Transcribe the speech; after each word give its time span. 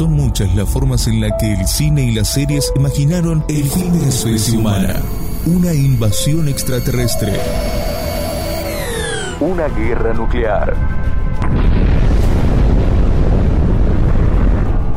Son 0.00 0.14
muchas 0.14 0.54
las 0.54 0.66
formas 0.66 1.06
en 1.08 1.20
las 1.20 1.32
que 1.38 1.52
el 1.52 1.66
cine 1.68 2.04
y 2.04 2.12
las 2.12 2.28
series 2.28 2.72
imaginaron 2.74 3.44
el 3.48 3.64
fin 3.64 3.92
de 3.92 3.98
la 4.00 4.08
especie 4.08 4.56
humana. 4.56 4.94
Una 5.44 5.74
invasión 5.74 6.48
extraterrestre. 6.48 7.34
Una 9.40 9.68
guerra 9.68 10.14
nuclear. 10.14 10.74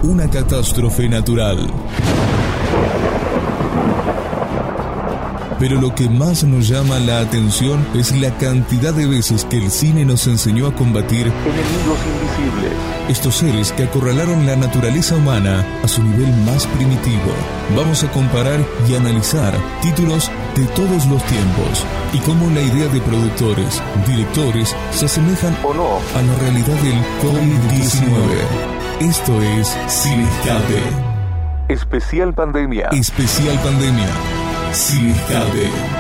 Una 0.04 0.30
catástrofe 0.30 1.10
natural. 1.10 1.70
Pero 5.64 5.80
lo 5.80 5.96
que 5.96 6.10
más 6.10 6.44
nos 6.44 6.68
llama 6.68 7.00
la 7.00 7.22
atención 7.22 7.88
es 7.96 8.12
la 8.20 8.38
cantidad 8.38 8.94
de 8.94 9.08
veces 9.08 9.46
que 9.46 9.56
el 9.56 9.72
cine 9.72 10.04
nos 10.04 10.28
enseñó 10.28 10.68
a 10.68 10.76
combatir 10.76 11.28
enemigos 11.28 12.00
invisibles. 12.06 12.74
Estos 13.08 13.36
seres 13.36 13.72
que 13.72 13.84
acorralaron 13.84 14.46
la 14.46 14.58
naturaleza 14.58 15.16
humana 15.16 15.66
a 15.82 15.88
su 15.88 16.04
nivel 16.04 16.28
más 16.44 16.68
primitivo. 16.68 17.32
Vamos 17.78 18.04
a 18.04 18.12
comparar 18.12 18.60
y 18.90 18.96
analizar 18.96 19.54
títulos 19.82 20.30
de 20.58 20.66
todos 20.76 21.06
los 21.06 21.24
tiempos 21.28 21.86
y 22.12 22.18
cómo 22.18 22.50
la 22.50 22.62
idea 22.62 22.90
de 22.90 23.00
productores, 23.00 23.82
directores, 24.06 24.76
se 24.92 25.06
asemejan 25.06 25.58
o 25.64 25.74
no 25.74 26.00
a 26.14 26.22
la 26.24 26.36
realidad 26.40 26.76
del 26.82 27.00
COVID-19. 27.22 29.10
Esto 29.10 29.42
es 29.42 29.78
Cine 29.88 30.28
Especial 31.70 32.34
Pandemia. 32.34 32.90
Especial 32.92 33.58
Pandemia. 33.64 34.43
Sin 34.74 35.12
escape. 35.12 35.94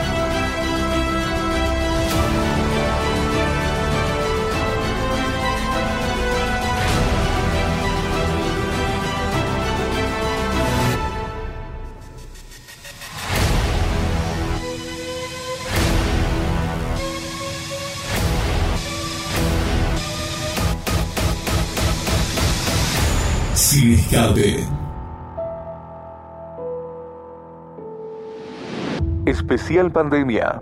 Especial 29.26 29.90
Pandemia. 29.90 30.62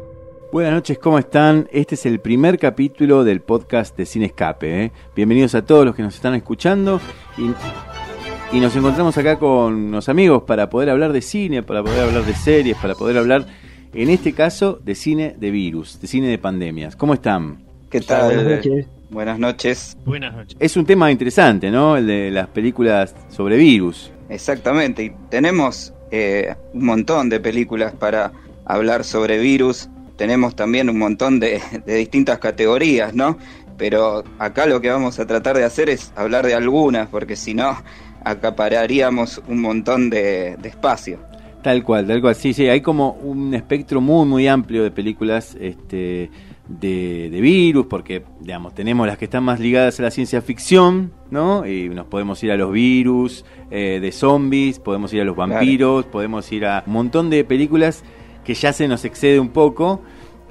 Buenas 0.52 0.74
noches, 0.74 1.00
¿cómo 1.00 1.18
están? 1.18 1.68
Este 1.72 1.96
es 1.96 2.06
el 2.06 2.20
primer 2.20 2.60
capítulo 2.60 3.24
del 3.24 3.42
podcast 3.42 3.98
de 3.98 4.06
Cine 4.06 4.28
Escape. 4.28 4.84
¿eh? 4.84 4.92
Bienvenidos 5.16 5.56
a 5.56 5.66
todos 5.66 5.84
los 5.84 5.96
que 5.96 6.04
nos 6.04 6.14
están 6.14 6.36
escuchando 6.36 7.02
y, 7.40 8.60
nos 8.60 8.76
encontramos 8.76 9.18
acá 9.18 9.40
con 9.40 9.74
unos 9.74 10.10
amigos 10.10 10.44
para 10.44 10.70
poder 10.70 10.92
hablar 10.92 11.12
de 11.12 11.24
cine, 11.24 11.64
para 11.64 11.82
poder 11.82 12.02
hablar 12.02 12.24
de 12.24 12.36
series, 12.36 12.78
para 12.78 12.94
poder 12.94 13.18
hablar, 13.18 13.48
en 13.96 14.12
este 14.12 14.34
caso, 14.34 14.80
de 14.84 14.94
cine 14.94 15.36
de 15.40 15.50
virus, 15.50 16.00
de 16.00 16.08
cine 16.08 16.28
de 16.28 16.38
pandemias. 16.38 16.96
¿Cómo 16.96 17.16
están? 17.16 17.64
¿Qué 17.90 18.02
tal? 18.02 18.26
Buenas 18.26 18.46
noches. 18.46 18.88
Buenas 19.10 19.40
noches. 19.40 19.98
Buenas 20.06 20.36
noches. 20.36 20.58
Es 20.60 20.78
un 20.78 20.86
tema 20.86 21.10
interesante, 21.10 21.72
¿no? 21.72 21.98
El 21.98 22.06
de 22.06 22.30
las 22.30 22.48
películas 22.48 23.16
sobre 23.30 23.58
virus. 23.58 24.12
Exactamente, 24.30 25.04
y 25.04 25.12
tenemos 25.30 25.96
eh, 26.12 26.54
un 26.74 26.86
montón 26.86 27.28
de 27.28 27.40
películas 27.40 27.94
para 27.94 28.32
hablar 28.72 29.04
sobre 29.04 29.38
virus. 29.38 29.90
Tenemos 30.16 30.56
también 30.56 30.90
un 30.90 30.98
montón 30.98 31.40
de, 31.40 31.62
distintas 31.86 32.40
categorías, 32.40 33.14
¿no? 33.14 33.38
Pero 33.78 34.24
acá 34.40 34.66
lo 34.66 34.80
que 34.80 34.90
vamos 34.90 35.20
a 35.20 35.26
tratar 35.26 35.58
de 35.58 35.64
hacer 35.64 35.90
es 35.90 36.14
hablar 36.16 36.46
de 36.46 36.54
algunas, 36.54 37.10
porque 37.10 37.36
si 37.36 37.54
no, 37.54 37.76
acapararíamos 38.24 39.42
un 39.48 39.62
montón 39.62 40.10
de, 40.10 40.58
espacio. 40.64 41.20
Tal 41.64 41.84
cual, 41.84 42.08
tal 42.08 42.22
cual. 42.22 42.36
Sí, 42.36 42.54
sí, 42.54 42.68
hay 42.70 42.82
como 42.82 43.12
un 43.12 43.54
espectro 43.54 44.02
muy, 44.02 44.26
muy 44.26 44.48
amplio 44.48 44.84
de 44.84 44.92
películas 44.92 45.56
este, 45.60 46.30
de, 46.68 47.30
virus, 47.42 47.88
porque, 47.88 48.24
digamos, 48.40 48.74
tenemos 48.74 49.06
las 49.06 49.18
que 49.18 49.26
están 49.26 49.44
más 49.44 49.60
ligadas 49.60 50.00
a 50.00 50.04
la 50.04 50.12
ciencia 50.12 50.42
ficción, 50.42 51.12
¿no? 51.30 51.68
Y 51.68 51.90
nos 51.90 52.06
podemos 52.06 52.44
ir 52.44 52.52
a 52.52 52.58
los 52.58 52.72
virus, 52.72 53.44
eh, 53.70 54.00
de 54.02 54.12
zombies, 54.12 54.80
podemos 54.80 55.14
ir 55.14 55.22
a 55.22 55.26
los 55.26 55.36
vampiros, 55.36 56.06
podemos 56.06 56.52
ir 56.52 56.66
a 56.66 56.84
un 56.86 56.94
montón 56.94 57.30
de 57.30 57.44
películas 57.44 58.04
que 58.44 58.54
ya 58.54 58.74
se 58.74 58.88
nos 58.88 59.06
excede 59.06 59.40
un 59.40 59.50
poco, 59.50 60.02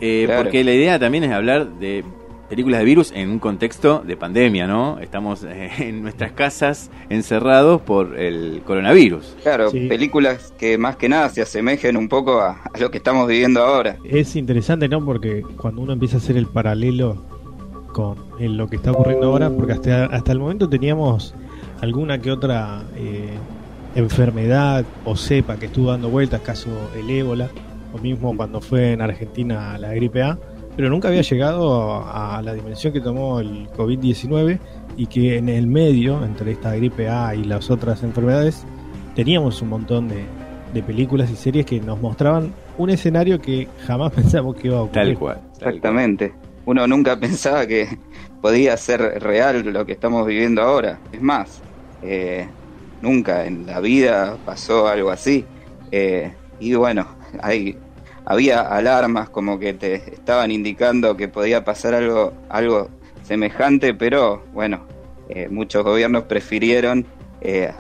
eh, 0.01 0.29
porque 0.37 0.65
la 0.65 0.73
idea 0.73 0.99
también 0.99 1.25
es 1.25 1.33
hablar 1.33 1.69
de 1.79 2.05
películas 2.51 2.81
de 2.81 2.85
virus 2.85 3.13
en 3.15 3.31
un 3.31 3.39
contexto 3.39 4.03
de 4.05 4.17
pandemia, 4.17 4.67
¿no? 4.67 4.99
Estamos 4.99 5.45
eh, 5.45 5.71
en 5.79 6.03
nuestras 6.03 6.33
casas 6.33 6.91
encerrados 7.09 7.81
por 7.81 8.19
el 8.19 8.63
coronavirus. 8.67 9.37
Claro, 9.43 9.71
películas 9.71 10.53
que 10.59 10.77
más 10.77 10.97
que 10.97 11.09
nada 11.09 11.29
se 11.29 11.43
asemejen 11.43 11.97
un 11.97 12.09
poco 12.09 12.41
a, 12.41 12.61
lo 12.79 12.91
que 12.91 12.99
estamos 12.99 13.29
viviendo 13.29 13.63
ahora. 13.63 13.97
Es 14.05 14.35
interesante, 14.35 14.89
¿no? 14.89 15.05
Porque 15.05 15.43
cuando 15.57 15.83
uno 15.83 15.93
empieza 15.93 16.17
a 16.17 16.19
hacer 16.19 16.37
el 16.37 16.47
paralelo 16.47 17.25
con 17.93 18.17
lo 18.39 18.69
que 18.69 18.77
está 18.77 18.93
ocurriendo 18.93 19.29
ahora, 19.29 19.51
porque 19.51 19.73
hasta, 19.73 20.07
hasta 20.07 20.33
el 20.33 20.41
momento 20.41 20.69
teníamos 20.69 21.35
alguna 21.81 22.21
que 22.21 22.31
otra 22.33 22.83
eh, 22.97 23.31
enfermedad 23.95 24.85
o 25.05 25.17
cepa 25.17 25.57
que 25.57 25.67
estuvo 25.67 25.91
dando 25.91 26.09
vueltas, 26.09 26.41
caso 26.41 26.69
el 26.97 27.09
ébola, 27.11 27.49
o 27.93 27.99
mismo 27.99 28.37
cuando 28.37 28.61
fue 28.61 28.93
en 28.93 29.03
Argentina 29.03 29.79
la 29.79 29.93
gripe 29.95 30.23
A, 30.23 30.39
pero 30.77 30.89
nunca 30.89 31.09
había 31.09 31.23
llegado 31.23 32.05
a 32.07 32.41
la 32.43 32.55
dimensión 32.55 32.93
que 32.93 33.01
tomó 33.01 33.41
el 33.41 33.69
COVID-19 33.71 34.59
y 34.97 35.07
que 35.07 35.37
en 35.37 35.49
el 35.49 35.67
medio, 35.67 36.25
entre 36.25 36.53
esta 36.53 36.75
gripe 36.75 37.09
A 37.09 37.35
y 37.35 37.45
las 37.45 37.71
otras 37.71 38.03
enfermedades, 38.03 38.65
teníamos 39.15 39.61
un 39.63 39.69
montón 39.69 40.09
de, 40.09 40.25
películas 40.83 41.31
y 41.31 41.37
series 41.37 41.67
que 41.67 41.81
nos 41.81 42.01
mostraban 42.01 42.55
un 42.79 42.91
escenario 42.91 43.41
que 43.41 43.69
jamás 43.87 44.13
pensamos 44.15 44.57
que 44.57 44.69
iba 44.69 44.79
a 44.79 44.83
ocurrir. 44.83 45.05
Tal 45.05 45.19
cual. 45.19 45.41
Exactamente. 45.57 46.33
Uno 46.65 46.87
nunca 46.87 47.19
pensaba 47.19 47.67
que 47.67 47.99
podía 48.41 48.77
ser 48.77 49.01
real 49.23 49.65
lo 49.73 49.85
que 49.85 49.93
estamos 49.93 50.27
viviendo 50.27 50.63
ahora. 50.63 50.99
Es 51.13 51.21
más, 51.21 51.61
eh, 52.03 52.47
nunca 53.03 53.47
en 53.47 53.67
la 53.67 53.81
vida 53.81 54.37
pasó 54.45 54.87
algo 54.87 55.11
así. 55.11 55.45
Eh, 55.91 56.33
y 56.61 56.75
bueno, 56.75 57.07
hay, 57.43 57.79
había 58.25 58.61
alarmas 58.61 59.31
como 59.31 59.59
que 59.59 59.75
te 59.75 59.95
estaban 59.95 60.51
indicando 60.51 61.17
que 61.17 61.29
podía 61.29 61.65
pasar 61.65 61.95
algo, 61.95 62.33
algo 62.49 62.89
semejante, 63.23 63.95
pero 63.95 64.45
bueno, 64.53 64.87
eh, 65.29 65.49
muchos 65.49 65.85
gobiernos 65.85 66.25
prefirieron 66.25 67.07
eh, 67.41 67.73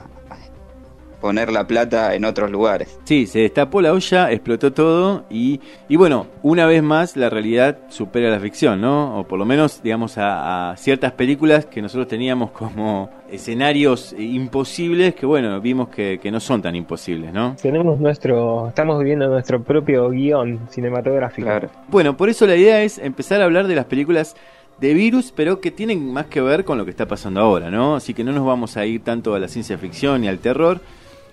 poner 1.20 1.52
la 1.52 1.66
plata 1.66 2.14
en 2.14 2.24
otros 2.24 2.50
lugares. 2.50 2.98
Sí, 3.04 3.26
se 3.26 3.40
destapó 3.40 3.80
la 3.80 3.92
olla, 3.92 4.30
explotó 4.32 4.72
todo 4.72 5.24
y, 5.30 5.60
y 5.88 5.96
bueno, 5.96 6.26
una 6.42 6.66
vez 6.66 6.82
más 6.82 7.16
la 7.16 7.30
realidad 7.30 7.78
supera 7.88 8.30
la 8.30 8.40
ficción, 8.40 8.80
¿no? 8.80 9.18
O 9.18 9.24
por 9.24 9.38
lo 9.38 9.44
menos, 9.44 9.82
digamos, 9.82 10.14
a, 10.16 10.74
ciertas 10.76 11.12
películas 11.12 11.66
que 11.66 11.82
nosotros 11.82 12.08
teníamos 12.08 12.50
como 12.50 13.10
escenarios 13.30 14.14
imposibles 14.18 15.14
que, 15.14 15.26
bueno, 15.26 15.60
vimos 15.60 15.88
que, 15.88 16.18
que, 16.20 16.30
no 16.30 16.40
son 16.40 16.62
tan 16.62 16.74
imposibles, 16.74 17.32
¿no? 17.32 17.56
Tenemos 17.60 18.00
nuestro, 18.00 18.68
estamos 18.68 18.98
viviendo 18.98 19.28
nuestro 19.28 19.62
propio 19.62 20.10
guion 20.10 20.68
cinematográfico. 20.70 21.46
Claro. 21.46 21.68
Bueno, 21.88 22.16
por 22.16 22.28
eso 22.28 22.46
la 22.46 22.56
idea 22.56 22.82
es 22.82 22.98
empezar 22.98 23.40
a 23.40 23.44
hablar 23.44 23.66
de 23.66 23.74
las 23.74 23.84
películas 23.84 24.36
de 24.80 24.94
virus, 24.94 25.32
pero 25.34 25.60
que 25.60 25.70
tienen 25.70 26.12
más 26.12 26.26
que 26.26 26.40
ver 26.40 26.64
con 26.64 26.78
lo 26.78 26.84
que 26.84 26.90
está 26.90 27.06
pasando 27.06 27.40
ahora, 27.40 27.70
¿no? 27.70 27.96
Así 27.96 28.14
que 28.14 28.24
no 28.24 28.32
nos 28.32 28.46
vamos 28.46 28.76
a 28.76 28.86
ir 28.86 29.02
tanto 29.04 29.34
a 29.34 29.38
la 29.38 29.46
ciencia 29.46 29.76
ficción 29.76 30.22
ni 30.22 30.28
al 30.28 30.38
terror, 30.38 30.80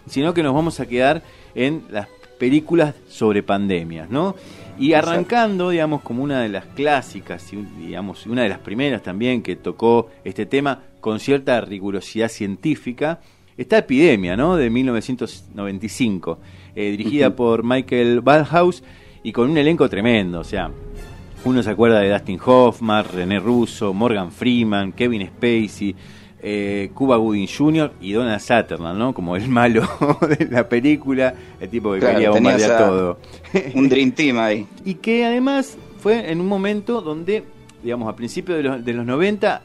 sino 0.07 0.34
que 0.34 0.44
nos 0.44 0.53
vamos 0.53 0.79
a 0.79 0.85
quedar 0.85 1.22
en 1.56 1.84
las 1.90 2.07
películas 2.38 2.95
sobre 3.09 3.44
pandemias, 3.44 4.09
¿no? 4.09 4.35
Y 4.79 4.94
arrancando, 4.94 5.72
digamos, 5.72 6.01
como 6.01 6.23
una 6.23 6.41
de 6.41 6.50
las 6.50 6.66
clásicas, 6.66 7.50
digamos, 7.79 8.28
una 8.28 8.44
de 8.44 8.50
las 8.50 8.59
primeras 8.59 9.01
también 9.01 9.41
que 9.41 9.56
tocó 9.56 10.09
este 10.23 10.46
tema 10.46 10.84
con 11.01 11.19
cierta 11.19 11.59
rigurosidad 11.62 12.29
científica, 12.29 13.19
está 13.58 13.79
Epidemia, 13.79 14.37
¿no? 14.37 14.55
De 14.55 14.70
1995, 14.70 16.40
eh, 16.76 16.91
dirigida 16.91 17.35
por 17.35 17.64
Michael 17.64 18.22
Ballhaus 18.22 18.84
y 19.23 19.32
con 19.32 19.49
un 19.49 19.58
elenco 19.58 19.90
tremendo, 19.90 20.41
o 20.41 20.43
sea, 20.43 20.70
uno 21.43 21.64
se 21.64 21.70
acuerda 21.70 21.99
de 21.99 22.11
Dustin 22.11 22.40
Hoffman, 22.46 23.05
René 23.14 23.40
Russo, 23.40 23.93
Morgan 23.93 24.32
Freeman, 24.32 24.91
Kevin 24.91 25.28
Spacey, 25.28 25.96
eh, 26.49 26.91
Cuba 26.94 27.17
Gooding 27.17 27.46
Jr. 27.46 27.91
y 27.99 28.14
Donald 28.14 28.40
Sutherland, 28.40 28.97
¿no? 28.97 29.14
Como 29.14 29.35
el 29.35 29.49
malo 29.49 29.82
de 30.40 30.47
la 30.49 30.70
película, 30.70 31.34
el 31.59 31.67
tipo 31.70 31.91
que 31.91 31.99
quería 31.99 32.32
bombardear 32.32 32.78
todo. 32.78 33.20
Un 33.76 33.90
Dream 33.90 34.14
Team 34.14 34.38
ahí. 34.40 34.66
y 34.85 34.94
que 34.94 35.26
además 35.26 35.78
fue 35.99 36.32
en 36.32 36.40
un 36.40 36.47
momento 36.47 37.02
donde, 37.02 37.44
digamos, 37.84 38.08
a 38.08 38.16
principios 38.16 38.59
de 38.59 38.64
los, 38.64 38.85
de 38.85 38.94
los 38.94 39.05
90 39.05 39.61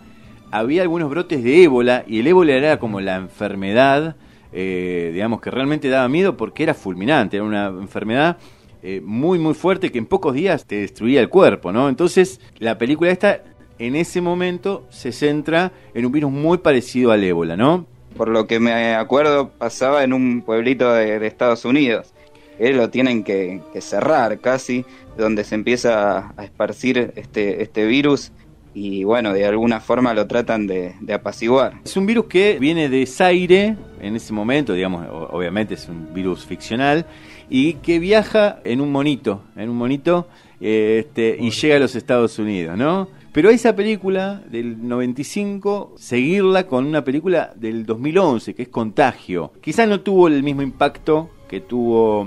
había 0.50 0.82
algunos 0.82 1.08
brotes 1.08 1.44
de 1.44 1.62
ébola 1.62 2.04
y 2.08 2.18
el 2.18 2.26
ébola 2.26 2.52
era 2.52 2.78
como 2.80 3.00
la 3.00 3.14
enfermedad, 3.14 4.16
eh, 4.52 5.10
digamos, 5.14 5.40
que 5.40 5.52
realmente 5.52 5.88
daba 5.88 6.08
miedo 6.08 6.36
porque 6.36 6.64
era 6.64 6.74
fulminante, 6.74 7.36
era 7.36 7.44
una 7.44 7.66
enfermedad 7.66 8.38
eh, 8.82 9.00
muy, 9.04 9.38
muy 9.38 9.54
fuerte 9.54 9.92
que 9.92 9.98
en 9.98 10.06
pocos 10.06 10.34
días 10.34 10.66
te 10.66 10.80
destruía 10.80 11.20
el 11.20 11.28
cuerpo, 11.28 11.70
¿no? 11.70 11.88
Entonces, 11.88 12.40
la 12.58 12.76
película 12.76 13.12
esta 13.12 13.40
en 13.86 13.96
ese 13.96 14.20
momento 14.20 14.86
se 14.90 15.12
centra 15.12 15.72
en 15.94 16.06
un 16.06 16.12
virus 16.12 16.30
muy 16.30 16.58
parecido 16.58 17.12
al 17.12 17.22
ébola, 17.24 17.56
¿no? 17.56 17.86
por 18.12 18.28
lo 18.28 18.46
que 18.46 18.60
me 18.60 18.94
acuerdo, 18.94 19.50
pasaba 19.50 20.04
en 20.04 20.12
un 20.12 20.42
pueblito 20.42 20.92
de, 20.92 21.26
Estados 21.26 21.64
Unidos. 21.64 22.12
Él 22.58 22.76
lo 22.76 22.90
tienen 22.90 23.24
que, 23.24 23.60
cerrar 23.80 24.38
casi, 24.38 24.84
donde 25.16 25.44
se 25.44 25.54
empieza 25.54 26.32
a 26.36 26.44
esparcir 26.44 27.12
este, 27.16 27.62
este 27.62 27.86
virus 27.86 28.32
y 28.74 29.04
bueno, 29.04 29.34
de 29.34 29.44
alguna 29.44 29.80
forma 29.80 30.14
lo 30.14 30.26
tratan 30.26 30.66
de, 30.66 30.94
apaciguar. 31.12 31.74
Es 31.84 31.96
un 31.96 32.06
virus 32.06 32.26
que 32.26 32.58
viene 32.58 32.88
de 32.88 33.04
Zaire, 33.06 33.76
en 34.00 34.16
ese 34.16 34.32
momento, 34.32 34.72
digamos, 34.72 35.06
obviamente 35.30 35.74
es 35.74 35.88
un 35.88 36.14
virus 36.14 36.46
ficcional, 36.46 37.04
y 37.50 37.74
que 37.74 37.98
viaja 37.98 38.60
en 38.64 38.80
un 38.80 38.90
monito, 38.90 39.42
en 39.56 39.68
un 39.68 39.76
monito, 39.76 40.26
este, 40.60 41.36
y 41.38 41.50
llega 41.50 41.76
a 41.76 41.80
los 41.80 41.96
Estados 41.96 42.38
Unidos, 42.38 42.78
¿no? 42.78 43.08
Pero 43.32 43.48
esa 43.48 43.74
película 43.74 44.42
del 44.50 44.86
95, 44.86 45.94
seguirla 45.96 46.66
con 46.66 46.84
una 46.84 47.02
película 47.02 47.54
del 47.56 47.86
2011, 47.86 48.54
que 48.54 48.62
es 48.62 48.68
Contagio. 48.68 49.52
Quizás 49.62 49.88
no 49.88 50.00
tuvo 50.00 50.28
el 50.28 50.42
mismo 50.42 50.60
impacto 50.60 51.30
que 51.48 51.60
tuvo, 51.60 52.26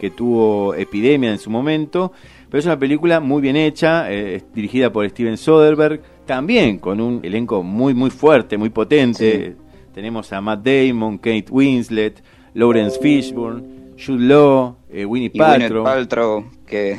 que 0.00 0.10
tuvo 0.10 0.74
Epidemia 0.74 1.30
en 1.30 1.38
su 1.38 1.50
momento, 1.50 2.10
pero 2.48 2.58
es 2.58 2.66
una 2.66 2.80
película 2.80 3.20
muy 3.20 3.40
bien 3.40 3.54
hecha, 3.54 4.10
eh, 4.12 4.42
dirigida 4.52 4.92
por 4.92 5.08
Steven 5.08 5.36
Soderbergh, 5.36 6.00
también 6.26 6.78
con 6.78 7.00
un 7.00 7.20
elenco 7.22 7.62
muy, 7.62 7.94
muy 7.94 8.10
fuerte, 8.10 8.58
muy 8.58 8.70
potente. 8.70 9.54
Tenemos 9.94 10.32
a 10.32 10.40
Matt 10.40 10.66
Damon, 10.66 11.18
Kate 11.18 11.46
Winslet, 11.48 12.24
Lawrence 12.54 12.98
Fishburne, 13.00 13.79
Jude 14.04 14.24
Law, 14.24 14.76
eh, 14.90 15.04
Winnie 15.04 15.30
Paltrow. 15.30 16.44
que, 16.66 16.98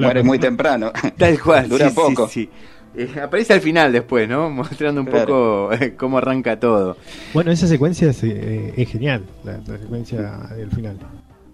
muere 0.00 0.22
muy 0.22 0.38
temprano. 0.38 0.92
Tal 1.16 1.40
cual. 1.40 1.68
Dura 1.68 1.90
poco. 1.90 2.28
Eh, 2.96 3.08
aparece 3.20 3.52
al 3.54 3.60
final 3.60 3.92
después, 3.92 4.28
¿no? 4.28 4.50
Mostrando 4.50 5.00
un 5.00 5.06
poco 5.06 5.70
cómo 5.96 6.18
arranca 6.18 6.58
todo. 6.58 6.96
Bueno, 7.32 7.50
esa 7.50 7.66
secuencia 7.66 8.10
es, 8.10 8.20
genial, 8.20 9.24
la, 9.44 9.60
secuencia 9.64 10.48
del 10.56 10.70
final. 10.70 10.98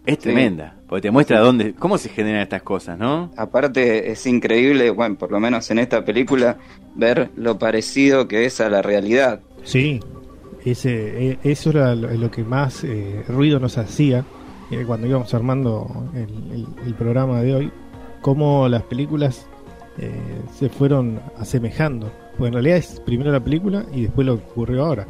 Es 0.07 0.19
tremenda, 0.19 0.75
porque 0.89 1.03
te 1.03 1.11
muestra 1.11 1.41
dónde, 1.41 1.75
cómo 1.75 1.99
se 1.99 2.09
generan 2.09 2.41
estas 2.41 2.63
cosas, 2.63 2.99
¿no? 2.99 3.31
Aparte 3.37 4.11
es 4.11 4.27
increíble, 4.27 4.91
bueno, 4.91 5.17
por 5.17 5.31
lo 5.31 5.39
menos 5.41 5.71
en 5.71 5.79
esta 5.79 6.05
película, 6.05 6.57
ver 6.95 7.31
lo 7.37 7.59
parecido 7.59 8.27
que 8.27 8.47
es 8.47 8.61
a 8.63 8.71
la 8.71 8.81
realidad. 8.81 9.41
Sí, 9.63 10.01
ese, 10.65 11.39
eso 11.45 11.71
era 11.71 11.95
lo, 11.95 12.31
que 12.31 12.45
más 12.45 12.83
eh, 12.83 13.25
ruido 13.29 13.61
nos 13.61 13.77
hacía 13.77 14.25
eh, 14.71 14.85
cuando 14.87 15.07
íbamos 15.07 15.33
armando 15.35 16.11
el, 16.15 16.95
programa 16.95 17.43
de 17.43 17.55
hoy, 17.55 17.73
cómo 18.21 18.69
las 18.69 18.83
películas 18.85 19.47
eh, 19.99 20.13
se 20.55 20.69
fueron 20.69 21.21
asemejando. 21.37 22.11
Porque 22.33 22.49
en 22.49 22.53
realidad 22.55 22.77
es 22.77 23.01
primero 23.01 23.33
la 23.33 23.43
película 23.43 23.85
y 23.93 24.03
después 24.03 24.27
lo 24.27 24.39
que 24.39 24.45
ocurrió 24.45 24.85
ahora. 24.85 25.07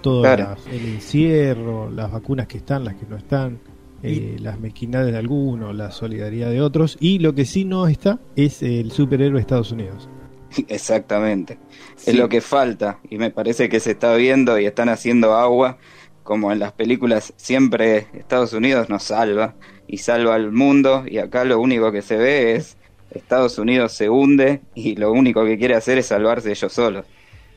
Todo 0.00 0.24
el 0.24 0.84
encierro, 0.86 1.90
las 1.90 2.10
vacunas 2.10 2.48
que 2.48 2.58
están, 2.58 2.84
las 2.84 2.94
que 2.94 3.06
no 3.06 3.16
están 3.16 3.60
eh, 4.04 4.36
las 4.40 4.58
mezquindades 4.58 5.12
de 5.12 5.18
algunos, 5.18 5.76
la 5.76 5.92
solidaridad 5.92 6.50
de 6.50 6.60
otros, 6.60 6.96
y 6.98 7.20
lo 7.20 7.36
que 7.36 7.44
sí 7.44 7.64
no 7.64 7.86
está 7.86 8.18
es 8.34 8.60
el 8.64 8.90
superhéroe 8.90 9.34
de 9.34 9.40
Estados 9.40 9.70
Unidos. 9.70 10.08
Exactamente, 10.68 11.58
es 12.04 12.16
lo 12.16 12.28
que 12.28 12.40
falta, 12.40 12.98
y 13.08 13.16
me 13.18 13.30
parece 13.30 13.68
que 13.68 13.78
se 13.78 13.92
está 13.92 14.16
viendo 14.16 14.58
y 14.58 14.66
están 14.66 14.88
haciendo 14.88 15.34
agua, 15.34 15.78
como 16.22 16.52
en 16.52 16.58
las 16.58 16.72
películas 16.72 17.32
siempre 17.36 18.06
Estados 18.14 18.52
Unidos 18.52 18.88
nos 18.88 19.04
salva 19.04 19.54
y 19.86 19.98
salva 19.98 20.34
al 20.34 20.52
mundo, 20.52 21.04
y 21.06 21.18
acá 21.18 21.44
lo 21.44 21.60
único 21.60 21.92
que 21.92 22.02
se 22.02 22.16
ve 22.16 22.54
es 22.54 22.76
Estados 23.10 23.58
Unidos 23.58 23.92
se 23.92 24.08
hunde 24.08 24.60
y 24.74 24.96
lo 24.96 25.12
único 25.12 25.44
que 25.44 25.58
quiere 25.58 25.74
hacer 25.74 25.98
es 25.98 26.06
salvarse 26.06 26.50
ellos 26.50 26.72
solos. 26.72 27.06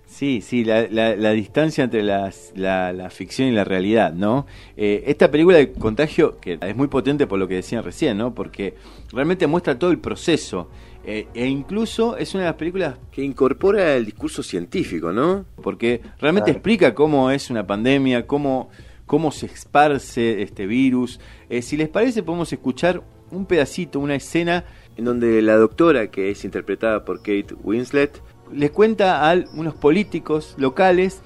Sí, 0.08 0.42
sí, 0.42 0.64
la, 0.64 0.88
la, 0.88 1.32
distancia 1.32 1.84
entre 1.84 2.04
las, 2.04 2.54
la, 2.56 2.94
la, 2.94 3.10
ficción 3.10 3.50
y 3.50 3.52
la 3.52 3.64
realidad, 3.64 4.14
¿no? 4.14 4.46
Eh, 4.78 5.04
esta 5.08 5.32
película 5.32 5.58
de 5.58 5.74
Contagio, 5.74 6.40
que 6.40 6.60
es 6.62 6.76
muy 6.76 6.88
potente 6.88 7.26
por 7.28 7.40
lo 7.40 7.48
que 7.48 7.56
decían 7.56 7.84
recién, 7.84 8.18
¿no? 8.18 8.34
Porque 8.34 8.76
realmente 9.12 9.48
muestra 9.48 9.78
todo 9.80 9.92
el 9.92 9.98
proceso. 9.98 10.70
Eh, 11.08 11.28
e 11.36 11.46
incluso 11.46 12.18
es 12.18 12.34
una 12.34 12.44
de 12.44 12.50
las 12.50 12.58
películas 12.58 12.98
que 13.12 13.24
incorpora 13.24 13.96
el 13.96 14.06
discurso 14.06 14.42
científico, 14.42 15.12
¿no? 15.12 15.46
Porque 15.62 16.02
realmente 16.20 16.50
explica 16.52 16.96
cómo 16.96 17.30
es 17.30 17.52
una 17.52 17.68
pandemia, 17.68 18.26
cómo, 18.26 18.70
cómo 19.06 19.32
se 19.32 19.46
esparce 19.46 20.42
este 20.42 20.66
virus. 20.66 21.20
Eh, 21.50 21.62
si 21.62 21.78
les 21.78 21.90
parece, 21.90 22.24
podemos 22.24 22.52
escuchar 22.52 23.04
un 23.30 23.46
pedacito, 23.46 24.00
una 24.00 24.16
escena 24.16 24.66
en 24.98 25.06
donde 25.06 25.42
la 25.42 25.58
doctora, 25.58 26.10
que 26.10 26.32
es 26.32 26.44
interpretada 26.44 27.06
por 27.06 27.18
Kate 27.20 27.54
Winslet, 27.64 28.22
les 28.52 28.72
cuenta 28.72 29.30
a 29.30 29.36
unos 29.54 29.76
políticos 29.76 30.56
locales 30.58 31.22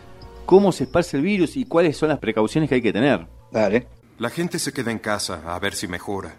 cómo 0.45 0.71
se 0.71 0.85
esparce 0.85 1.17
el 1.17 1.23
virus 1.23 1.55
y 1.55 1.65
cuáles 1.65 1.95
son 1.95 2.09
las 2.09 2.19
precauciones 2.19 2.67
que 2.67 2.75
hay 2.75 2.81
que 2.81 2.93
tener. 2.93 3.27
Dale. 3.51 3.87
La 4.17 4.29
gente 4.29 4.59
se 4.59 4.73
queda 4.73 4.91
en 4.91 4.99
casa 4.99 5.41
a 5.45 5.57
ver 5.59 5.73
si 5.73 5.87
mejora. 5.87 6.35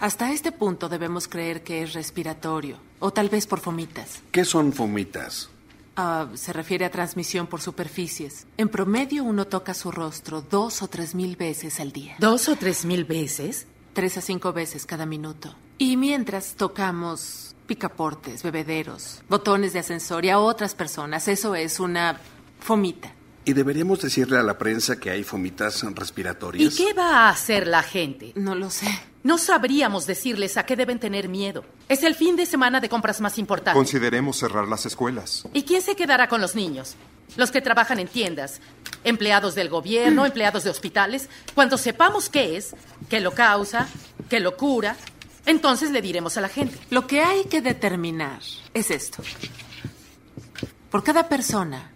Hasta 0.00 0.32
este 0.32 0.52
punto 0.52 0.88
debemos 0.88 1.26
creer 1.26 1.62
que 1.62 1.82
es 1.82 1.94
respiratorio, 1.94 2.78
o 2.98 3.12
tal 3.12 3.28
vez 3.28 3.46
por 3.46 3.60
fomitas. 3.60 4.22
¿Qué 4.30 4.44
son 4.44 4.72
fomitas? 4.72 5.48
Ah, 5.96 6.28
se 6.34 6.52
refiere 6.52 6.84
a 6.84 6.90
transmisión 6.90 7.46
por 7.46 7.62
superficies. 7.62 8.46
En 8.58 8.68
promedio 8.68 9.24
uno 9.24 9.46
toca 9.46 9.72
su 9.72 9.90
rostro 9.90 10.42
dos 10.42 10.82
o 10.82 10.88
tres 10.88 11.14
mil 11.14 11.36
veces 11.36 11.80
al 11.80 11.92
día. 11.92 12.16
¿Dos 12.18 12.50
o 12.50 12.56
tres 12.56 12.84
mil 12.84 13.04
veces? 13.04 13.66
Tres 13.94 14.18
a 14.18 14.20
cinco 14.20 14.52
veces 14.52 14.84
cada 14.84 15.06
minuto. 15.06 15.54
Y 15.78 15.96
mientras 15.96 16.54
tocamos 16.54 17.54
picaportes, 17.66 18.42
bebederos, 18.42 19.22
botones 19.28 19.72
de 19.72 19.78
ascensor 19.78 20.26
y 20.26 20.30
a 20.30 20.38
otras 20.38 20.74
personas. 20.74 21.28
Eso 21.28 21.54
es 21.54 21.80
una 21.80 22.20
fomita. 22.60 23.12
¿Y 23.46 23.52
deberíamos 23.52 24.00
decirle 24.00 24.38
a 24.38 24.42
la 24.42 24.58
prensa 24.58 24.98
que 24.98 25.10
hay 25.10 25.22
fomitas 25.22 25.82
respiratorias? 25.94 26.74
¿Y 26.74 26.84
qué 26.84 26.92
va 26.92 27.26
a 27.26 27.30
hacer 27.30 27.66
la 27.68 27.82
gente? 27.82 28.32
No 28.34 28.54
lo 28.54 28.70
sé. 28.70 28.88
No 29.26 29.38
sabríamos 29.38 30.06
decirles 30.06 30.56
a 30.56 30.64
qué 30.66 30.76
deben 30.76 31.00
tener 31.00 31.28
miedo. 31.28 31.64
Es 31.88 32.04
el 32.04 32.14
fin 32.14 32.36
de 32.36 32.46
semana 32.46 32.78
de 32.78 32.88
compras 32.88 33.20
más 33.20 33.38
importante. 33.38 33.76
Consideremos 33.76 34.36
cerrar 34.36 34.68
las 34.68 34.86
escuelas. 34.86 35.48
¿Y 35.52 35.64
quién 35.64 35.82
se 35.82 35.96
quedará 35.96 36.28
con 36.28 36.40
los 36.40 36.54
niños? 36.54 36.94
Los 37.36 37.50
que 37.50 37.60
trabajan 37.60 37.98
en 37.98 38.06
tiendas, 38.06 38.60
empleados 39.02 39.56
del 39.56 39.68
gobierno, 39.68 40.26
empleados 40.26 40.62
de 40.62 40.70
hospitales. 40.70 41.28
Cuando 41.56 41.76
sepamos 41.76 42.28
qué 42.28 42.56
es, 42.56 42.76
qué 43.08 43.18
lo 43.18 43.32
causa, 43.32 43.88
qué 44.28 44.38
lo 44.38 44.56
cura, 44.56 44.96
entonces 45.44 45.90
le 45.90 46.02
diremos 46.02 46.36
a 46.36 46.40
la 46.40 46.48
gente. 46.48 46.78
Lo 46.90 47.08
que 47.08 47.20
hay 47.20 47.46
que 47.46 47.60
determinar 47.60 48.42
es 48.74 48.92
esto. 48.92 49.24
Por 50.88 51.02
cada 51.02 51.28
persona 51.28 51.90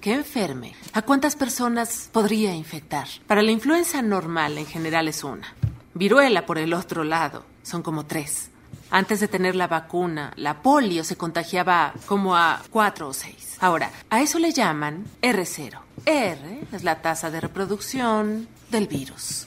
que 0.00 0.14
enferme, 0.14 0.74
¿a 0.94 1.02
cuántas 1.02 1.36
personas 1.36 2.08
podría 2.10 2.54
infectar? 2.54 3.06
Para 3.26 3.42
la 3.42 3.50
influenza 3.50 4.00
normal 4.00 4.56
en 4.56 4.64
general 4.64 5.08
es 5.08 5.22
una. 5.22 5.54
Viruela, 5.94 6.46
por 6.46 6.58
el 6.58 6.72
otro 6.72 7.04
lado, 7.04 7.44
son 7.62 7.82
como 7.82 8.06
tres. 8.06 8.50
Antes 8.90 9.20
de 9.20 9.28
tener 9.28 9.54
la 9.54 9.68
vacuna, 9.68 10.32
la 10.36 10.62
polio 10.62 11.04
se 11.04 11.16
contagiaba 11.16 11.94
como 12.06 12.36
a 12.36 12.62
cuatro 12.70 13.08
o 13.08 13.12
seis. 13.12 13.56
Ahora, 13.60 13.90
a 14.10 14.20
eso 14.20 14.38
le 14.38 14.52
llaman 14.52 15.04
R0. 15.22 15.78
R 16.06 16.60
es 16.72 16.82
la 16.82 17.02
tasa 17.02 17.30
de 17.30 17.40
reproducción 17.40 18.48
del 18.70 18.86
virus. 18.88 19.46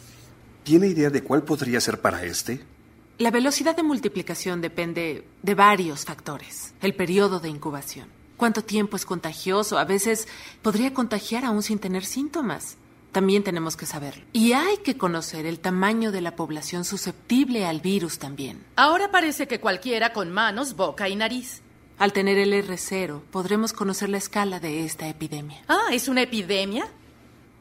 ¿Tiene 0.63 0.87
idea 0.87 1.09
de 1.09 1.23
cuál 1.23 1.43
podría 1.43 1.81
ser 1.81 1.99
para 1.99 2.23
este? 2.23 2.63
La 3.17 3.31
velocidad 3.31 3.75
de 3.75 3.83
multiplicación 3.83 4.61
depende 4.61 5.27
de 5.41 5.55
varios 5.55 6.05
factores. 6.05 6.73
El 6.81 6.95
periodo 6.95 7.39
de 7.39 7.49
incubación. 7.49 8.07
¿Cuánto 8.37 8.63
tiempo 8.63 8.95
es 8.95 9.05
contagioso? 9.05 9.77
A 9.77 9.85
veces 9.85 10.27
podría 10.61 10.93
contagiar 10.93 11.45
aún 11.45 11.63
sin 11.63 11.79
tener 11.79 12.05
síntomas. 12.05 12.77
También 13.13 13.43
tenemos 13.43 13.77
que 13.77 13.85
saberlo. 13.85 14.25
Y 14.33 14.53
hay 14.53 14.77
que 14.77 14.97
conocer 14.97 15.45
el 15.45 15.59
tamaño 15.59 16.11
de 16.11 16.19
la 16.19 16.35
población 16.35 16.83
susceptible 16.83 17.63
al 17.65 17.79
virus 17.79 18.17
también. 18.17 18.65
Ahora 18.75 19.11
parece 19.11 19.47
que 19.47 19.59
cualquiera 19.59 20.13
con 20.13 20.31
manos, 20.31 20.75
boca 20.75 21.07
y 21.07 21.15
nariz. 21.15 21.61
Al 21.99 22.11
tener 22.11 22.39
el 22.39 22.51
R0, 22.51 23.21
podremos 23.31 23.71
conocer 23.71 24.09
la 24.09 24.17
escala 24.17 24.59
de 24.59 24.83
esta 24.83 25.07
epidemia. 25.07 25.61
Ah, 25.67 25.89
¿es 25.91 26.07
una 26.07 26.23
epidemia? 26.23 26.87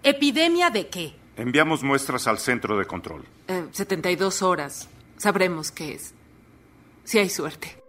¿Epidemia 0.02 0.71
de 0.71 0.88
qué? 0.88 1.14
Enviamos 1.37 1.82
muestras 1.82 2.26
al 2.26 2.38
centro 2.38 2.78
de 2.78 2.87
control. 2.87 3.26
Eh, 3.49 3.66
72 3.73 4.40
horas 4.40 4.88
sabremos 5.18 5.71
qué 5.71 5.92
es. 5.94 6.14
Si 7.04 7.18
hay 7.18 7.28
suerte. 7.28 7.82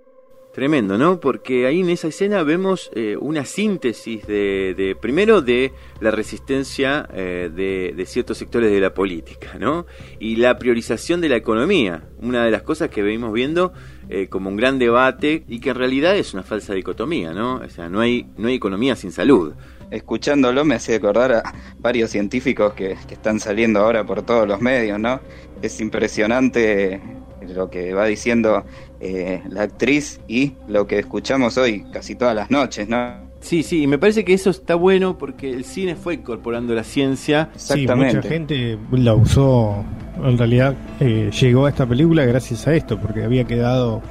Tremendo, 0.53 0.99
¿no? 0.99 1.19
Porque 1.19 1.65
ahí 1.65 1.79
en 1.79 1.89
esa 1.89 2.09
escena 2.09 2.43
vemos 2.43 2.91
eh, 2.93 3.17
una 3.19 3.43
síntesis 3.43 4.27
de, 4.27 4.95
primero 5.01 5.41
de 5.41 5.73
la 5.99 6.11
resistencia 6.11 7.09
eh, 7.11 7.49
de, 7.51 8.05
ciertos 8.05 8.37
sectores 8.37 8.71
de 8.71 8.79
la 8.79 8.93
política, 8.93 9.55
¿no? 9.59 9.87
Y 10.19 10.35
la 10.35 10.59
priorización 10.59 11.21
de 11.21 11.29
la 11.29 11.37
economía, 11.37 12.03
una 12.21 12.45
de 12.45 12.51
las 12.51 12.61
cosas 12.61 12.89
que 12.89 13.01
venimos 13.01 13.33
viendo 13.33 13.73
eh, 14.09 14.27
como 14.27 14.51
un 14.51 14.55
gran 14.55 14.77
debate 14.77 15.43
y 15.47 15.59
que 15.59 15.71
en 15.71 15.75
realidad 15.75 16.15
es 16.15 16.35
una 16.35 16.43
falsa 16.43 16.75
dicotomía, 16.75 17.33
¿no? 17.33 17.55
O 17.55 17.69
sea, 17.69 17.89
no 17.89 17.99
hay, 17.99 18.27
no 18.37 18.47
hay 18.47 18.53
economía 18.53 18.95
sin 18.95 19.11
salud. 19.11 19.55
Escuchándolo 19.89 20.63
me 20.65 20.75
hace 20.75 20.93
acordar 20.93 21.31
a 21.33 21.53
varios 21.79 22.11
científicos 22.11 22.73
que, 22.73 22.95
que 23.07 23.15
están 23.15 23.39
saliendo 23.39 23.79
ahora 23.79 24.05
por 24.05 24.21
todos 24.21 24.47
los 24.47 24.61
medios, 24.61 24.99
¿no? 24.99 25.19
Es 25.63 25.81
impresionante 25.81 27.01
lo 27.47 27.69
que 27.69 27.93
va 27.93 28.05
diciendo 28.05 28.65
eh, 29.05 29.41
la 29.49 29.63
actriz 29.63 30.21
y 30.29 30.53
lo 30.69 30.87
que 30.87 30.99
escuchamos 30.99 31.57
hoy 31.57 31.83
casi 31.91 32.15
todas 32.15 32.33
las 32.33 32.49
noches, 32.49 32.87
¿no? 32.87 33.33
Sí, 33.41 33.61
sí, 33.61 33.83
y 33.83 33.87
me 33.87 33.97
parece 33.97 34.23
que 34.23 34.33
eso 34.33 34.49
está 34.49 34.75
bueno 34.75 35.17
porque 35.17 35.49
el 35.49 35.65
cine 35.65 35.97
fue 35.97 36.13
incorporando 36.13 36.73
la 36.73 36.85
ciencia. 36.85 37.49
Sí, 37.57 37.85
mucha 37.85 38.21
gente 38.21 38.79
la 38.93 39.13
usó, 39.13 39.83
en 40.23 40.37
realidad 40.37 40.75
eh, 41.01 41.29
llegó 41.37 41.65
a 41.65 41.69
esta 41.69 41.85
película 41.85 42.23
gracias 42.23 42.65
a 42.65 42.73
esto, 42.73 42.97
porque 42.97 43.25
había 43.25 43.43
quedado 43.43 44.01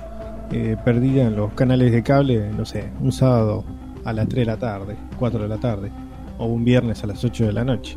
eh, 0.51 0.77
perdida 0.85 1.23
en 1.23 1.37
los 1.37 1.55
canales 1.55 1.91
de 1.91 2.03
cable, 2.03 2.51
no 2.51 2.67
sé, 2.67 2.91
un 3.01 3.13
sábado 3.13 3.65
a 4.05 4.13
las 4.13 4.29
3 4.29 4.41
de 4.41 4.45
la 4.45 4.59
tarde, 4.59 4.97
4 5.19 5.41
de 5.41 5.49
la 5.49 5.57
tarde, 5.57 5.91
o 6.37 6.45
un 6.45 6.67
viernes 6.67 7.03
a 7.03 7.07
las 7.07 7.25
8 7.25 7.47
de 7.47 7.53
la 7.55 7.65
noche. 7.65 7.97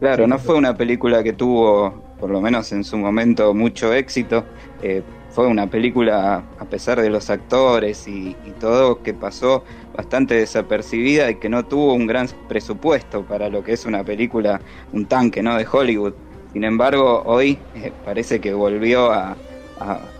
Claro, 0.00 0.26
no 0.26 0.38
fue 0.38 0.56
una 0.56 0.76
película 0.76 1.22
que 1.22 1.32
tuvo, 1.32 2.02
por 2.18 2.30
lo 2.30 2.40
menos 2.40 2.72
en 2.72 2.82
su 2.82 2.96
momento, 2.98 3.54
mucho 3.54 3.92
éxito. 3.92 4.44
Eh, 4.82 5.02
fue 5.34 5.48
una 5.48 5.68
película, 5.68 6.44
a 6.60 6.64
pesar 6.66 7.00
de 7.02 7.10
los 7.10 7.28
actores 7.28 8.06
y, 8.06 8.36
todo, 8.60 9.02
que 9.02 9.12
pasó 9.12 9.64
bastante 9.96 10.34
desapercibida 10.34 11.28
y 11.28 11.34
que 11.36 11.48
no 11.48 11.64
tuvo 11.64 11.92
un 11.92 12.06
gran 12.06 12.28
presupuesto 12.48 13.24
para 13.24 13.48
lo 13.48 13.64
que 13.64 13.72
es 13.72 13.84
una 13.84 14.04
película, 14.04 14.60
un 14.92 15.06
tanque, 15.06 15.42
¿no? 15.42 15.56
De 15.56 15.66
Hollywood. 15.70 16.12
Sin 16.52 16.62
embargo, 16.62 17.24
hoy 17.26 17.58
eh, 17.74 17.92
parece 18.04 18.40
que 18.40 18.54
volvió 18.54 19.10
a, 19.10 19.36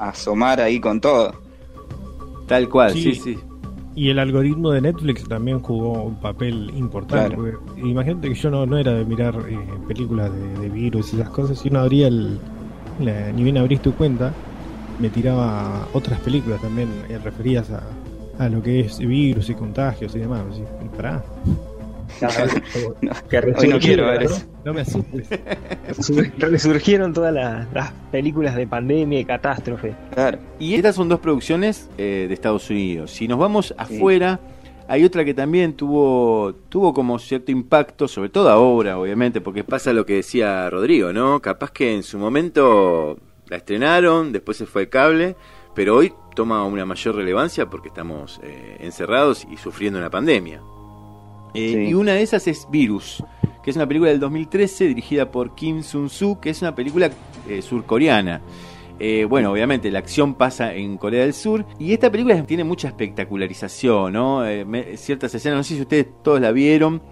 asomar 0.00 0.60
ahí 0.60 0.80
con 0.80 1.00
todo. 1.00 1.32
Tal 2.48 2.68
cual, 2.68 2.92
sí, 2.92 3.14
sí. 3.14 3.38
Y 3.94 4.10
el 4.10 4.18
algoritmo 4.18 4.72
de 4.72 4.80
Netflix 4.80 5.28
también 5.28 5.60
jugó 5.60 6.02
un 6.02 6.16
papel 6.16 6.72
importante. 6.74 7.36
Imagínate 7.76 8.28
que 8.30 8.34
yo 8.34 8.50
no, 8.50 8.66
no 8.66 8.76
era 8.76 8.92
de 8.92 9.04
mirar 9.04 9.36
eh, 9.48 9.56
películas 9.86 10.32
de, 10.60 10.68
virus 10.68 11.14
y 11.14 11.20
esas 11.20 11.30
cosas, 11.30 11.60
si 11.60 11.68
uno 11.68 11.78
abría 11.78 12.08
el. 12.08 12.40
ni 12.98 13.44
bien 13.44 13.56
abrís 13.56 13.80
tu 13.80 13.94
cuenta, 13.94 14.34
me 14.98 15.08
tiraba 15.08 15.88
otras 15.92 16.20
películas 16.20 16.60
también 16.60 16.88
eh, 17.08 17.18
referidas 17.22 17.70
a, 17.70 17.82
a, 18.38 18.48
lo 18.48 18.62
que 18.62 18.80
es 18.80 18.98
virus 18.98 19.50
y 19.50 19.54
contagios 19.54 20.14
y 20.14 20.20
demás. 20.20 20.42
Pará. 20.96 21.22
No, 22.20 22.28
quiero 23.80 24.06
ver 24.06 24.22
eso. 24.24 24.42
No 24.64 24.72
me 24.72 24.82
asustes. 24.82 25.28
Resurgieron 26.38 27.12
todas 27.12 27.34
las, 27.34 27.92
películas 28.10 28.54
de 28.56 28.66
pandemia 28.66 29.20
y 29.20 29.24
catástrofe. 29.24 29.94
Claro. 30.12 30.38
Y 30.58 30.74
estas 30.74 30.94
son 30.94 31.08
dos 31.08 31.20
producciones 31.20 31.88
eh, 31.98 32.26
de 32.28 32.34
Estados 32.34 32.70
Unidos. 32.70 33.10
Si 33.10 33.28
nos 33.28 33.38
vamos 33.38 33.74
afuera, 33.76 34.40
hay 34.88 35.04
otra 35.04 35.24
que 35.24 35.34
también 35.34 35.74
tuvo, 35.74 36.54
tuvo 36.68 36.94
como 36.94 37.18
cierto 37.18 37.50
impacto, 37.52 38.08
sobre 38.08 38.28
todo 38.28 38.50
ahora, 38.50 38.98
obviamente, 38.98 39.40
porque 39.40 39.64
pasa 39.64 39.92
lo 39.92 40.06
que 40.06 40.14
decía 40.14 40.68
Rodrigo, 40.70 41.12
¿no? 41.12 41.40
Capaz 41.40 41.72
que 41.72 41.94
en 41.94 42.02
su 42.02 42.18
momento 42.18 43.18
la 43.48 43.56
estrenaron, 43.56 44.32
después 44.32 44.56
se 44.56 44.66
fue 44.66 44.82
el 44.82 44.88
cable, 44.88 45.36
pero 45.74 45.96
hoy 45.96 46.12
toma 46.34 46.64
una 46.64 46.84
mayor 46.84 47.16
relevancia 47.16 47.68
porque 47.68 47.88
estamos 47.88 48.40
eh, 48.42 48.76
encerrados 48.80 49.46
y 49.50 49.56
sufriendo 49.56 49.98
una 49.98 50.10
pandemia. 50.10 50.60
Eh, 51.54 51.86
y 51.88 51.94
una 51.94 52.12
de 52.12 52.22
esas 52.22 52.46
es 52.48 52.66
Virus, 52.70 53.22
que 53.62 53.70
es 53.70 53.76
una 53.76 53.86
película 53.86 54.10
del 54.10 54.20
2013 54.20 54.88
dirigida 54.88 55.30
por 55.30 55.54
Kim 55.54 55.82
Sun-soo, 55.82 56.40
que 56.40 56.50
es 56.50 56.62
una 56.62 56.74
película 56.74 57.10
eh, 57.48 57.62
surcoreana. 57.62 58.42
bueno, 59.28 59.52
obviamente 59.52 59.90
la 59.90 60.00
acción 60.00 60.34
pasa 60.34 60.74
en 60.74 60.96
Corea 60.98 61.22
del 61.22 61.34
Sur 61.34 61.64
y 61.78 61.92
esta 61.92 62.10
película 62.10 62.40
tiene 62.44 62.64
mucha 62.64 62.88
espectacularización, 62.88 64.12
¿no? 64.12 64.42
ciertas 64.96 65.34
escenas, 65.34 65.58
no 65.58 65.64
sé 65.64 65.74
si 65.74 65.82
ustedes 65.82 66.06
todos 66.22 66.40
la 66.40 66.50
vieron, 66.50 67.02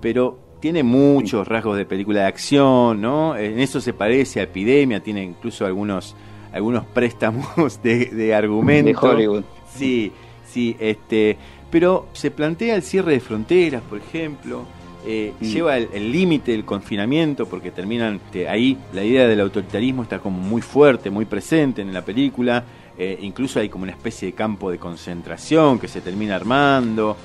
pero 0.00 0.49
tiene 0.60 0.82
muchos 0.82 1.48
rasgos 1.48 1.76
de 1.76 1.84
película 1.84 2.20
de 2.20 2.26
acción, 2.26 3.00
¿no? 3.00 3.36
En 3.36 3.58
eso 3.58 3.80
se 3.80 3.92
parece 3.92 4.40
a 4.40 4.44
Epidemia, 4.44 5.00
tiene 5.00 5.24
incluso 5.24 5.66
algunos 5.66 6.14
algunos 6.52 6.84
préstamos 6.84 7.82
de, 7.82 8.06
de 8.06 8.34
argumento. 8.34 9.00
De 9.00 9.14
Hollywood. 9.14 9.44
Sí, 9.74 10.12
sí, 10.46 10.76
este, 10.78 11.36
pero 11.70 12.08
se 12.12 12.30
plantea 12.30 12.74
el 12.74 12.82
cierre 12.82 13.12
de 13.12 13.20
fronteras, 13.20 13.82
por 13.82 13.98
ejemplo. 13.98 14.64
Eh, 15.06 15.32
mm. 15.40 15.44
Lleva 15.44 15.78
el 15.78 16.12
límite 16.12 16.52
del 16.52 16.64
confinamiento 16.64 17.46
porque 17.46 17.70
terminan 17.70 18.16
este, 18.16 18.48
ahí 18.48 18.76
la 18.92 19.02
idea 19.02 19.26
del 19.26 19.40
autoritarismo 19.40 20.02
está 20.02 20.18
como 20.18 20.38
muy 20.38 20.60
fuerte, 20.60 21.08
muy 21.08 21.24
presente 21.24 21.80
en 21.80 21.94
la 21.94 22.04
película. 22.04 22.64
Eh, 22.98 23.18
incluso 23.22 23.60
hay 23.60 23.70
como 23.70 23.84
una 23.84 23.92
especie 23.92 24.26
de 24.26 24.34
campo 24.34 24.70
de 24.70 24.76
concentración 24.76 25.78
que 25.78 25.88
se 25.88 26.02
termina 26.02 26.36
armando. 26.36 27.16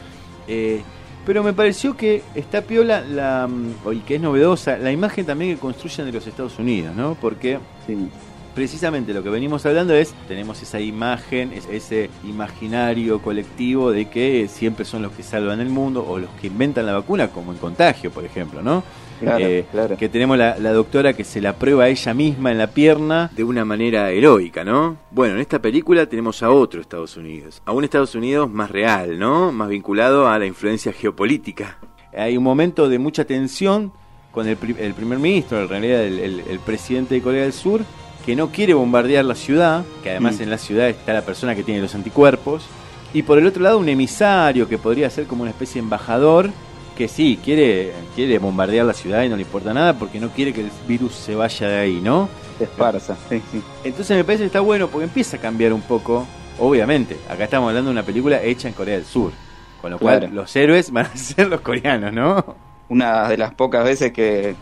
Eh, 0.48 0.82
pero 1.26 1.44
me 1.44 1.54
pareció 1.54 1.98
que 1.98 2.22
está 2.36 2.62
piola, 2.62 3.02
la, 3.02 3.48
mm, 3.48 4.02
que 4.06 4.16
es 4.16 4.22
novedosa, 4.22 4.78
la 4.78 4.92
imagen 4.92 5.26
también 5.26 5.56
que 5.56 5.60
construyen 5.60 6.06
de 6.06 6.12
los 6.12 6.28
Estados 6.28 6.58
Unidos, 6.60 6.96
¿no? 6.96 7.16
Porque 7.16 7.60
precisamente 8.56 9.14
lo 9.14 9.22
que 9.22 9.30
venimos 9.30 9.66
hablando 9.66 9.94
es, 9.94 10.16
tenemos 10.28 10.62
esa 10.64 10.80
imagen, 10.80 11.52
ese 11.70 12.10
imaginario 12.24 13.22
colectivo 13.22 13.92
de 13.92 14.10
que 14.10 14.48
siempre 14.48 14.86
son 14.86 15.04
los 15.04 15.12
que 15.12 15.22
salvan 15.22 15.60
el 15.60 15.70
mundo 15.70 16.06
o 16.08 16.18
los 16.18 16.30
que 16.42 16.48
inventan 16.48 16.86
la 16.86 16.94
vacuna, 16.94 17.28
como 17.28 17.52
en 17.52 17.58
contagio, 17.58 18.10
por 18.10 18.24
ejemplo, 18.24 18.64
¿no? 18.64 18.84
Eh, 19.22 19.66
que 19.98 20.10
tenemos 20.10 20.38
la, 20.38 20.56
doctora 20.74 21.14
que 21.14 21.24
se 21.24 21.40
la 21.40 21.54
prueba 21.54 21.86
a 21.86 21.88
ella 21.90 22.14
misma 22.14 22.52
en 22.52 22.58
la 22.58 22.68
pierna 22.68 23.32
de 23.34 23.44
una 23.44 23.64
manera 23.64 24.12
heroica, 24.12 24.64
¿no? 24.64 24.98
Bueno, 25.12 25.36
en 25.36 25.42
esta 25.42 25.62
película 25.62 26.06
tenemos 26.06 26.44
a 26.44 26.50
otro 26.50 26.82
Estados 26.82 27.16
Unidos, 27.16 27.62
a 27.66 27.72
un 27.72 27.84
Estados 27.84 28.16
Unidos 28.16 28.50
más 28.50 28.72
real, 28.72 29.18
¿no? 29.18 29.52
Más 29.52 29.70
vinculado 29.70 30.28
a 30.28 30.38
la 30.38 30.46
influencia 30.46 30.92
geopolítica. 30.92 31.78
Hay 32.16 32.38
un 32.38 32.44
momento 32.44 32.90
de 32.90 33.00
mucha 33.00 33.26
tensión 33.26 33.94
con 34.32 34.48
el, 34.48 34.58
primer 34.58 35.18
ministro, 35.18 35.62
en 35.62 35.70
realidad 35.70 36.04
el, 36.04 36.60
presidente 36.66 37.16
de 37.16 37.22
Corea 37.22 37.44
del 37.44 37.54
Sur, 37.54 37.82
que 38.26 38.36
no 38.36 38.50
quiere 38.50 38.74
bombardear 38.74 39.24
la 39.24 39.36
ciudad, 39.36 39.84
que 40.04 40.12
además 40.12 40.40
mm. 40.40 40.44
en 40.44 40.50
la 40.50 40.58
ciudad 40.58 40.90
está 40.90 41.14
la 41.14 41.22
persona 41.22 41.56
que 41.56 41.64
tiene 41.64 41.82
los 41.82 41.94
anticuerpos, 41.96 42.64
y 43.14 43.24
por 43.24 43.38
el 43.38 43.46
otro 43.46 43.64
lado 43.64 43.78
un 43.78 43.88
emisario 43.88 44.68
que 44.68 44.78
podría 44.78 45.10
ser 45.10 45.26
como 45.26 45.44
una 45.44 45.52
especie 45.52 45.76
de 45.76 45.86
embajador 45.86 46.50
que 46.96 47.08
sí, 47.08 47.40
quiere, 47.44 47.94
quiere 48.16 48.40
bombardear 48.40 48.86
la 48.86 48.94
ciudad 48.94 49.24
y 49.24 49.30
no 49.30 49.36
le 49.36 49.44
importa 49.44 49.74
nada 49.74 49.94
porque 49.94 50.20
no 50.20 50.30
quiere 50.30 50.54
que 50.54 50.62
el 50.62 50.72
virus 50.88 51.14
se 51.14 51.36
vaya 51.36 51.68
de 51.68 51.78
ahí, 51.78 52.00
¿no? 52.02 52.30
Se 52.58 52.64
esparza, 52.64 53.16
sí, 53.30 53.42
sí. 53.52 53.62
Entonces 53.84 54.16
me 54.16 54.24
parece 54.24 54.44
que 54.44 54.48
está 54.48 54.62
bueno 54.62 54.88
porque 54.88 55.06
empieza 55.06 55.38
a 55.38 55.40
cambiar 55.40 55.74
un 55.74 55.82
poco. 55.82 56.26
Obviamente, 56.58 57.18
acá 57.30 57.44
estamos 57.44 57.70
hablando 57.70 57.90
de 57.90 57.94
una 57.94 58.04
película 58.04 58.42
hecha 58.42 58.70
en 58.70 58.74
Corea 58.74 58.96
del 58.96 59.06
Sur, 59.06 59.34
con 59.82 59.92
lo 59.92 60.00
cual 60.00 60.30
los 60.34 60.56
héroes 60.56 60.90
van 60.92 61.08
a 61.08 61.18
ser 61.18 61.48
los 61.48 61.60
coreanos, 61.62 62.14
¿no? 62.14 62.56
Una 62.88 63.28
de 63.28 63.38
las 63.38 63.54
pocas 63.54 63.84
veces 63.84 64.14
que 64.14 64.56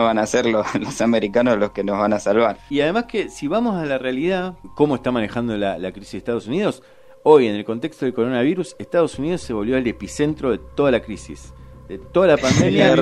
no 0.00 0.06
van 0.06 0.18
a 0.18 0.26
ser 0.26 0.46
los, 0.46 0.66
los, 0.80 1.00
americanos 1.00 1.58
los 1.58 1.72
que 1.72 1.84
nos 1.84 1.98
van 1.98 2.12
a 2.12 2.20
salvar. 2.20 2.58
Y 2.70 2.80
además 2.80 3.04
que 3.04 3.28
si 3.28 3.48
vamos 3.48 3.76
a 3.76 3.84
la 3.84 3.98
realidad, 3.98 4.54
cómo 4.74 4.96
está 4.96 5.10
manejando 5.10 5.56
la, 5.56 5.78
la, 5.78 5.92
crisis 5.92 6.12
de 6.12 6.18
Estados 6.18 6.46
Unidos, 6.46 6.82
hoy 7.22 7.46
en 7.46 7.54
el 7.54 7.64
contexto 7.64 8.04
del 8.04 8.14
coronavirus, 8.14 8.76
Estados 8.78 9.18
Unidos 9.18 9.42
se 9.42 9.52
volvió 9.52 9.76
el 9.76 9.86
epicentro 9.86 10.50
de 10.50 10.58
toda 10.74 10.90
la 10.90 11.00
crisis 11.00 11.52
de 11.90 11.98
toda 11.98 12.28
la 12.28 12.36
pandemia 12.38 12.94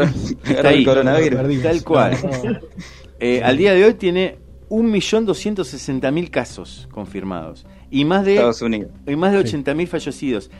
está 0.44 0.68
ahí, 0.70 0.84
coronavirus. 0.84 1.62
tal 1.62 1.84
cual. 1.84 2.16
Eh, 3.20 3.42
al 3.42 3.56
día 3.58 3.74
de 3.74 3.84
hoy 3.84 3.94
tiene 3.94 4.38
1.260.000 4.70 6.30
casos 6.30 6.88
confirmados 6.90 7.66
y 7.90 8.04
más 8.04 8.24
de, 8.24 8.36
Y 8.36 9.16
más 9.16 9.32
de 9.32 9.40
80.000 9.40 9.86
fallecidos. 9.86 10.50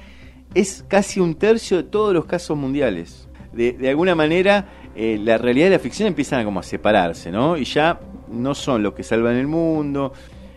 Es 0.55 0.85
casi 0.89 1.21
un 1.21 1.35
tercio 1.37 1.79
de 1.79 1.83
todos 1.85 2.13
los 2.13 2.27
casos 2.27 2.57
mundiales. 2.57 3.29
De, 3.53 3.73
de 3.73 3.89
alguna 3.89 4.15
manera, 4.15 4.69
eh, 5.01 5.17
la 5.17 5.39
realidad 5.39 5.69
y 5.69 5.71
la 5.71 5.79
ficción 5.79 6.09
empiezan 6.09 6.41
a 6.41 6.45
como 6.45 6.59
a 6.59 6.65
separarse, 6.65 7.31
¿no? 7.31 7.57
Y 7.57 7.63
ya 7.63 8.01
no 8.33 8.53
son 8.53 8.83
los 8.83 8.95
que 8.95 9.05
salvan 9.05 9.37
el 9.37 9.47
mundo. 9.47 10.13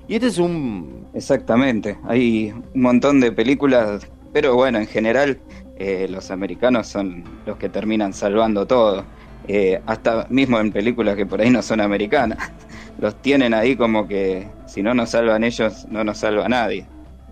Y 0.07 0.15
este 0.15 0.27
es 0.29 0.39
un... 0.39 1.05
Exactamente. 1.13 1.99
Hay 2.07 2.51
un 2.73 2.81
montón 2.81 3.19
de 3.19 3.31
películas, 3.31 4.09
pero 4.33 4.55
bueno, 4.55 4.79
en 4.79 4.87
general 4.87 5.37
eh, 5.77 6.07
los 6.09 6.31
americanos 6.31 6.87
son 6.87 7.23
los 7.45 7.57
que 7.57 7.69
terminan 7.69 8.13
salvando 8.13 8.65
todo. 8.65 9.05
Eh, 9.47 9.79
hasta 9.85 10.25
mismo 10.31 10.59
en 10.59 10.71
películas 10.71 11.15
que 11.15 11.27
por 11.27 11.39
ahí 11.39 11.51
no 11.51 11.61
son 11.61 11.79
americanas. 11.79 12.39
Los 12.99 13.21
tienen 13.21 13.53
ahí 13.53 13.75
como 13.75 14.07
que 14.07 14.47
si 14.65 14.81
no 14.81 14.95
nos 14.95 15.11
salvan 15.11 15.43
ellos, 15.43 15.85
no 15.87 16.03
nos 16.03 16.17
salva 16.17 16.49
nadie. 16.49 16.87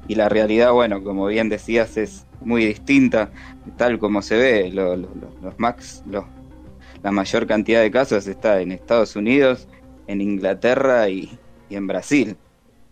Y 0.07 0.13
la 0.13 0.29
realidad, 0.29 0.73
bueno, 0.73 1.03
como 1.03 1.25
bien 1.25 1.49
decías, 1.49 1.97
es 1.97 2.27
muy 2.41 2.65
distinta, 2.65 3.31
tal 3.77 3.97
como 3.97 4.21
se 4.21 4.37
ve. 4.37 4.71
los 4.71 5.57
max, 5.57 6.03
la 7.03 7.11
mayor 7.11 7.47
cantidad 7.47 7.81
de 7.81 7.91
casos 7.91 8.27
está 8.27 8.61
en 8.61 8.71
Estados 8.71 9.15
Unidos, 9.15 9.67
en 10.07 10.21
Inglaterra 10.21 11.09
y, 11.09 11.37
en 11.69 11.87
Brasil. 11.87 12.35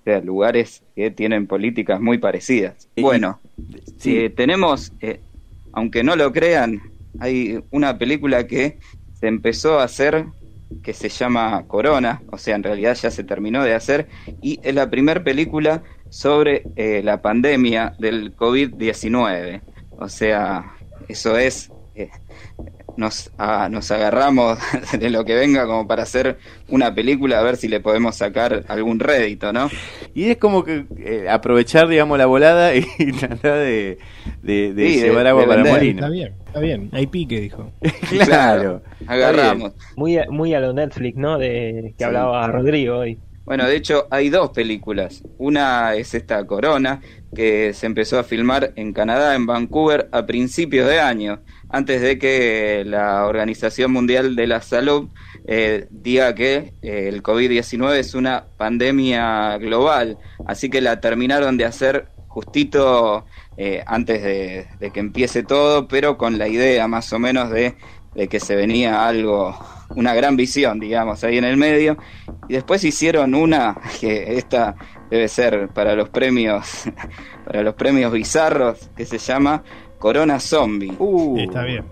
O 0.02 0.04
sea, 0.04 0.22
lugares 0.22 0.84
que 0.96 1.12
tienen 1.12 1.48
políticas 1.48 2.00
muy 2.00 2.18
parecidas. 2.18 2.88
Bueno, 2.96 3.40
si 3.98 4.18
eh, 4.18 4.30
tenemos 4.30 4.94
aunque 5.78 6.04
no 6.04 6.16
lo 6.16 6.34
crean, 6.34 6.82
hay 7.20 7.60
una 7.70 8.00
película 8.00 8.48
que 8.48 8.80
se 9.14 9.28
empezó 9.28 9.80
a 9.80 9.84
hacer 9.84 10.26
que 10.82 10.92
se 10.92 11.08
llama 11.08 11.64
Corona, 11.68 12.24
o 12.32 12.40
sea, 12.40 12.56
en 12.56 12.64
realidad 12.64 12.98
ya 13.00 13.12
se 13.12 13.24
terminó 13.24 13.64
de 13.64 13.76
hacer, 13.76 14.08
y 14.42 14.60
es 14.64 14.74
la 14.74 14.90
primera 14.90 15.24
película 15.24 15.84
sobre 16.10 16.64
eh, 16.76 17.02
la 17.04 17.22
pandemia 17.22 17.94
del 18.00 18.36
COVID-19. 18.36 19.62
O 20.00 20.10
sea, 20.10 20.74
eso 21.08 21.38
es, 21.38 21.72
eh, 21.94 22.10
nos, 22.98 23.32
nos 23.70 23.92
agarramos 23.92 24.60
de 25.00 25.10
lo 25.10 25.24
que 25.26 25.36
venga 25.36 25.66
como 25.66 25.88
para 25.88 26.04
hacer 26.04 26.38
una 26.68 26.94
película 26.94 27.40
a 27.40 27.44
ver 27.44 27.58
si 27.58 27.68
le 27.68 27.80
podemos 27.80 28.16
sacar 28.16 28.66
algún 28.68 29.00
rédito, 29.00 29.54
¿no? 29.54 29.70
Y 30.14 30.30
es 30.30 30.38
como 30.38 30.64
que 30.64 30.86
eh, 30.98 31.28
aprovechar, 31.30 31.88
digamos, 31.88 32.18
la 32.18 32.26
volada 32.26 32.76
y 32.76 32.82
tratar 33.20 33.60
de, 33.60 34.00
de, 34.42 34.74
llevar 34.74 35.28
agua 35.28 35.46
para 35.46 35.64
molino. 35.64 36.00
Está 36.00 36.10
bien, 36.10 36.34
está 36.46 36.60
bien, 36.60 36.90
hay 36.92 37.08
pique, 37.08 37.40
dijo. 37.40 37.72
claro, 38.26 38.82
agarramos. 39.06 39.74
Muy, 39.96 40.18
muy 40.30 40.54
a 40.54 40.60
lo 40.60 40.74
Netflix, 40.74 41.18
¿no? 41.18 41.38
De 41.38 41.94
que 41.98 42.04
hablaba 42.04 42.48
Rodrigo 42.48 42.98
hoy. 42.98 43.20
Bueno, 43.48 43.66
de 43.66 43.78
hecho 43.78 44.08
hay 44.10 44.30
dos 44.30 44.50
películas. 44.50 45.24
Una 45.38 45.96
es 45.96 46.14
esta 46.14 46.46
Corona, 46.46 47.00
que 47.34 47.72
se 47.74 47.86
empezó 47.86 48.20
a 48.20 48.26
filmar 48.26 48.74
en 48.76 48.92
Canadá, 48.92 49.36
en 49.36 49.46
Vancouver, 49.46 50.10
a 50.12 50.26
principios 50.26 50.86
de 50.90 51.00
año, 51.00 51.40
antes 51.70 52.02
de 52.02 52.18
que 52.18 52.84
la 52.86 53.26
Organización 53.26 53.92
Mundial 53.92 54.36
de 54.36 54.48
la 54.48 54.62
Salud 54.62 55.10
eh, 55.46 55.88
diga 55.90 56.34
que 56.34 56.74
eh, 56.82 57.10
el 57.10 57.22
COVID-19 57.22 57.98
es 57.98 58.14
una 58.14 58.46
pandemia 58.58 59.58
global. 59.58 60.18
Así 60.46 60.70
que 60.70 60.82
la 60.82 61.00
terminaron 61.02 61.58
de 61.58 61.66
hacer 61.66 62.08
justito 62.28 63.26
eh, 63.58 63.84
antes 63.86 64.22
de, 64.22 64.92
que 64.92 65.00
empiece 65.00 65.44
todo, 65.44 65.88
pero 65.88 66.18
con 66.18 66.38
la 66.38 66.48
idea 66.48 66.88
más 66.88 67.12
o 67.12 67.20
menos 67.20 67.50
de, 67.50 67.76
de 68.14 68.28
que 68.28 68.40
se 68.40 68.56
venía 68.56 69.08
algo, 69.08 69.58
una 69.96 70.14
gran 70.14 70.38
visión, 70.38 70.80
digamos, 70.80 71.24
ahí 71.24 71.38
en 71.38 71.44
el 71.44 71.58
medio. 71.58 71.98
Y 72.48 72.54
después 72.54 72.84
hicieron 72.84 73.36
una 73.36 73.78
que 74.00 74.38
esta 74.38 74.76
debe 75.10 75.28
ser 75.28 75.70
para 75.70 75.96
los 75.96 76.10
premios, 76.10 76.84
para 77.46 77.64
los 77.64 77.76
premios 77.76 78.12
bizarros, 78.12 78.90
que 78.96 79.06
se 79.06 79.18
llama 79.18 79.64
Corona 80.00 80.40
Zombie. 80.40 80.94
Uh, 81.00 81.38
está 81.40 81.64
bien. 81.64 81.86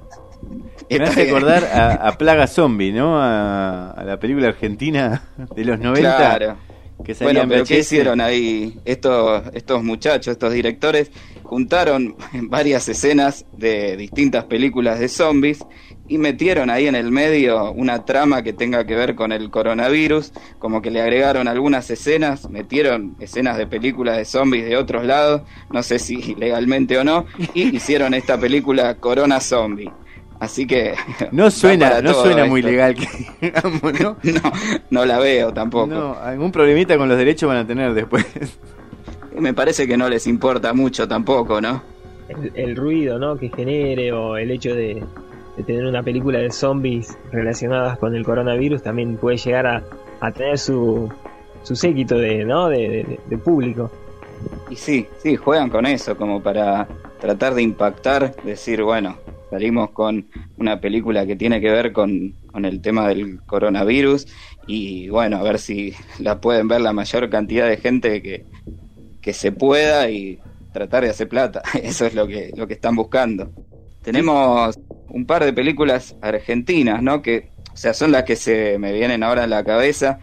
Me 0.90 1.04
hace 1.04 1.26
recordar 1.26 1.64
a, 1.66 2.12
Plaga 2.18 2.48
Zombie, 2.48 2.92
¿no? 2.92 3.18
A, 3.20 4.04
la 4.06 4.20
película 4.20 4.50
argentina 4.50 5.24
de 5.56 5.66
los 5.66 5.80
90. 5.80 6.18
Claro. 6.18 6.58
Que 7.04 7.14
bueno, 7.22 7.44
pero 7.48 7.66
¿qué 7.66 7.80
hicieron 7.80 8.22
ahí 8.22 8.80
estos, 8.86 9.44
estos 9.54 9.84
muchachos, 9.84 10.32
estos 10.32 10.54
directores? 10.54 11.12
Juntaron 11.44 12.16
varias 12.44 12.88
escenas 12.88 13.46
de 13.52 13.98
distintas 13.98 14.46
películas 14.46 15.00
de 15.00 15.10
zombies 15.10 15.60
y 16.08 16.18
metieron 16.18 16.70
ahí 16.70 16.88
en 16.88 16.96
el 16.96 17.12
medio 17.12 17.72
una 17.72 18.06
trama 18.06 18.44
que 18.44 18.54
tenga 18.54 18.86
que 18.86 18.96
ver 18.96 19.16
con 19.16 19.32
el 19.32 19.50
coronavirus, 19.50 20.32
como 20.60 20.82
que 20.82 20.92
le 20.92 21.02
agregaron 21.02 21.48
algunas 21.48 21.90
escenas, 21.90 22.50
metieron 22.50 23.16
escenas 23.20 23.58
de 23.58 23.68
películas 23.68 24.18
de 24.18 24.26
zombies 24.26 24.66
de 24.66 24.78
otros 24.78 25.06
lados, 25.06 25.42
no 25.72 25.82
sé 25.84 26.00
si 26.00 26.36
legalmente 26.38 26.98
o 26.98 27.04
no, 27.04 27.26
y 27.54 27.76
hicieron 27.76 28.14
esta 28.14 28.40
película 28.40 28.96
Corona 28.96 29.40
Zombie. 29.40 29.92
Así 30.40 30.68
que 30.68 30.94
no 31.32 31.50
suena, 31.50 32.02
no 32.02 32.14
suena 32.14 32.46
muy 32.46 32.62
legal 32.62 32.94
que 32.94 33.08
¿no? 34.04 34.18
¿no? 34.24 34.52
No, 34.90 35.06
la 35.06 35.18
veo 35.18 35.54
tampoco. 35.54 35.88
No, 35.88 36.14
algún 36.16 36.52
problemita 36.52 36.98
con 36.98 37.08
los 37.10 37.18
derechos 37.18 37.48
van 37.48 37.58
a 37.58 37.68
tener 37.68 37.94
después. 37.94 38.26
Me 39.40 39.54
parece 39.54 39.88
que 39.88 39.98
no 39.98 40.08
les 40.10 40.28
importa 40.28 40.74
mucho 40.74 41.08
tampoco, 41.08 41.60
¿no? 41.62 41.82
El, 42.28 42.52
el 42.56 42.76
ruido, 42.76 43.18
¿no? 43.18 43.38
Que 43.38 43.50
genere 43.50 44.12
o 44.12 44.38
el 44.38 44.52
hecho 44.52 44.74
de, 44.76 45.04
de 45.58 45.64
tener 45.64 45.86
una 45.86 46.04
película 46.04 46.40
de 46.40 46.52
zombies 46.52 47.18
relacionadas 47.32 47.98
con 47.98 48.16
el 48.16 48.24
coronavirus 48.24 48.84
también 48.84 49.18
puede 49.18 49.38
llegar 49.38 49.68
a, 49.68 49.84
a 50.20 50.32
tener 50.32 50.58
su, 50.58 51.10
su 51.66 51.76
séquito 51.76 52.18
de, 52.18 52.46
¿no? 52.46 52.70
De, 52.70 53.20
público. 53.44 53.92
Y 54.70 54.76
sí, 54.76 55.08
sí, 55.18 55.36
juegan 55.36 55.70
con 55.70 55.86
eso, 55.86 56.16
como 56.16 56.42
para 56.42 56.88
tratar 57.20 57.56
de 57.56 57.64
impactar, 57.64 58.36
decir, 58.44 58.84
bueno, 58.84 59.18
salimos 59.50 59.90
con 59.92 60.28
una 60.58 60.80
película 60.80 61.26
que 61.26 61.36
tiene 61.36 61.60
que 61.60 61.72
ver 61.72 61.92
con, 61.92 62.36
con 62.52 62.66
el 62.66 62.82
tema 62.82 63.08
del 63.08 63.42
coronavirus 63.46 64.28
y 64.68 65.10
bueno, 65.10 65.38
a 65.38 65.44
ver 65.44 65.60
si 65.60 65.94
la 66.20 66.40
pueden 66.40 66.68
ver 66.68 66.82
la 66.82 66.94
mayor 66.94 67.30
cantidad 67.30 67.68
de 67.68 67.78
gente 67.78 68.22
que, 68.22 68.46
que 69.22 69.34
se 69.34 69.52
pueda 69.52 70.10
y 70.10 70.40
tratar 70.72 71.04
de 71.04 71.10
hacer 71.10 71.28
plata. 71.28 71.64
Eso 71.82 72.06
es 72.06 72.14
lo 72.14 72.28
que, 72.28 72.52
lo 72.56 72.68
que 72.68 72.76
están 72.76 72.96
buscando. 72.96 73.52
Tenemos 74.04 74.78
un 75.10 75.26
par 75.26 75.44
de 75.44 75.54
películas 75.54 76.16
argentinas, 76.22 77.02
¿no? 77.02 77.22
Que, 77.22 77.50
o 77.74 77.78
sea, 77.78 77.94
son 77.94 78.12
las 78.12 78.24
que 78.24 78.36
se 78.36 78.78
me 78.80 78.94
vienen 78.94 79.24
ahora 79.24 79.44
en 79.44 79.50
la 79.50 79.64
cabeza. 79.64 80.20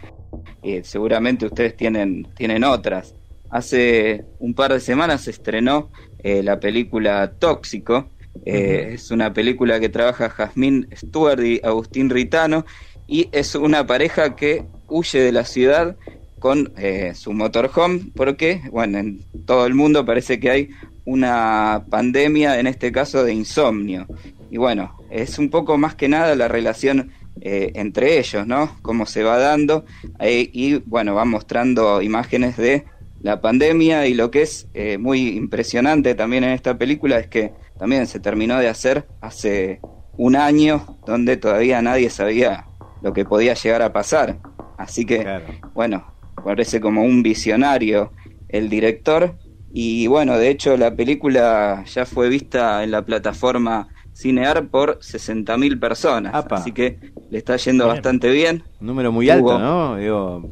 y 0.61 0.83
seguramente 0.83 1.45
ustedes 1.45 1.75
tienen, 1.75 2.27
tienen 2.35 2.63
otras. 2.63 3.15
Hace 3.49 4.25
un 4.39 4.55
par 4.55 4.73
de 4.73 4.79
semanas 4.79 5.21
se 5.21 5.31
estrenó 5.31 5.91
eh, 6.23 6.41
la 6.41 6.59
película 6.59 7.33
Tóxico. 7.37 8.09
Eh, 8.45 8.93
es 8.93 9.11
una 9.11 9.31
película 9.31 9.79
que 9.79 9.89
trabaja 9.89 10.29
Jazmín 10.29 10.87
Stewart 10.95 11.43
y 11.43 11.61
Agustín 11.63 12.09
Ritano. 12.09 12.65
Y 13.07 13.29
es 13.31 13.53
una 13.53 13.85
pareja 13.85 14.35
que 14.35 14.65
huye 14.87 15.19
de 15.19 15.31
la 15.31 15.45
ciudad 15.45 15.95
con 16.39 16.73
eh, 16.77 17.13
su 17.15 17.31
motorhome 17.31 18.01
porque, 18.15 18.61
bueno, 18.71 18.97
en 18.97 19.23
todo 19.45 19.65
el 19.65 19.75
mundo 19.75 20.05
parece 20.05 20.39
que 20.39 20.49
hay 20.49 20.69
una 21.05 21.85
pandemia, 21.89 22.59
en 22.59 22.67
este 22.67 22.91
caso 22.91 23.23
de 23.23 23.33
insomnio. 23.33 24.07
Y 24.53 24.57
bueno, 24.57 24.95
es 25.09 25.39
un 25.39 25.49
poco 25.49 25.79
más 25.79 25.95
que 25.95 26.07
nada 26.07 26.35
la 26.35 26.47
relación 26.47 27.11
eh, 27.41 27.71
entre 27.73 28.19
ellos, 28.19 28.45
¿no? 28.45 28.77
Cómo 28.83 29.07
se 29.07 29.23
va 29.23 29.39
dando. 29.39 29.83
Eh, 30.19 30.47
y 30.53 30.75
bueno, 30.75 31.15
va 31.15 31.25
mostrando 31.25 32.03
imágenes 32.03 32.55
de 32.57 32.85
la 33.23 33.41
pandemia 33.41 34.05
y 34.05 34.13
lo 34.13 34.29
que 34.29 34.43
es 34.43 34.67
eh, 34.75 34.99
muy 34.99 35.29
impresionante 35.29 36.13
también 36.13 36.43
en 36.43 36.51
esta 36.51 36.77
película 36.77 37.17
es 37.17 37.25
que 37.25 37.51
también 37.79 38.05
se 38.05 38.19
terminó 38.19 38.59
de 38.59 38.67
hacer 38.67 39.07
hace 39.21 39.81
un 40.17 40.35
año 40.35 40.99
donde 41.07 41.35
todavía 41.37 41.81
nadie 41.81 42.11
sabía 42.11 42.67
lo 43.01 43.11
que 43.11 43.25
podía 43.25 43.55
llegar 43.55 43.81
a 43.81 43.91
pasar. 43.91 44.37
Así 44.77 45.03
que, 45.03 45.25
bueno, 45.73 46.13
parece 46.45 46.79
como 46.79 47.01
un 47.01 47.23
visionario 47.23 48.11
el 48.49 48.69
director 48.69 49.35
y 49.73 50.05
bueno, 50.05 50.37
de 50.37 50.49
hecho 50.51 50.77
la 50.77 50.95
película 50.95 51.83
ya 51.85 52.05
fue 52.05 52.29
vista 52.29 52.83
en 52.83 52.91
la 52.91 53.03
plataforma 53.03 53.87
Cinear 54.13 54.67
por 54.67 54.99
60.000 54.99 55.79
personas. 55.79 56.45
Así 56.51 56.71
que 56.71 56.99
le 57.29 57.37
está 57.37 57.57
yendo 57.57 57.87
bastante 57.87 58.29
bien. 58.29 58.63
Un 58.79 58.87
número 58.87 59.11
muy 59.11 59.29
alto, 59.29 59.57
¿no? 59.59 59.97
Digo, 59.97 60.51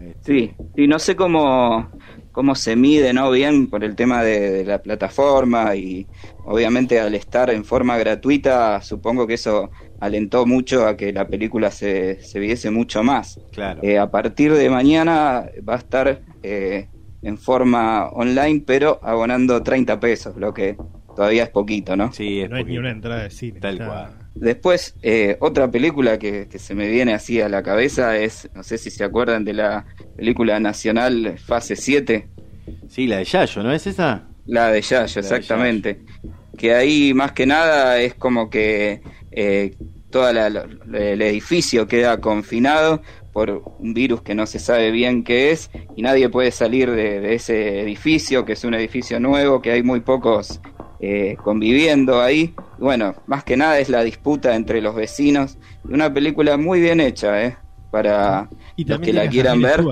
este, 0.00 0.54
Sí, 0.76 0.86
no 0.86 0.98
sé 0.98 1.16
cómo, 1.16 1.90
cómo 2.32 2.54
se 2.54 2.76
mide, 2.76 3.12
¿no? 3.12 3.30
Bien 3.30 3.68
por 3.68 3.84
el 3.84 3.96
tema 3.96 4.22
de, 4.22 4.64
la 4.64 4.80
plataforma 4.80 5.74
y 5.76 6.06
obviamente 6.44 7.00
al 7.00 7.14
estar 7.14 7.50
en 7.50 7.64
forma 7.64 7.98
gratuita, 7.98 8.80
supongo 8.82 9.26
que 9.26 9.34
eso 9.34 9.70
alentó 10.00 10.46
mucho 10.46 10.86
a 10.86 10.96
que 10.96 11.12
la 11.12 11.26
película 11.26 11.70
se, 11.70 12.20
se 12.22 12.38
viese 12.38 12.70
mucho 12.70 13.02
más. 13.02 13.40
Claro. 13.52 13.80
Eh, 13.82 13.98
a 13.98 14.10
partir 14.10 14.54
de 14.54 14.70
mañana 14.70 15.50
va 15.68 15.74
a 15.74 15.78
estar 15.78 16.22
eh, 16.42 16.88
en 17.22 17.36
forma 17.36 18.08
online, 18.08 18.62
pero 18.66 18.98
abonando 19.02 19.62
30 19.62 20.00
pesos, 20.00 20.36
lo 20.36 20.54
que 20.54 20.76
todavía 21.20 21.42
es 21.42 21.50
poquito, 21.50 21.98
¿no? 21.98 22.10
Sí, 22.14 22.46
no 22.48 22.56
hay 22.56 22.64
ni 22.64 22.78
una 22.78 22.90
entrada 22.90 23.24
de 23.24 23.30
cine. 23.30 23.60
Tal 23.60 23.76
cual. 23.76 24.08
Después, 24.34 24.94
eh, 25.02 25.36
otra 25.40 25.70
película 25.70 26.18
que, 26.18 26.48
se 26.58 26.74
me 26.74 26.88
viene 26.88 27.12
así 27.12 27.42
a 27.42 27.50
la 27.50 27.62
cabeza 27.62 28.16
es, 28.16 28.48
no 28.54 28.62
sé 28.62 28.78
si 28.78 28.90
se 28.90 29.04
acuerdan 29.04 29.44
de 29.44 29.52
la 29.52 29.84
película 30.16 30.58
nacional 30.60 31.34
Fase 31.36 31.76
7. 31.76 32.26
Sí, 32.88 33.06
la 33.06 33.18
de 33.18 33.24
Yayo, 33.24 33.62
¿no 33.62 33.70
es 33.70 33.86
esa? 33.86 34.28
La 34.46 34.70
de 34.72 34.80
Yayo, 34.80 35.20
exactamente. 35.20 36.00
Que 36.56 36.74
ahí 36.74 37.12
más 37.12 37.32
que 37.32 37.44
nada 37.44 38.00
es 38.00 38.14
como 38.14 38.48
que 38.48 39.02
eh, 39.30 39.74
todo 40.08 40.30
el 40.30 41.20
edificio 41.20 41.86
queda 41.86 42.18
confinado 42.18 43.02
por 43.34 43.62
un 43.78 43.92
virus 43.92 44.22
que 44.22 44.34
no 44.34 44.46
se 44.46 44.58
sabe 44.58 44.90
bien 44.90 45.22
qué 45.22 45.50
es 45.50 45.70
y 45.94 46.00
nadie 46.00 46.30
puede 46.30 46.50
salir 46.50 46.90
de, 46.90 47.34
ese 47.34 47.82
edificio, 47.82 48.46
que 48.46 48.54
es 48.54 48.64
un 48.64 48.72
edificio 48.72 49.20
nuevo, 49.20 49.60
que 49.60 49.72
hay 49.72 49.82
muy 49.82 50.00
pocos 50.00 50.62
eh, 51.00 51.36
conviviendo 51.42 52.20
ahí. 52.20 52.54
Bueno, 52.78 53.14
más 53.26 53.44
que 53.44 53.56
nada 53.56 53.78
es 53.78 53.88
la 53.88 54.02
disputa 54.02 54.54
entre 54.54 54.80
los 54.80 54.94
vecinos. 54.94 55.58
Una 55.84 56.12
película 56.12 56.56
muy 56.56 56.80
bien 56.80 57.00
hecha, 57.00 57.42
¿eh? 57.44 57.56
Para 57.90 58.48
los 58.76 59.00
que 59.00 59.12
la 59.12 59.28
quieran 59.28 59.60
ver. 59.62 59.84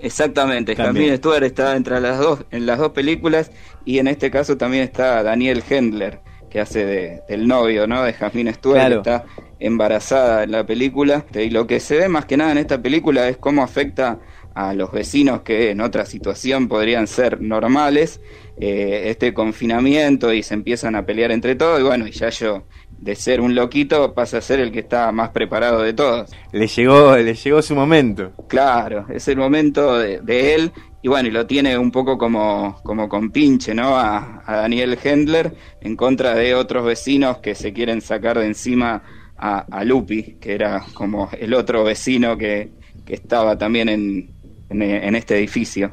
Exactamente, 0.00 0.76
también 0.76 1.16
Stewart 1.16 1.42
está 1.42 1.74
entre 1.74 2.00
las 2.00 2.18
dos, 2.20 2.44
en 2.52 2.66
las 2.66 2.78
dos 2.78 2.92
películas 2.92 3.50
y 3.84 3.98
en 3.98 4.06
este 4.06 4.30
caso 4.30 4.56
también 4.56 4.84
está 4.84 5.24
Daniel 5.24 5.64
Hendler 5.68 6.20
que 6.48 6.60
hace 6.60 6.84
de, 6.84 7.22
del 7.28 7.46
novio, 7.46 7.86
¿no? 7.86 8.02
De 8.02 8.12
Jasmine 8.12 8.52
Stewart, 8.54 8.88
que 8.88 8.94
está 8.96 9.24
embarazada 9.60 10.44
en 10.44 10.52
la 10.52 10.64
película. 10.64 11.24
Y 11.34 11.50
lo 11.50 11.66
que 11.66 11.80
se 11.80 11.98
ve 11.98 12.08
más 12.08 12.24
que 12.24 12.36
nada 12.36 12.52
en 12.52 12.58
esta 12.58 12.80
película 12.80 13.28
es 13.28 13.36
cómo 13.36 13.62
afecta 13.62 14.18
a 14.58 14.74
los 14.74 14.90
vecinos 14.90 15.42
que 15.42 15.70
en 15.70 15.80
otra 15.80 16.04
situación 16.04 16.66
podrían 16.66 17.06
ser 17.06 17.40
normales, 17.40 18.20
eh, 18.58 19.04
este 19.04 19.32
confinamiento 19.32 20.32
y 20.32 20.42
se 20.42 20.54
empiezan 20.54 20.96
a 20.96 21.06
pelear 21.06 21.30
entre 21.30 21.54
todos. 21.54 21.78
Y 21.78 21.84
bueno, 21.84 22.08
y 22.08 22.10
ya 22.10 22.28
yo 22.30 22.64
de 22.90 23.14
ser 23.14 23.40
un 23.40 23.54
loquito 23.54 24.12
pasa 24.14 24.38
a 24.38 24.40
ser 24.40 24.58
el 24.58 24.72
que 24.72 24.80
está 24.80 25.12
más 25.12 25.28
preparado 25.28 25.82
de 25.82 25.92
todos. 25.92 26.32
Le 26.50 26.66
llegó, 26.66 27.16
le 27.16 27.34
llegó 27.34 27.62
su 27.62 27.76
momento. 27.76 28.32
Claro, 28.48 29.06
es 29.10 29.28
el 29.28 29.36
momento 29.36 29.96
de, 29.96 30.54
él 30.56 30.72
y 31.02 31.08
bueno, 31.08 31.28
y 31.28 31.30
lo 31.30 31.46
tiene 31.46 31.78
un 31.78 31.92
poco 31.92 32.18
como, 32.18 32.80
como 32.82 33.08
con 33.08 33.30
pinche, 33.30 33.72
¿no? 33.74 33.96
A, 33.96 34.42
Daniel 34.44 34.98
Hendler 35.00 35.54
en 35.80 35.94
contra 35.94 36.34
de 36.34 36.56
otros 36.56 36.84
vecinos 36.84 37.38
que 37.38 37.54
se 37.54 37.72
quieren 37.72 38.00
sacar 38.00 38.40
de 38.40 38.46
encima 38.46 39.04
a, 39.36 39.84
Lupi, 39.84 40.36
que 40.40 40.52
era 40.52 40.84
como 40.94 41.30
el 41.38 41.54
otro 41.54 41.84
vecino 41.84 42.36
que, 42.36 42.72
que 43.06 43.14
estaba 43.14 43.56
también 43.56 43.88
en, 43.88 44.37
en, 44.70 45.14
este 45.14 45.36
edificio. 45.38 45.90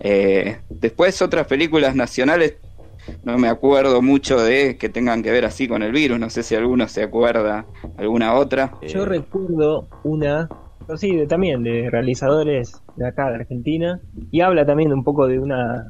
Eh, 0.00 0.58
después 0.68 1.20
otras 1.22 1.46
películas 1.46 1.94
nacionales, 1.94 2.56
no 3.24 3.38
me 3.38 3.48
acuerdo 3.48 4.02
mucho 4.02 4.38
de 4.40 4.76
que 4.76 4.88
tengan 4.88 5.22
que 5.22 5.30
ver 5.30 5.44
así 5.44 5.66
con 5.66 5.82
el 5.82 5.92
virus, 5.92 6.18
no 6.18 6.28
sé 6.30 6.42
si 6.42 6.54
alguno 6.54 6.88
se 6.88 7.02
acuerda 7.02 7.66
alguna 7.96 8.34
otra. 8.34 8.74
Yo 8.86 9.04
recuerdo 9.04 9.88
una 10.04 10.48
sí, 10.96 11.26
también 11.26 11.62
de 11.62 11.90
realizadores 11.90 12.82
de 12.96 13.06
acá, 13.06 13.28
de 13.28 13.36
Argentina, 13.36 14.00
y 14.30 14.40
habla 14.40 14.64
también 14.64 14.92
un 14.92 15.04
poco 15.04 15.26
de 15.26 15.38
una, 15.38 15.86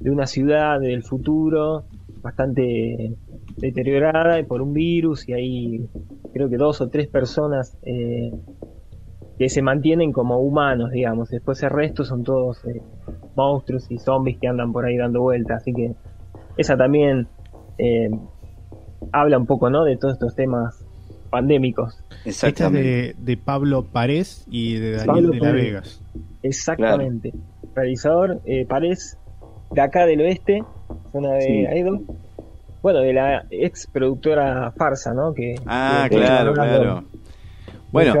de 0.00 0.10
una 0.10 0.26
ciudad 0.26 0.80
del 0.80 1.04
futuro 1.04 1.84
bastante 2.22 3.16
deteriorada 3.56 4.42
por 4.44 4.62
un 4.62 4.72
virus 4.72 5.28
y 5.28 5.34
hay 5.34 5.88
creo 6.32 6.48
que 6.48 6.56
dos 6.56 6.80
o 6.80 6.88
tres 6.88 7.06
personas 7.06 7.76
eh, 7.82 8.32
que 9.38 9.48
se 9.48 9.62
mantienen 9.62 10.12
como 10.12 10.38
humanos, 10.38 10.90
digamos. 10.90 11.28
Después 11.30 11.62
el 11.62 11.70
resto 11.70 12.04
son 12.04 12.22
todos 12.22 12.64
eh, 12.66 12.80
monstruos 13.34 13.90
y 13.90 13.98
zombies 13.98 14.38
que 14.38 14.48
andan 14.48 14.72
por 14.72 14.84
ahí 14.84 14.96
dando 14.96 15.22
vueltas. 15.22 15.62
Así 15.62 15.72
que 15.72 15.92
esa 16.56 16.76
también 16.76 17.26
eh, 17.78 18.10
habla 19.12 19.38
un 19.38 19.46
poco, 19.46 19.70
¿no? 19.70 19.84
De 19.84 19.96
todos 19.96 20.14
estos 20.14 20.34
temas 20.34 20.84
pandémicos. 21.30 21.98
Exactamente. 22.24 23.16
de, 23.18 23.36
Pablo 23.36 23.84
Párez 23.84 24.44
y 24.48 24.74
de 24.74 24.92
Daniel 24.98 25.30
de 25.30 25.40
la 25.40 25.52
Vegas. 25.52 26.00
Exactamente. 26.42 27.32
Realizador 27.74 28.40
eh, 28.44 28.64
Párez, 28.66 29.18
de 29.72 29.80
acá 29.80 30.06
del 30.06 30.20
oeste, 30.20 30.62
zona 31.10 31.32
de 31.34 31.76
Idol. 31.76 32.06
Bueno, 32.82 33.00
de 33.00 33.14
la 33.14 33.46
ex 33.50 33.86
productora 33.86 34.70
Farsa, 34.72 35.12
¿no? 35.12 35.32
Que, 35.32 35.54
ah, 35.66 36.06
claro, 36.08 36.52
claro. 36.52 37.04
Bueno, 37.94 38.12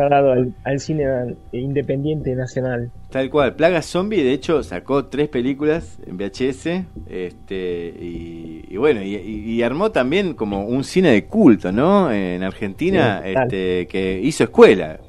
al, 0.62 0.78
cine 0.78 1.34
independiente 1.50 2.32
nacional. 2.36 2.92
Tal 3.10 3.28
cual, 3.28 3.56
Plaga 3.56 3.82
Zombie 3.82 4.22
de 4.22 4.32
hecho 4.32 4.62
sacó 4.62 5.06
tres 5.06 5.28
películas 5.28 5.98
en 6.06 6.16
VHS 6.16 6.84
este, 7.08 7.92
y, 8.00 8.76
bueno, 8.76 9.02
y, 9.02 9.60
armó 9.64 9.90
también 9.90 10.34
como 10.34 10.64
un 10.64 10.84
cine 10.84 11.10
de 11.10 11.24
culto, 11.24 11.72
¿no? 11.72 12.12
En 12.12 12.44
Argentina, 12.44 13.20
este, 13.24 13.88
que 13.88 14.20
hizo 14.22 14.44
escuela. 14.44 15.00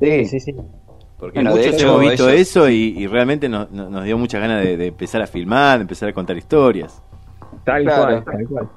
Sí, 0.00 0.24
sí, 0.26 0.40
sí. 0.40 0.54
Porque 1.16 1.40
muchos 1.44 1.80
hemos 1.80 2.00
visto 2.00 2.28
eso 2.28 2.68
y, 2.68 3.06
realmente 3.06 3.48
nos, 3.48 3.68
dio 4.04 4.18
muchas 4.18 4.40
ganas 4.40 4.64
de, 4.64 4.86
empezar 4.88 5.22
a 5.22 5.28
filmar, 5.28 5.78
de 5.78 5.82
empezar 5.82 6.08
a 6.08 6.12
contar 6.12 6.36
historias. 6.36 7.00
Tal 7.62 7.84
cual, 7.84 8.24
tal 8.24 8.48
cual. 8.48 8.68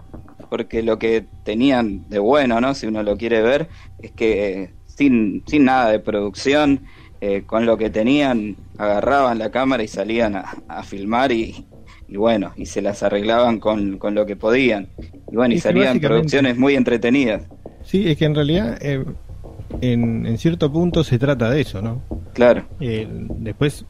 Porque 0.51 0.83
lo 0.83 0.99
que 0.99 1.25
tenían 1.43 2.07
de 2.09 2.19
bueno, 2.19 2.61
¿no? 2.61 2.75
Si 2.75 2.85
uno 2.85 3.01
lo 3.01 3.17
quiere 3.17 3.41
ver, 3.41 3.69
es 3.97 4.11
que 4.11 4.77
sin, 4.99 5.43
sin 5.47 5.63
nada 5.63 5.91
de 5.91 5.99
producción, 5.99 6.81
eh, 7.21 7.43
con 7.45 7.65
lo 7.65 7.77
que 7.77 7.89
tenían, 7.89 8.57
agarraban 8.77 9.39
la 9.39 9.49
cámara 9.49 9.81
y 9.81 9.87
salían 9.87 10.35
a, 10.35 10.83
filmar 10.83 11.31
y, 11.31 11.65
bueno, 12.09 12.51
y 12.57 12.65
se 12.65 12.81
las 12.81 13.01
arreglaban 13.01 13.61
con, 13.61 13.97
con 13.97 14.13
lo 14.13 14.25
que 14.25 14.35
podían. 14.35 14.89
Y 15.31 15.37
bueno, 15.37 15.55
y 15.55 15.59
salían 15.59 16.01
producciones 16.01 16.57
muy 16.57 16.75
entretenidas. 16.75 17.43
Sí, 17.85 18.09
es 18.09 18.17
que 18.17 18.25
en 18.25 18.35
realidad 18.35 18.77
eh, 18.81 19.05
en, 19.79 20.25
en, 20.25 20.37
cierto 20.37 20.69
punto 20.69 21.05
se 21.05 21.17
trata 21.17 21.49
de 21.49 21.61
eso, 21.61 21.81
¿no? 21.81 22.01
Claro. 22.33 22.65
Eh, 22.81 23.07
después, 23.09 23.85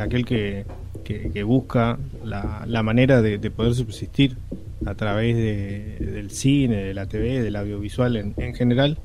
aquel 0.00 0.24
que, 0.24 0.64
que, 1.04 1.42
busca 1.42 1.98
la, 2.24 2.64
la 2.66 2.82
manera 2.82 3.20
de, 3.20 3.38
poder 3.50 3.74
subsistir 3.74 4.38
a 4.86 4.94
través 4.94 5.36
de, 5.36 5.98
del 6.00 6.30
cine, 6.30 6.76
de 6.76 6.94
la 6.94 7.06
TV, 7.06 7.42
del 7.42 7.56
audiovisual 7.56 8.16
en, 8.16 8.34
en 8.38 8.54
general, 8.54 8.98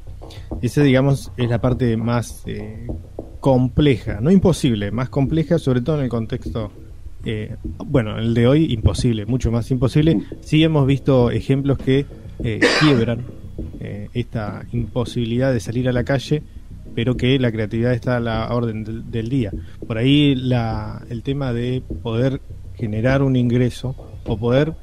esa, 0.62 0.84
digamos, 0.84 1.32
es 1.38 1.50
la 1.50 1.60
parte 1.60 1.98
más 1.98 2.44
eh, 2.46 2.88
compleja, 3.40 4.20
no 4.22 4.32
imposible, 4.32 4.92
más 4.92 5.10
compleja, 5.10 5.60
sobre 5.60 5.82
todo 5.82 5.98
en 5.98 6.04
el 6.04 6.10
contexto, 6.10 6.72
eh, 7.26 7.56
bueno, 7.86 8.18
el 8.18 8.34
de 8.34 8.48
hoy 8.48 8.74
imposible, 8.74 9.26
mucho 9.26 9.52
más 9.52 9.70
imposible. 9.72 10.22
Sí 10.42 10.64
hemos 10.64 10.86
visto 10.86 11.32
ejemplos 11.32 11.78
que 11.78 12.06
eh, 12.44 12.60
quiebran 12.80 13.26
esta 14.14 14.66
imposibilidad 14.72 15.54
de 15.54 15.60
salir 15.60 15.88
a 15.88 15.92
la 15.92 16.04
calle, 16.04 16.42
pero 16.96 17.16
que 17.16 17.38
la 17.40 17.52
creatividad 17.52 17.94
está 17.94 18.18
a 18.18 18.20
la 18.20 18.54
orden 18.54 19.12
del, 19.12 19.30
día. 19.30 19.52
Por 19.86 19.98
ahí 19.98 20.36
la, 20.36 21.04
el 21.10 21.22
tema 21.22 21.54
de 21.54 21.84
poder 22.02 22.42
generar 22.76 23.22
un 23.22 23.36
ingreso 23.36 23.96
o 24.26 24.38
poder 24.38 24.74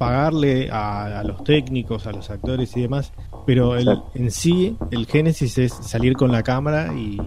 pagarle 0.00 0.70
a, 0.72 1.22
los 1.26 1.44
técnicos, 1.44 2.06
a 2.06 2.12
los 2.12 2.30
actores 2.30 2.74
y 2.74 2.80
demás, 2.80 3.12
pero 3.50 3.76
el, 3.76 3.88
en 4.14 4.30
sí 4.30 4.76
el 4.92 5.06
génesis 5.06 5.58
es 5.58 5.72
salir 5.72 6.12
con 6.12 6.30
la 6.30 6.44
cámara 6.44 6.94
y, 6.94 7.20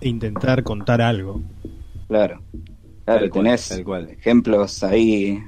e 0.00 0.08
intentar 0.08 0.64
contar 0.64 1.00
algo. 1.00 1.40
Claro, 2.08 2.42
claro, 3.04 3.30
tenés 3.30 3.70
ejemplos 3.70 4.82
ahí 4.82 5.40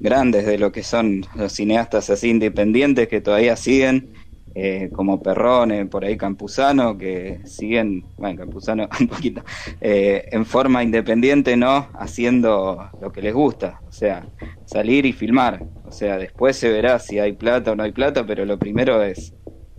grandes 0.00 0.46
de 0.46 0.56
lo 0.56 0.72
que 0.72 0.82
son 0.82 1.26
los 1.34 1.52
cineastas 1.52 2.08
así 2.08 2.30
independientes 2.30 3.08
que 3.08 3.20
todavía 3.20 3.56
siguen 3.56 4.14
eh, 4.54 4.88
como 4.90 5.22
Perrone, 5.22 5.84
por 5.84 6.02
ahí 6.06 6.16
Campuzano, 6.16 6.96
que 6.96 7.40
siguen, 7.44 8.06
bueno, 8.16 8.38
Campuzano 8.38 8.88
un 9.00 9.08
poquito, 9.08 9.44
eh, 9.82 10.28
en 10.32 10.46
forma 10.46 10.82
independiente, 10.82 11.58
¿no? 11.58 11.88
Haciendo 11.92 12.88
lo 13.02 13.12
que 13.12 13.20
les 13.20 13.34
gusta, 13.34 13.82
o 13.86 13.92
sea, 13.92 14.24
salir 14.64 15.04
y 15.04 15.12
filmar. 15.12 15.62
O 15.84 15.92
sea, 15.92 16.16
después 16.16 16.56
se 16.56 16.70
verá 16.70 16.98
si 17.00 17.18
hay 17.18 17.32
plata 17.32 17.72
o 17.72 17.76
no 17.76 17.82
hay 17.82 17.92
plata, 17.92 18.24
pero 18.24 18.46
lo 18.46 18.58
primero 18.58 19.02
es 19.02 19.34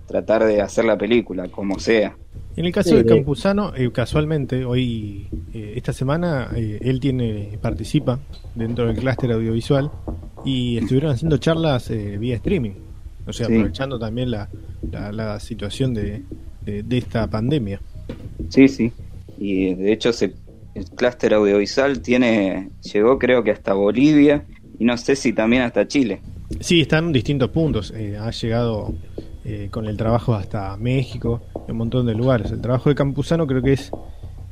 tratar 0.08 0.46
de 0.46 0.62
hacer 0.62 0.86
la 0.86 0.98
película, 0.98 1.48
como 1.48 1.80
sea. 1.80 2.16
En 2.56 2.66
el 2.66 2.72
caso 2.72 2.96
de 2.96 3.06
Campuzano, 3.06 3.74
eh, 3.76 3.92
casualmente, 3.92 4.64
hoy, 4.64 5.28
esta 5.54 5.92
semana, 5.92 6.50
él 6.56 7.00
tiene 7.02 7.58
participa 7.62 8.20
dentro 8.54 8.88
del 8.88 8.96
clúster 8.96 9.32
audiovisual 9.32 9.92
y 10.46 10.78
estuvieron 10.78 11.12
haciendo 11.12 11.38
charlas 11.38 11.90
vía 11.90 12.36
streaming 12.36 12.86
o 13.28 13.34
sea, 13.34 13.48
aprovechando 13.48 13.98
también 13.98 14.32
la, 14.32 14.50
la, 14.92 15.40
situación 15.40 15.94
de, 15.94 16.24
de, 16.62 16.98
esta 16.98 17.28
pandemia. 17.28 17.82
Sí, 18.50 18.68
sí. 18.68 18.92
Y 19.38 19.74
de 19.74 19.94
hecho 19.94 20.12
el 20.76 20.86
clúster 20.96 21.34
audiovisual 21.34 22.02
tiene 22.02 22.70
llegó 22.82 23.18
creo 23.18 23.44
que 23.44 23.52
hasta 23.52 23.74
Bolivia 23.74 24.46
y 24.78 24.86
no 24.86 24.98
sé 24.98 25.16
si 25.16 25.34
también 25.34 25.64
hasta 25.64 25.88
Chile. 25.88 26.22
Sí, 26.60 26.82
están 26.82 27.06
en 27.06 27.14
distintos 27.14 27.50
puntos. 27.50 27.92
Eh, 27.96 28.18
ha 28.18 28.30
llegado 28.30 28.94
eh, 29.46 29.70
con 29.72 29.86
el 29.86 29.96
trabajo 29.96 30.34
hasta 30.34 30.76
México, 30.78 31.42
en 31.68 31.72
un 31.72 31.78
montón 31.78 32.06
de 32.06 32.16
lugares. 32.16 32.52
El 32.52 32.62
trabajo 32.62 32.90
de 32.90 32.96
Campuzano 32.96 33.48
creo 33.48 33.62
que 33.62 33.74
es 33.74 33.92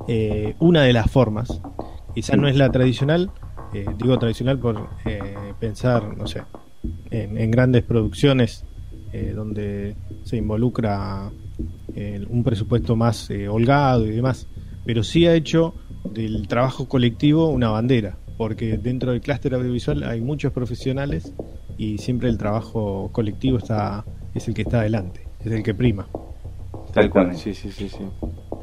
eh, 0.07 0.55
una 0.59 0.83
de 0.83 0.93
las 0.93 1.09
formas. 1.09 1.61
Quizás 2.13 2.37
no 2.37 2.47
es 2.47 2.55
la 2.55 2.71
tradicional, 2.71 3.31
digo 3.97 4.19
tradicional 4.19 4.59
por 4.59 4.87
pensar, 5.59 6.15
no 6.15 6.27
sé, 6.27 6.43
en, 7.09 7.51
grandes 7.51 7.83
producciones 7.83 8.63
eh, 9.11 9.33
donde 9.35 9.95
se 10.23 10.37
involucra 10.37 11.31
eh, 11.95 12.25
un 12.29 12.43
presupuesto 12.43 12.95
más 12.95 13.29
eh, 13.29 13.47
holgado 13.47 14.05
y 14.05 14.11
demás, 14.11 14.47
pero 14.85 15.03
sí 15.03 15.25
ha 15.27 15.35
hecho 15.35 15.73
del 16.03 16.47
trabajo 16.47 16.87
colectivo 16.87 17.49
una 17.49 17.69
bandera, 17.69 18.17
porque 18.37 18.77
dentro 18.77 19.11
del 19.11 19.21
clúster 19.21 19.53
audiovisual 19.53 20.03
hay 20.03 20.21
muchos 20.21 20.51
profesionales 20.51 21.33
y 21.77 21.97
siempre 21.99 22.29
el 22.29 22.37
trabajo 22.37 23.09
colectivo 23.11 23.57
está 23.57 24.03
es 24.33 24.47
el 24.47 24.53
que 24.53 24.63
está 24.63 24.79
adelante, 24.79 25.27
es 25.43 25.51
el 25.51 25.63
que 25.63 25.73
prima. 25.73 26.07
Tal 26.93 27.09
cual, 27.09 27.35
sí, 27.35 27.53
sí, 27.53 27.71
sí, 27.71 27.89
sí. 27.89 28.03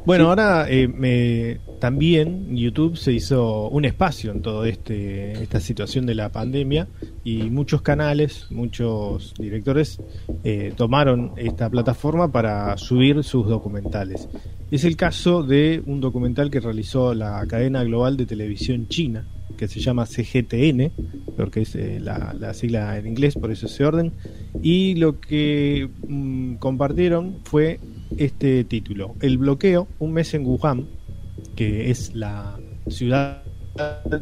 Bueno, 0.07 0.29
ahora 0.29 0.67
eh, 0.69 0.89
me, 0.89 1.59
también 1.79 2.57
YouTube 2.57 2.97
se 2.97 3.13
hizo 3.13 3.69
un 3.69 3.85
espacio 3.85 4.33
en 4.33 4.41
toda 4.41 4.69
este, 4.69 5.33
esta 5.43 5.61
situación 5.61 6.07
de 6.07 6.15
la 6.15 6.31
pandemia 6.31 6.89
y 7.23 7.51
muchos 7.51 7.83
canales, 7.83 8.47
muchos 8.51 9.35
directores 9.39 10.01
eh, 10.43 10.73
tomaron 10.77 11.33
esta 11.37 11.69
plataforma 11.69 12.33
para 12.33 12.77
subir 12.79 13.23
sus 13.25 13.47
documentales. 13.47 14.29
Es 14.71 14.85
el 14.85 14.97
caso 14.97 15.43
de 15.43 15.83
un 15.85 16.01
documental 16.01 16.51
que 16.51 16.61
realizó 16.61 17.13
la 17.13 17.45
cadena 17.47 17.83
global 17.85 18.17
de 18.17 18.27
televisión 18.27 18.89
china, 18.89 19.27
que 19.61 19.69
se 19.69 19.79
llama 19.79 20.07
CGTN, 20.07 20.91
porque 21.37 21.61
es 21.61 21.75
eh, 21.75 22.01
la, 22.01 22.55
sigla 22.55 22.97
en 22.97 23.07
inglés, 23.07 23.35
por 23.35 23.53
eso 23.53 23.67
ese 23.67 23.85
orden, 23.85 24.15
y 24.63 24.95
lo 24.95 25.21
que 25.21 25.87
mm, 26.09 26.55
compartieron 26.55 27.41
fue 27.45 27.79
este 28.17 28.65
título, 28.65 29.17
El 29.21 29.37
bloqueo, 29.37 29.87
un 29.99 30.15
mes 30.15 30.33
en 30.33 30.47
Wuhan, 30.47 30.87
que 31.57 31.91
es 31.91 32.15
la 32.15 32.59
ciudad 32.89 33.43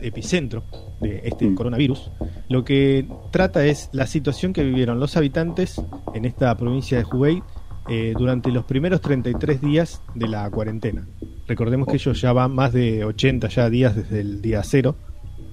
epicentro 0.03 0.65
de 1.01 1.21
este 1.23 1.47
mm. 1.47 1.55
coronavirus, 1.55 2.11
lo 2.49 2.65
que 2.65 3.07
trata 3.31 3.65
es 3.65 3.91
la 3.93 4.09
situación 4.09 4.53
que 4.53 4.65
vivieron 4.65 4.99
los 4.99 5.17
habitantes 5.17 5.81
en 6.15 6.25
esta 6.25 6.57
provincia 6.57 6.99
de 6.99 7.05
Hubei 7.05 7.45
eh, 7.89 8.13
durante 8.19 8.51
los 8.51 8.65
primeros 8.65 9.01
33 9.03 9.61
días 9.61 10.03
de 10.17 10.27
la 10.27 10.51
cuarentena. 10.51 11.07
Recordemos 11.47 11.87
que 11.87 11.95
ellos 11.95 12.21
ya 12.21 12.33
van 12.33 12.57
más 12.57 12.73
de 12.73 13.05
80 13.05 13.49
ya 13.49 13.71
días 13.71 13.95
desde 13.95 14.21
el 14.21 14.43
día 14.43 14.65
cero 14.65 14.97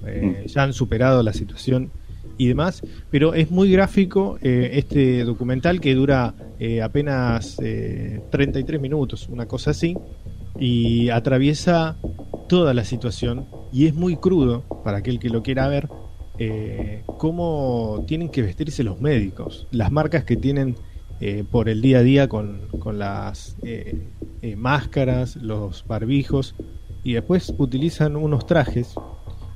eh, 0.06 0.44
ya 0.46 0.62
han 0.62 0.72
superado 0.72 1.22
la 1.22 1.32
situación 1.32 1.90
y 2.38 2.48
demás, 2.48 2.82
pero 3.10 3.34
es 3.34 3.50
muy 3.50 3.70
gráfico 3.70 4.38
eh, 4.42 4.70
este 4.74 5.24
documental 5.24 5.80
que 5.80 5.94
dura 5.94 6.34
eh, 6.58 6.82
apenas 6.82 7.56
33 7.56 8.80
minutos, 8.80 9.28
una 9.28 9.46
cosa 9.46 9.70
así, 9.70 9.96
y 10.58 11.08
atraviesa 11.10 11.96
toda 12.48 12.74
la 12.74 12.84
situación 12.84 13.46
y 13.72 13.86
es 13.86 13.94
muy 13.94 14.16
crudo 14.16 14.62
para 14.84 14.98
aquel 14.98 15.18
que 15.18 15.30
lo 15.30 15.42
quiera 15.42 15.68
ver 15.68 15.88
cómo 17.06 18.04
tienen 18.06 18.28
que 18.28 18.42
vestirse 18.42 18.84
los 18.84 19.00
médicos, 19.00 19.66
las 19.70 19.90
marcas 19.90 20.24
que 20.24 20.36
tienen 20.36 20.76
por 21.50 21.70
el 21.70 21.80
día 21.80 21.98
a 21.98 22.02
día 22.02 22.28
con, 22.28 22.68
con 22.78 22.98
las 22.98 23.56
máscaras, 24.56 25.36
los 25.36 25.86
barbijos 25.86 26.54
y 27.02 27.14
después 27.14 27.54
utilizan 27.56 28.16
unos 28.16 28.46
trajes 28.46 28.94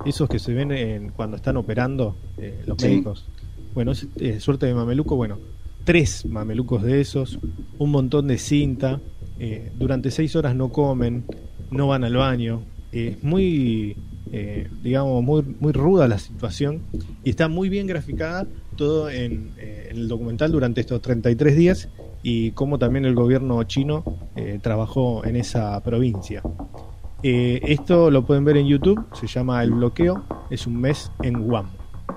esos 0.04 0.28
que 0.28 0.38
se 0.38 0.52
ven 0.54 1.12
cuando 1.14 1.36
están 1.36 1.56
operando 1.56 2.16
eh, 2.38 2.62
los 2.66 2.80
médicos. 2.82 3.26
Bueno, 3.74 3.92
es 3.92 4.06
eh, 4.16 4.40
suerte 4.40 4.66
de 4.66 4.74
mameluco, 4.74 5.16
bueno, 5.16 5.38
tres 5.84 6.26
mamelucos 6.26 6.82
de 6.82 7.00
esos, 7.00 7.38
un 7.78 7.90
montón 7.90 8.26
de 8.26 8.38
cinta, 8.38 9.00
eh, 9.38 9.70
durante 9.78 10.10
seis 10.10 10.34
horas 10.36 10.54
no 10.54 10.70
comen, 10.70 11.24
no 11.70 11.88
van 11.88 12.04
al 12.04 12.16
baño, 12.16 12.62
es 12.92 13.22
muy, 13.22 13.96
digamos, 14.82 15.22
muy, 15.22 15.42
muy 15.60 15.72
ruda 15.72 16.08
la 16.08 16.18
situación 16.18 16.82
y 17.22 17.30
está 17.30 17.48
muy 17.48 17.68
bien 17.68 17.86
graficada 17.86 18.46
todo 18.76 19.08
en, 19.08 19.52
en 19.58 19.96
el 19.96 20.08
documental 20.08 20.50
durante 20.50 20.80
estos 20.80 21.00
33 21.00 21.56
días 21.56 21.88
y 22.22 22.50
cómo 22.52 22.78
también 22.78 23.04
el 23.04 23.14
gobierno 23.14 23.62
chino 23.64 24.02
trabajó 24.62 25.24
en 25.24 25.36
esa 25.36 25.80
provincia. 25.84 26.42
Eh, 27.22 27.60
esto 27.64 28.10
lo 28.10 28.24
pueden 28.24 28.44
ver 28.44 28.56
en 28.56 28.66
YouTube, 28.66 29.04
se 29.12 29.26
llama 29.26 29.62
El 29.62 29.72
Bloqueo, 29.72 30.22
es 30.48 30.66
un 30.66 30.80
mes 30.80 31.10
en 31.22 31.42
Guam. 31.44 31.68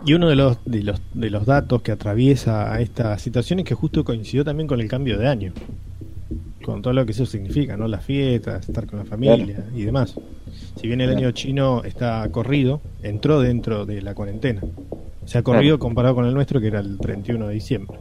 Y 0.05 0.13
uno 0.13 0.27
de 0.29 0.35
los, 0.35 0.57
de 0.65 0.83
los, 0.83 1.01
de 1.13 1.29
los 1.29 1.45
datos 1.45 1.81
que 1.81 1.91
atraviesa 1.91 2.73
a 2.73 2.81
esta 2.81 3.17
situación 3.17 3.59
es 3.59 3.65
que 3.65 3.75
justo 3.75 4.03
coincidió 4.03 4.43
también 4.43 4.67
con 4.67 4.79
el 4.79 4.87
cambio 4.87 5.17
de 5.17 5.27
año, 5.27 5.53
con 6.63 6.81
todo 6.81 6.93
lo 6.93 7.05
que 7.05 7.11
eso 7.11 7.25
significa, 7.25 7.75
¿no? 7.77 7.87
Las 7.87 8.03
fiestas, 8.03 8.67
estar 8.67 8.87
con 8.87 8.99
la 8.99 9.05
familia 9.05 9.65
y 9.75 9.83
demás. 9.83 10.15
Si 10.75 10.87
bien 10.87 11.01
el 11.01 11.09
año 11.09 11.31
chino 11.31 11.83
está 11.83 12.27
corrido, 12.31 12.81
entró 13.01 13.41
dentro 13.41 13.85
de 13.85 14.01
la 14.01 14.13
cuarentena. 14.13 14.61
Se 15.25 15.37
ha 15.37 15.43
corrido 15.43 15.79
comparado 15.79 16.15
con 16.15 16.25
el 16.25 16.33
nuestro 16.33 16.59
que 16.59 16.67
era 16.67 16.79
el 16.79 16.97
31 16.97 17.47
de 17.47 17.53
diciembre. 17.53 17.97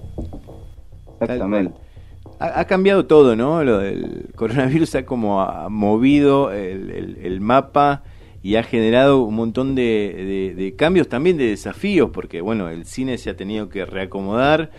Exactamente 1.20 1.91
ha, 2.42 2.64
cambiado 2.64 3.06
todo, 3.06 3.36
¿no? 3.36 3.62
Lo 3.62 3.78
del 3.78 4.30
coronavirus 4.34 4.96
ha 4.96 5.06
como 5.06 5.46
movido 5.70 6.52
el, 6.52 7.40
mapa 7.40 8.02
y 8.42 8.56
ha 8.56 8.62
generado 8.62 9.22
un 9.22 9.34
montón 9.34 9.74
de, 9.74 10.74
cambios, 10.76 11.08
también 11.08 11.36
de 11.36 11.46
desafíos, 11.46 12.10
porque 12.12 12.40
bueno, 12.40 12.68
el 12.68 12.84
cine 12.84 13.18
se 13.18 13.30
ha 13.30 13.36
tenido 13.36 13.68
que 13.68 13.84
reacomodar, 13.84 14.70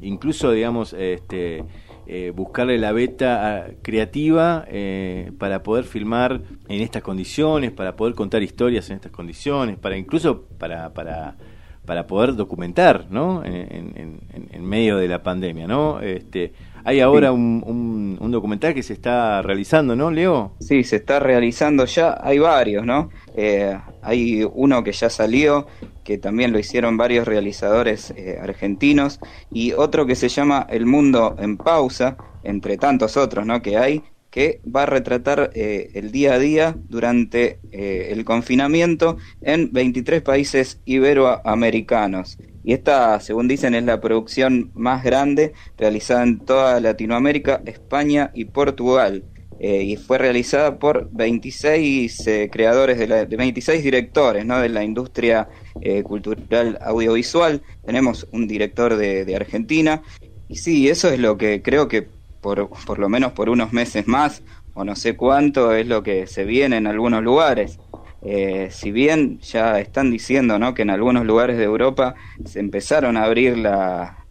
incluso 0.00 0.52
digamos, 0.52 0.94
este, 0.94 1.64
eh, 2.06 2.32
buscarle 2.34 2.78
la 2.78 2.92
beta 2.92 3.56
ah, 3.56 3.66
creativa 3.82 4.64
eh, 4.68 5.32
para 5.38 5.62
poder 5.62 5.84
filmar 5.84 6.40
en 6.68 6.80
estas 6.80 7.02
condiciones, 7.02 7.70
para 7.72 7.96
poder 7.96 8.14
contar 8.14 8.42
historias 8.42 8.88
en 8.90 8.96
estas 8.96 9.12
condiciones, 9.12 9.78
para 9.78 9.96
incluso 9.96 10.44
para, 10.58 10.92
para 10.94 11.36
para 11.90 12.06
poder 12.06 12.36
documentar, 12.36 13.06
¿no? 13.10 13.44
En, 13.44 14.20
en, 14.52 14.64
medio 14.64 14.96
de 14.96 15.08
la 15.08 15.24
pandemia, 15.24 15.66
¿no? 15.66 16.00
Este, 16.00 16.52
hay 16.84 17.00
ahora 17.00 17.32
un, 17.32 18.16
un, 18.20 18.30
documental 18.30 18.74
que 18.74 18.82
se 18.82 18.92
está 18.92 19.42
realizando, 19.42 19.96
¿no, 19.96 20.10
Leo? 20.10 20.52
Sí, 20.60 20.84
se 20.84 20.96
está 20.96 21.18
realizando 21.18 21.84
ya. 21.84 22.18
Hay 22.22 22.38
varios, 22.38 22.86
¿no? 22.86 23.10
Eh, 23.36 23.76
hay 24.02 24.44
uno 24.54 24.82
que 24.82 24.92
ya 24.92 25.10
salió, 25.10 25.66
que 26.04 26.18
también 26.18 26.52
lo 26.52 26.58
hicieron 26.58 26.96
varios 26.96 27.26
realizadores 27.26 28.12
eh, 28.16 28.38
argentinos, 28.40 29.20
y 29.50 29.72
otro 29.72 30.06
que 30.06 30.14
se 30.14 30.28
llama 30.28 30.66
El 30.70 30.86
Mundo 30.86 31.36
en 31.38 31.56
Pausa, 31.56 32.16
entre 32.44 32.76
tantos 32.76 33.16
otros, 33.16 33.44
¿no? 33.46 33.60
Que 33.62 33.76
hay, 33.76 34.02
que 34.30 34.60
va 34.64 34.84
a 34.84 34.86
retratar 34.86 35.50
eh, 35.54 35.90
el 35.94 36.12
día 36.12 36.34
a 36.34 36.38
día 36.38 36.76
durante 36.88 37.58
el 37.72 38.24
confinamiento 38.24 39.16
en 39.42 39.72
23 39.72 40.22
países 40.22 40.80
iberoamericanos. 40.84 42.38
Y 42.62 42.72
esta, 42.72 43.18
según 43.20 43.48
dicen, 43.48 43.74
es 43.74 43.84
la 43.84 44.00
producción 44.00 44.70
más 44.74 45.02
grande 45.02 45.52
realizada 45.78 46.22
en 46.22 46.40
toda 46.40 46.80
Latinoamérica, 46.80 47.62
España 47.64 48.30
y 48.34 48.44
Portugal. 48.46 49.24
Eh, 49.62 49.82
y 49.82 49.96
fue 49.96 50.16
realizada 50.16 50.78
por 50.78 51.10
26 51.12 52.26
eh, 52.26 52.48
creadores, 52.50 52.98
de, 52.98 53.06
la, 53.06 53.26
de, 53.26 53.36
26 53.36 53.84
directores 53.84 54.46
¿no? 54.46 54.58
de 54.58 54.70
la 54.70 54.82
industria 54.82 55.48
eh, 55.82 56.02
cultural 56.02 56.78
audiovisual. 56.80 57.60
Tenemos 57.84 58.26
un 58.32 58.48
director 58.48 58.96
de, 58.96 59.26
de, 59.26 59.36
Argentina. 59.36 60.02
Y 60.48 60.56
sí, 60.56 60.88
eso 60.88 61.10
es 61.10 61.18
lo 61.18 61.36
que 61.36 61.60
creo 61.60 61.88
que 61.88 62.08
por, 62.40 62.70
por 62.86 62.98
lo 62.98 63.10
menos 63.10 63.32
por 63.32 63.50
unos 63.50 63.72
meses 63.72 64.06
más, 64.06 64.42
o 64.72 64.84
no 64.84 64.96
sé 64.96 65.14
cuánto, 65.14 65.74
es 65.74 65.86
lo 65.86 66.02
que 66.02 66.26
se 66.26 66.44
viene 66.44 66.78
en 66.78 66.86
algunos 66.86 67.22
lugares. 67.22 67.78
Eh, 68.22 68.68
si 68.70 68.90
bien 68.90 69.38
ya 69.40 69.80
están 69.80 70.10
diciendo 70.10 70.58
¿no? 70.58 70.74
que 70.74 70.82
en 70.82 70.90
algunos 70.90 71.24
lugares 71.24 71.56
de 71.56 71.64
Europa 71.64 72.14
se 72.44 72.60
empezaron 72.60 73.16
a 73.16 73.24
abrir 73.24 73.56
la, 73.56 74.26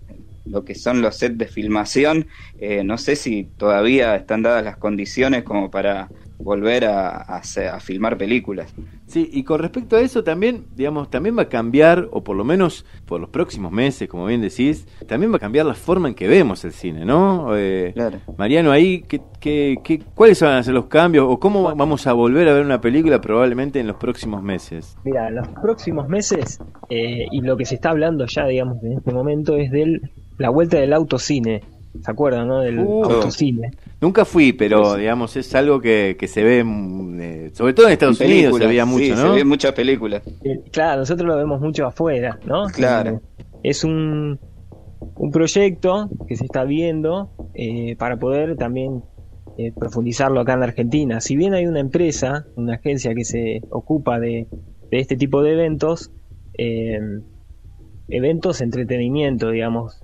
lo 0.46 0.64
que 0.64 0.76
son 0.76 1.02
los 1.02 1.18
sets 1.18 1.38
de 1.38 1.48
filmación, 1.48 2.28
eh, 2.60 2.84
no 2.84 2.98
sé 2.98 3.16
si 3.16 3.46
todavía 3.58 4.16
están 4.16 4.44
dadas 4.44 4.64
las 4.64 4.78
condiciones 4.78 5.44
como 5.44 5.72
para 5.72 6.10
volver 6.40 6.86
a, 6.86 7.18
a, 7.18 7.80
filmar 7.82 8.18
películas. 8.18 8.74
Sí, 9.06 9.30
y 9.32 9.44
con 9.44 9.60
respecto 9.60 9.98
a 9.98 10.02
eso 10.02 10.24
también, 10.24 10.66
digamos, 10.76 11.10
también 11.10 11.38
va 11.38 11.44
a 11.44 11.50
cambiar, 11.50 12.08
o 12.12 12.24
por 12.24 12.36
lo 12.36 12.46
menos 12.46 12.86
por 13.06 13.20
los 13.20 13.30
próximos 13.30 13.72
meses, 13.72 14.08
como 14.08 14.26
bien 14.26 14.42
decís, 14.42 14.88
también 15.06 15.32
va 15.32 15.36
a 15.36 15.40
cambiar 15.40 15.66
la 15.66 15.74
forma 15.74 16.08
en 16.08 16.16
que 16.16 16.28
vemos 16.28 16.64
el 16.64 16.72
cine, 16.72 17.06
¿no? 17.06 17.56
Eh, 17.58 17.92
claro. 17.94 18.20
Mariano, 18.38 18.72
ahí, 18.72 19.04
¿qué, 19.08 19.22
qué, 19.40 20.02
cuáles 20.16 20.42
van 20.42 20.54
a 20.54 20.64
ser 20.64 20.74
los 20.74 20.86
cambios 20.86 21.26
o 21.28 21.40
cómo 21.40 21.76
vamos 21.76 22.08
a 22.08 22.14
volver 22.14 22.48
a 22.48 22.54
ver 22.54 22.66
una 22.66 22.80
película 22.80 23.20
probablemente 23.20 23.80
en 23.80 23.88
los 23.88 23.98
próximos 23.98 24.42
meses? 24.42 24.98
Mira, 25.04 25.28
en 25.28 25.36
los 25.36 25.48
próximos 25.50 26.08
meses, 26.08 26.60
eh, 26.90 27.26
y 27.32 27.42
lo 27.42 27.58
que 27.58 27.66
se 27.66 27.76
está 27.76 27.90
hablando 27.90 28.26
ya, 28.26 28.46
digamos, 28.46 28.82
en 28.84 28.94
este 28.94 29.12
momento 29.12 29.58
es 29.58 29.72
de 29.72 30.00
la 30.38 30.50
vuelta 30.50 30.78
del 30.78 30.94
autocine 30.94 31.62
¿Se 32.02 32.12
acuerdan, 32.12 32.48
no? 32.48 32.60
Del 32.60 32.80
uh, 32.80 33.04
autocine. 33.04 33.72
Nunca 34.02 34.24
fui, 34.24 34.54
pero 34.54 34.96
digamos, 34.96 35.36
es 35.36 35.54
algo 35.56 35.82
que, 35.82 36.16
que 36.18 36.28
se 36.28 36.42
ve, 36.44 36.64
mm, 36.64 37.20
eh, 37.20 37.52
sobre 37.54 37.74
todo 37.74 37.88
en 37.88 37.94
Estados 37.94 38.20
Unidos 38.22 38.58
se 38.58 38.68
veía 38.68 38.86
mucho, 38.86 39.16
¿no? 39.16 39.22
se 39.22 39.30
ve 39.30 39.44
muchas 39.44 39.74
películas. 39.74 40.22
Eh, 40.44 40.62
claro, 40.72 41.02
nosotros 41.02 41.28
lo 41.28 41.36
vemos 41.36 41.60
mucho 41.60 41.86
afuera, 41.86 42.40
¿no? 42.46 42.68
Claro. 42.68 43.22
Eh, 43.38 43.48
es 43.64 43.84
un, 43.84 44.40
un 45.16 45.32
proyecto 45.32 46.10
que 46.28 46.38
se 46.38 46.46
está 46.46 46.64
viendo 46.64 47.32
para 47.98 48.18
poder 48.18 48.56
también 48.56 49.04
profundizarlo 49.78 50.40
acá 50.40 50.54
en 50.54 50.60
la 50.62 50.68
Argentina. 50.68 51.20
Si 51.20 51.36
bien 51.36 51.54
hay 51.54 51.66
una 51.66 51.82
empresa, 51.82 52.46
una 52.56 52.76
agencia 52.76 53.14
que 53.14 53.26
se 53.26 53.62
ocupa 53.70 54.18
de, 54.18 54.48
de 54.90 55.00
este 55.00 55.18
tipo 55.18 55.44
de 55.44 55.52
eventos, 55.52 56.14
eventos 58.10 58.60
de 58.60 58.66
entretenimiento, 58.66 59.52
digamos, 59.52 60.02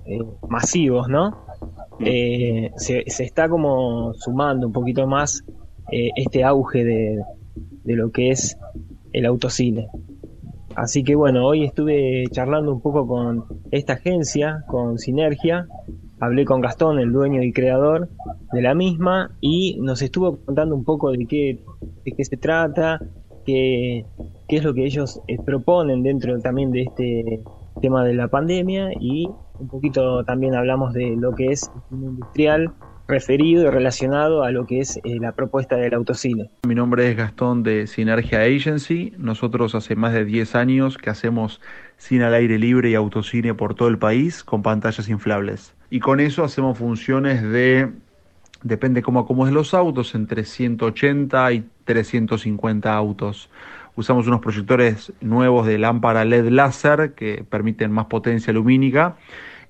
masivos, 0.48 1.08
¿no? 1.08 1.46
eh, 2.00 2.70
se, 2.76 3.04
se, 3.06 3.24
está 3.24 3.48
como 3.48 4.12
sumando 4.14 4.66
un 4.66 4.72
poquito 4.72 5.06
más 5.06 5.44
eh, 5.90 6.10
este 6.16 6.44
auge 6.44 6.84
de, 6.84 7.22
de, 7.84 7.96
lo 7.96 8.10
que 8.10 8.30
es 8.30 8.58
el 9.12 9.26
autocine. 9.26 9.88
Así 10.74 11.02
que 11.02 11.14
bueno, 11.14 11.46
hoy 11.46 11.64
estuve 11.64 12.24
charlando 12.30 12.72
un 12.72 12.82
poco 12.82 13.06
con 13.06 13.44
esta 13.70 13.94
agencia, 13.94 14.64
con 14.66 14.98
Sinergia, 14.98 15.66
hablé 16.20 16.44
con 16.44 16.60
Gastón, 16.60 16.98
el 16.98 17.12
dueño 17.12 17.42
y 17.42 17.52
creador 17.52 18.10
de 18.52 18.62
la 18.62 18.74
misma, 18.74 19.30
y 19.40 19.78
nos 19.80 20.02
estuvo 20.02 20.38
contando 20.44 20.74
un 20.74 20.84
poco 20.84 21.12
de 21.12 21.26
qué, 21.26 21.64
de 22.04 22.12
qué 22.12 22.24
se 22.24 22.36
trata, 22.36 23.00
qué, 23.46 24.04
qué 24.48 24.56
es 24.56 24.64
lo 24.64 24.74
que 24.74 24.84
ellos 24.84 25.20
eh, 25.28 25.38
proponen 25.42 26.02
dentro 26.02 26.38
también 26.40 26.72
de 26.72 26.82
este 26.82 27.42
tema 27.80 28.04
de 28.04 28.14
la 28.14 28.28
pandemia 28.28 28.90
y 29.00 29.28
un 29.58 29.68
poquito 29.68 30.24
también 30.24 30.54
hablamos 30.54 30.92
de 30.92 31.16
lo 31.16 31.34
que 31.34 31.52
es 31.52 31.70
un 31.90 32.04
industrial 32.04 32.72
referido 33.08 33.66
y 33.66 33.70
relacionado 33.70 34.42
a 34.42 34.50
lo 34.50 34.66
que 34.66 34.80
es 34.80 34.96
eh, 34.98 35.18
la 35.20 35.32
propuesta 35.32 35.76
del 35.76 35.94
autocine. 35.94 36.50
Mi 36.66 36.74
nombre 36.74 37.08
es 37.10 37.16
Gastón 37.16 37.62
de 37.62 37.86
Sinergia 37.86 38.40
Agency. 38.40 39.12
Nosotros 39.16 39.74
hace 39.74 39.94
más 39.94 40.12
de 40.12 40.24
10 40.24 40.54
años 40.56 40.98
que 40.98 41.10
hacemos 41.10 41.60
cine 41.96 42.24
al 42.24 42.34
aire 42.34 42.58
libre 42.58 42.90
y 42.90 42.94
autocine 42.94 43.54
por 43.54 43.74
todo 43.74 43.88
el 43.88 43.98
país 43.98 44.42
con 44.42 44.62
pantallas 44.62 45.08
inflables. 45.08 45.74
Y 45.88 46.00
con 46.00 46.18
eso 46.18 46.42
hacemos 46.42 46.78
funciones 46.78 47.42
de, 47.42 47.92
depende 48.62 49.02
cómo 49.02 49.20
acomodes 49.20 49.54
los 49.54 49.72
autos, 49.72 50.14
entre 50.14 50.44
180 50.44 51.52
y 51.52 51.68
350 51.84 52.92
autos. 52.92 53.48
Usamos 53.96 54.26
unos 54.26 54.40
proyectores 54.40 55.12
nuevos 55.20 55.66
de 55.66 55.78
lámpara 55.78 56.24
LED 56.24 56.48
láser 56.50 57.14
que 57.14 57.44
permiten 57.48 57.90
más 57.90 58.06
potencia 58.06 58.52
lumínica. 58.52 59.16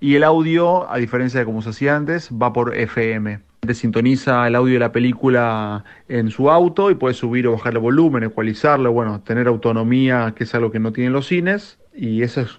Y 0.00 0.16
el 0.16 0.24
audio, 0.24 0.90
a 0.90 0.98
diferencia 0.98 1.40
de 1.40 1.46
como 1.46 1.62
se 1.62 1.70
hacía 1.70 1.96
antes, 1.96 2.30
va 2.30 2.52
por 2.52 2.76
FM. 2.76 3.40
sintoniza 3.72 4.46
el 4.46 4.56
audio 4.56 4.74
de 4.74 4.80
la 4.80 4.92
película 4.92 5.84
en 6.08 6.30
su 6.30 6.50
auto 6.50 6.90
y 6.90 6.96
puede 6.96 7.14
subir 7.14 7.46
o 7.46 7.52
bajar 7.52 7.74
el 7.74 7.78
volumen, 7.78 8.24
ecualizarlo, 8.24 8.92
bueno, 8.92 9.20
tener 9.22 9.46
autonomía, 9.46 10.34
que 10.36 10.44
es 10.44 10.54
algo 10.54 10.70
que 10.70 10.80
no 10.80 10.92
tienen 10.92 11.12
los 11.12 11.26
cines 11.26 11.78
y 11.96 12.22
eso 12.22 12.42
es 12.42 12.50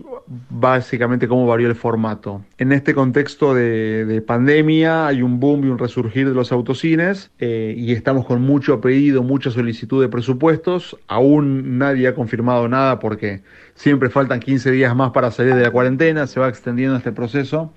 básicamente 0.50 1.28
cómo 1.28 1.46
varió 1.46 1.68
el 1.68 1.76
formato. 1.76 2.44
En 2.58 2.72
este 2.72 2.96
contexto 2.96 3.54
de, 3.54 4.24
pandemia 4.26 5.08
hay 5.08 5.22
un 5.22 5.40
boom 5.40 5.64
y 5.66 5.68
un 5.68 5.78
resurgir 5.78 6.28
de 6.28 6.34
los 6.34 6.52
autocines 6.52 7.32
eh, 7.40 7.76
y 7.78 7.92
estamos 7.94 8.26
con 8.26 8.42
mucho 8.42 8.82
pedido, 8.82 9.22
mucha 9.22 9.52
solicitud 9.52 10.02
de 10.02 10.10
presupuestos. 10.10 10.98
Aún 11.08 11.78
nadie 11.78 12.08
ha 12.08 12.16
confirmado 12.16 12.68
nada 12.68 13.00
porque 13.00 13.44
siempre 13.76 14.10
faltan 14.10 14.40
15 14.40 14.72
días 14.72 14.96
más 14.96 15.12
para 15.12 15.30
salir 15.30 15.54
de 15.54 15.62
la 15.62 15.72
cuarentena, 15.72 16.26
se 16.26 16.40
va 16.40 16.50
extendiendo 16.50 16.98
este 16.98 17.12
proceso, 17.12 17.72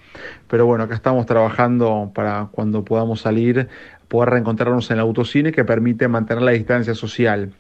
pero 0.49 0.64
bueno, 0.64 0.85
acá 0.85 0.94
estamos 0.94 1.27
trabajando 1.27 2.11
para 2.14 2.49
cuando 2.51 2.85
podamos 2.85 3.20
salir 3.20 3.68
poder 4.09 4.31
reencontrarnos 4.31 4.90
en 4.90 4.96
el 4.96 5.01
autocine 5.01 5.53
que 5.53 5.64
permite 5.64 6.09
mantener 6.09 6.42
la 6.42 6.51
distancia 6.51 6.94
social. 6.94 7.53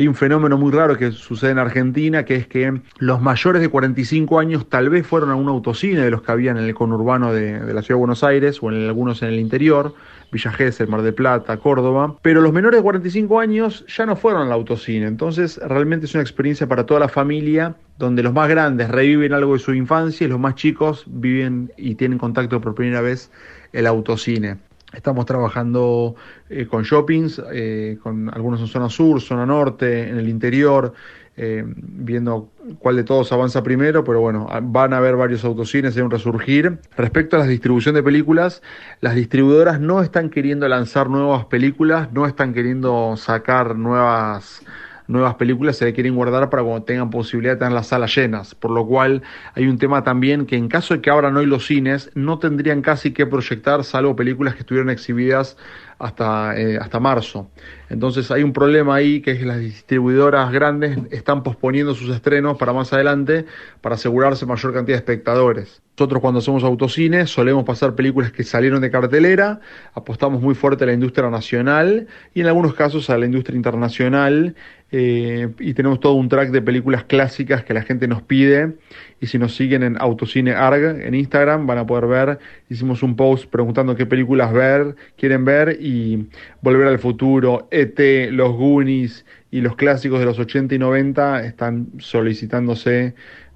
Hay 0.00 0.08
un 0.08 0.14
fenómeno 0.14 0.56
muy 0.56 0.72
raro 0.72 0.96
que 0.96 1.12
sucede 1.12 1.50
en 1.50 1.58
Argentina, 1.58 2.24
que 2.24 2.34
es 2.34 2.46
que 2.46 2.80
los 3.00 3.20
mayores 3.20 3.60
de 3.60 3.68
45 3.68 4.38
años 4.38 4.66
tal 4.66 4.88
vez 4.88 5.06
fueron 5.06 5.28
a 5.28 5.34
un 5.34 5.46
autocine 5.46 6.00
de 6.00 6.10
los 6.10 6.22
que 6.22 6.32
habían 6.32 6.56
en 6.56 6.64
el 6.64 6.74
conurbano 6.74 7.34
de, 7.34 7.58
la 7.74 7.82
ciudad 7.82 7.88
de 7.88 7.94
Buenos 7.96 8.24
Aires 8.24 8.60
o 8.62 8.70
en 8.70 8.86
algunos 8.86 9.20
en 9.20 9.28
el 9.28 9.38
interior, 9.38 9.94
Villa 10.32 10.52
Gesell, 10.52 10.88
Mar 10.88 11.02
de 11.02 11.12
Plata, 11.12 11.58
Córdoba, 11.58 12.16
pero 12.22 12.40
los 12.40 12.50
menores 12.50 12.78
de 12.78 12.82
45 12.82 13.40
años 13.40 13.84
ya 13.94 14.06
no 14.06 14.16
fueron 14.16 14.46
al 14.46 14.52
autocine, 14.52 15.06
entonces 15.06 15.58
realmente 15.58 16.06
es 16.06 16.14
una 16.14 16.22
experiencia 16.22 16.66
para 16.66 16.86
toda 16.86 17.00
la 17.00 17.08
familia 17.10 17.76
donde 17.98 18.22
los 18.22 18.32
más 18.32 18.48
grandes 18.48 18.88
reviven 18.88 19.34
algo 19.34 19.52
de 19.52 19.58
su 19.58 19.74
infancia 19.74 20.24
y 20.24 20.30
los 20.30 20.40
más 20.40 20.54
chicos 20.54 21.04
viven 21.08 21.72
y 21.76 21.96
tienen 21.96 22.16
contacto 22.16 22.58
por 22.62 22.74
primera 22.74 23.02
vez 23.02 23.30
el 23.74 23.86
autocine. 23.86 24.56
Estamos 24.92 25.24
trabajando 25.24 26.16
eh, 26.48 26.66
con 26.66 26.82
shoppings, 26.82 27.40
eh, 27.52 27.98
con 28.02 28.28
algunos 28.34 28.60
en 28.60 28.66
zona 28.66 28.88
sur, 28.88 29.20
zona 29.20 29.46
norte, 29.46 30.08
en 30.08 30.18
el 30.18 30.28
interior, 30.28 30.92
eh, 31.36 31.64
viendo 31.66 32.50
cuál 32.80 32.96
de 32.96 33.04
todos 33.04 33.30
avanza 33.32 33.62
primero, 33.62 34.02
pero 34.02 34.20
bueno, 34.20 34.48
van 34.62 34.92
a 34.92 34.98
haber 34.98 35.16
varios 35.16 35.44
autocines, 35.44 35.96
hay 35.96 36.02
un 36.02 36.10
resurgir. 36.10 36.80
Respecto 36.96 37.36
a 37.36 37.38
la 37.38 37.46
distribución 37.46 37.94
de 37.94 38.02
películas, 38.02 38.62
las 39.00 39.14
distribuidoras 39.14 39.80
no 39.80 40.02
están 40.02 40.28
queriendo 40.28 40.68
lanzar 40.68 41.08
nuevas 41.08 41.44
películas, 41.46 42.12
no 42.12 42.26
están 42.26 42.52
queriendo 42.52 43.16
sacar 43.16 43.76
nuevas 43.76 44.62
nuevas 45.10 45.34
películas 45.34 45.76
se 45.76 45.84
le 45.84 45.92
quieren 45.92 46.14
guardar 46.14 46.48
para 46.50 46.62
cuando 46.62 46.84
tengan 46.84 47.10
posibilidad 47.10 47.54
de 47.54 47.58
tener 47.58 47.72
las 47.72 47.88
salas 47.88 48.14
llenas. 48.14 48.54
Por 48.54 48.70
lo 48.70 48.86
cual 48.86 49.22
hay 49.54 49.66
un 49.66 49.78
tema 49.78 50.04
también 50.04 50.46
que 50.46 50.56
en 50.56 50.68
caso 50.68 50.94
de 50.94 51.00
que 51.00 51.10
abran 51.10 51.36
hoy 51.36 51.46
los 51.46 51.66
cines, 51.66 52.10
no 52.14 52.38
tendrían 52.38 52.80
casi 52.82 53.12
que 53.12 53.26
proyectar 53.26 53.84
salvo 53.84 54.16
películas 54.16 54.54
que 54.54 54.60
estuvieron 54.60 54.90
exhibidas 54.90 55.56
hasta, 56.00 56.58
eh, 56.58 56.78
hasta 56.78 56.98
marzo. 56.98 57.50
Entonces 57.90 58.30
hay 58.30 58.42
un 58.42 58.52
problema 58.52 58.94
ahí 58.94 59.20
que 59.20 59.32
es 59.32 59.38
que 59.38 59.44
las 59.44 59.58
distribuidoras 59.58 60.50
grandes 60.50 60.98
están 61.10 61.42
posponiendo 61.42 61.94
sus 61.94 62.08
estrenos 62.14 62.56
para 62.56 62.72
más 62.72 62.92
adelante 62.92 63.44
para 63.82 63.96
asegurarse 63.96 64.46
mayor 64.46 64.72
cantidad 64.72 64.96
de 64.96 65.00
espectadores. 65.00 65.82
Nosotros 65.98 66.22
cuando 66.22 66.38
hacemos 66.38 66.64
autocines 66.64 67.28
solemos 67.28 67.64
pasar 67.64 67.94
películas 67.94 68.32
que 68.32 68.42
salieron 68.42 68.80
de 68.80 68.90
cartelera, 68.90 69.60
apostamos 69.92 70.40
muy 70.40 70.54
fuerte 70.54 70.84
a 70.84 70.86
la 70.86 70.94
industria 70.94 71.28
nacional 71.28 72.06
y 72.32 72.40
en 72.40 72.46
algunos 72.46 72.72
casos 72.72 73.10
a 73.10 73.18
la 73.18 73.26
industria 73.26 73.56
internacional 73.56 74.54
eh, 74.92 75.48
y 75.60 75.74
tenemos 75.74 76.00
todo 76.00 76.14
un 76.14 76.28
track 76.28 76.50
de 76.50 76.62
películas 76.62 77.04
clásicas 77.04 77.64
que 77.64 77.74
la 77.74 77.82
gente 77.82 78.08
nos 78.08 78.22
pide 78.22 78.76
y 79.20 79.26
si 79.26 79.38
nos 79.38 79.54
siguen 79.54 79.84
en 79.84 79.96
Autocine 80.00 80.52
Arg 80.52 81.00
en 81.02 81.14
Instagram 81.14 81.66
van 81.66 81.78
a 81.78 81.86
poder 81.86 82.06
ver, 82.06 82.38
hicimos 82.68 83.02
un 83.04 83.14
post 83.14 83.48
preguntando 83.50 83.94
qué 83.94 84.06
películas 84.06 84.52
ver, 84.52 84.96
quieren 85.16 85.44
ver 85.44 85.78
y 85.80 86.28
Volver 86.60 86.88
al 86.88 86.98
Futuro, 86.98 87.68
ET, 87.70 88.30
Los 88.32 88.56
Goonies 88.56 89.24
y 89.52 89.60
los 89.60 89.76
clásicos 89.76 90.18
de 90.18 90.26
los 90.26 90.38
80 90.38 90.74
y 90.74 90.78
90 90.78 91.44
están 91.44 91.92
solicitándose 91.98 93.14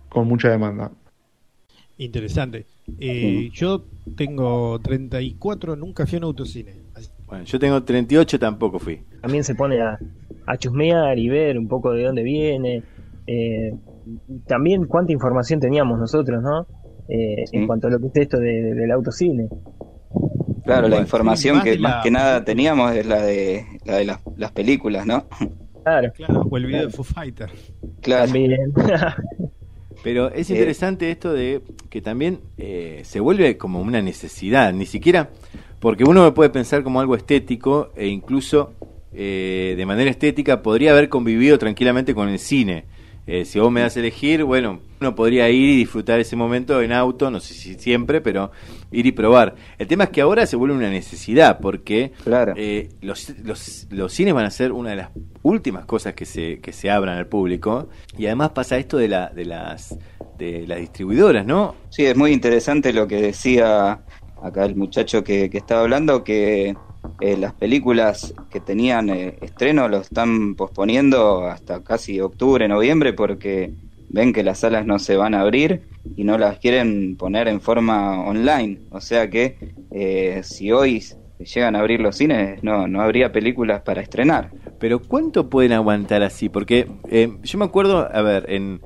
con 0.08 0.28
mucha 0.28 0.48
demanda. 0.48 0.92
Interesante. 1.98 2.66
Eh, 2.98 3.50
yo 3.52 3.84
tengo 4.16 4.80
34, 4.80 5.74
nunca 5.76 6.06
fui 6.06 6.16
a 6.16 6.18
un 6.18 6.24
autocine. 6.24 6.74
Bueno, 7.26 7.44
yo 7.44 7.58
tengo 7.58 7.82
38, 7.82 8.38
tampoco 8.38 8.78
fui. 8.78 9.00
También 9.20 9.44
se 9.44 9.54
pone 9.54 9.80
a, 9.80 9.98
a 10.46 10.56
chusmear 10.56 11.18
y 11.18 11.28
ver 11.28 11.58
un 11.58 11.68
poco 11.68 11.92
de 11.92 12.04
dónde 12.04 12.22
viene. 12.22 12.82
Eh, 13.26 13.74
también 14.46 14.86
cuánta 14.86 15.12
información 15.12 15.60
teníamos 15.60 15.98
nosotros, 15.98 16.42
¿no? 16.42 16.66
Eh, 17.08 17.44
en 17.52 17.66
cuanto 17.66 17.88
a 17.88 17.90
lo 17.90 17.98
que 17.98 18.06
es 18.06 18.16
esto 18.16 18.38
del 18.38 18.90
autocine. 18.90 19.48
Claro, 20.64 20.88
la 20.88 20.98
información 20.98 21.62
que 21.62 21.78
más 21.78 22.02
que 22.02 22.10
nada 22.10 22.44
teníamos 22.44 22.94
es 22.94 23.06
la 23.06 23.20
de, 23.22 23.64
la 23.84 23.96
de 23.96 24.04
las, 24.04 24.52
películas, 24.52 25.04
¿no? 25.06 25.26
Claro. 25.82 26.12
claro. 26.14 26.46
O 26.48 26.56
el 26.56 26.66
video 26.66 26.86
de 26.86 26.90
Foo 26.90 27.04
Fighter. 27.04 27.50
Claro. 28.00 28.24
También. 28.24 28.72
Pero 30.02 30.30
es 30.30 30.48
eh, 30.48 30.54
interesante 30.54 31.10
esto 31.10 31.32
de 31.32 31.62
que 31.90 32.00
también 32.00 32.40
se 32.56 33.20
vuelve 33.20 33.56
como 33.56 33.80
una 33.80 34.02
necesidad, 34.02 34.72
ni 34.72 34.86
siquiera 34.86 35.28
porque 35.84 36.02
uno 36.02 36.32
puede 36.32 36.48
pensar 36.48 36.82
como 36.82 36.98
algo 36.98 37.14
estético 37.14 37.90
e 37.94 38.06
incluso 38.06 38.72
eh, 39.14 39.74
de 39.76 39.86
manera 39.86 40.10
estética 40.10 40.62
podría 40.62 40.92
haber 40.92 41.08
convivido 41.08 41.58
tranquilamente 41.58 42.14
con 42.14 42.28
el 42.28 42.38
cine. 42.38 42.84
Eh, 43.26 43.46
si 43.46 43.58
vos 43.58 43.72
me 43.72 43.80
das 43.80 43.96
a 43.96 44.00
elegir, 44.00 44.44
bueno, 44.44 44.80
uno 45.00 45.14
podría 45.14 45.48
ir 45.48 45.70
y 45.70 45.76
disfrutar 45.76 46.20
ese 46.20 46.36
momento 46.36 46.82
en 46.82 46.92
auto, 46.92 47.30
no 47.30 47.40
sé 47.40 47.54
si 47.54 47.74
siempre, 47.74 48.20
pero 48.20 48.50
ir 48.92 49.06
y 49.06 49.12
probar. 49.12 49.54
El 49.78 49.86
tema 49.86 50.04
es 50.04 50.10
que 50.10 50.20
ahora 50.20 50.44
se 50.46 50.56
vuelve 50.56 50.76
una 50.76 50.90
necesidad, 50.90 51.58
porque 51.58 52.12
eh, 52.56 52.90
los, 53.00 53.30
los, 53.42 53.86
los, 53.90 54.12
cines 54.12 54.34
van 54.34 54.44
a 54.44 54.50
ser 54.50 54.72
una 54.72 54.90
de 54.90 54.96
las 54.96 55.10
últimas 55.42 55.86
cosas 55.86 56.12
que 56.12 56.26
se, 56.26 56.60
que 56.60 56.72
se 56.74 56.90
abran 56.90 57.16
al 57.16 57.26
público, 57.26 57.88
y 58.18 58.26
además 58.26 58.50
pasa 58.50 58.76
esto 58.76 58.98
de, 58.98 59.08
la, 59.08 59.30
de, 59.30 59.46
las, 59.46 59.96
de 60.36 60.66
las 60.66 60.80
distribuidoras, 60.80 61.46
¿no? 61.46 61.76
Sí, 61.88 62.04
es 62.04 62.16
muy 62.16 62.30
interesante 62.30 62.92
lo 62.92 63.08
que 63.08 63.22
decía 63.22 64.02
acá 64.42 64.66
el 64.66 64.76
muchacho 64.76 65.24
que, 65.24 65.48
que 65.48 65.56
estaba 65.56 65.80
hablando, 65.80 66.22
que 66.24 66.74
eh, 67.20 67.36
las 67.36 67.52
películas 67.54 68.34
que 68.50 68.60
tenían 68.60 69.08
eh, 69.08 69.38
estreno 69.40 69.88
lo 69.88 69.98
están 69.98 70.54
posponiendo 70.54 71.46
hasta 71.46 71.82
casi 71.82 72.20
octubre, 72.20 72.66
noviembre, 72.68 73.12
porque 73.12 73.72
ven 74.08 74.32
que 74.32 74.42
las 74.42 74.60
salas 74.60 74.86
no 74.86 74.98
se 74.98 75.16
van 75.16 75.34
a 75.34 75.40
abrir 75.40 75.82
y 76.16 76.24
no 76.24 76.38
las 76.38 76.58
quieren 76.58 77.16
poner 77.16 77.48
en 77.48 77.60
forma 77.60 78.20
online. 78.24 78.80
O 78.90 79.00
sea 79.00 79.30
que 79.30 79.56
eh, 79.90 80.40
si 80.44 80.72
hoy 80.72 81.02
llegan 81.38 81.76
a 81.76 81.80
abrir 81.80 82.00
los 82.00 82.16
cines, 82.16 82.62
no, 82.62 82.88
no 82.88 83.00
habría 83.00 83.32
películas 83.32 83.82
para 83.82 84.00
estrenar. 84.00 84.50
Pero 84.78 85.00
¿cuánto 85.00 85.48
pueden 85.48 85.72
aguantar 85.72 86.22
así? 86.22 86.48
Porque 86.48 86.88
yo 87.42 87.58
me 87.58 87.64
acuerdo, 87.64 88.08
a 88.12 88.22
ver, 88.22 88.46
en 88.48 88.80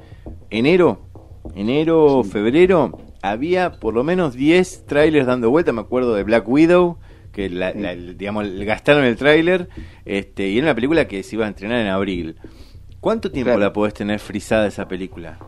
enero, 0.51 1.09
enero, 1.55 2.23
febrero, 2.25 2.99
había 3.23 3.73
por 3.73 3.95
lo 3.95 4.05
menos 4.05 4.35
10 4.35 4.87
trailers 4.87 5.27
dando 5.27 5.51
vuelta, 5.51 5.73
me 5.73 5.81
acuerdo 5.81 6.15
de 6.15 6.25
Black 6.25 6.49
Widow, 6.49 6.99
que 7.33 7.49
la, 7.51 7.73
digamos, 7.73 8.51
gastaron 8.61 9.05
el 9.05 9.17
tráiler, 9.17 9.69
este, 10.05 10.49
y 10.49 10.59
era 10.59 10.69
una 10.69 10.75
película 10.75 11.07
que 11.07 11.23
se 11.23 11.37
iba 11.37 11.47
a 11.47 11.51
estrenar 11.51 11.81
en 11.81 11.89
abril. 11.89 12.37
¿Cuánto 13.01 13.31
tiempo 13.31 13.57
la 13.57 13.73
podés 13.73 13.95
tener 13.95 14.19
frisada 14.19 14.67
esa 14.67 14.89
película? 14.89 15.39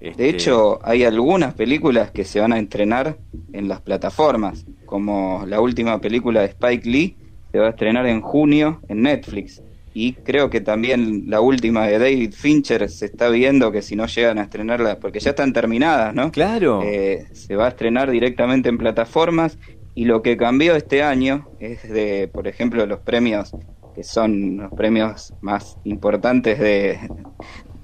De 0.00 0.10
este, 0.10 0.28
hecho, 0.28 0.78
hay 0.82 1.04
algunas 1.04 1.54
películas 1.54 2.10
que 2.10 2.24
se 2.24 2.40
van 2.40 2.52
a 2.52 2.58
estrenar 2.58 3.18
en 3.52 3.68
las 3.68 3.80
plataformas, 3.80 4.66
como 4.84 5.44
la 5.46 5.60
última 5.60 6.00
película 6.00 6.40
de 6.40 6.46
Spike 6.48 6.88
Lee, 6.88 7.16
se 7.52 7.58
va 7.58 7.68
a 7.68 7.70
estrenar 7.70 8.06
en 8.06 8.20
junio 8.20 8.80
en 8.88 9.02
Netflix. 9.02 9.62
Y 9.94 10.14
creo 10.14 10.50
que 10.50 10.60
también 10.60 11.30
la 11.30 11.40
última 11.40 11.86
de 11.86 11.98
David 11.98 12.34
Fincher 12.34 12.90
se 12.90 13.06
está 13.06 13.28
viendo 13.28 13.70
que 13.70 13.80
si 13.80 13.94
no 13.94 14.06
llegan 14.06 14.38
a 14.38 14.42
estrenarla, 14.42 14.98
porque 14.98 15.20
ya 15.20 15.30
están 15.30 15.52
terminadas, 15.52 16.12
¿no? 16.14 16.32
Claro. 16.32 16.82
Eh, 16.84 17.28
se 17.32 17.54
va 17.54 17.66
a 17.66 17.68
estrenar 17.68 18.10
directamente 18.10 18.68
en 18.68 18.76
plataformas 18.76 19.56
y 19.94 20.04
lo 20.04 20.22
que 20.22 20.36
cambió 20.36 20.76
este 20.76 21.02
año 21.02 21.48
es 21.60 21.88
de, 21.88 22.28
por 22.32 22.48
ejemplo, 22.48 22.84
los 22.86 23.00
premios 23.00 23.52
que 23.94 24.02
son 24.02 24.56
los 24.56 24.72
premios 24.72 25.32
más 25.40 25.78
importantes 25.84 26.58
de 26.58 26.98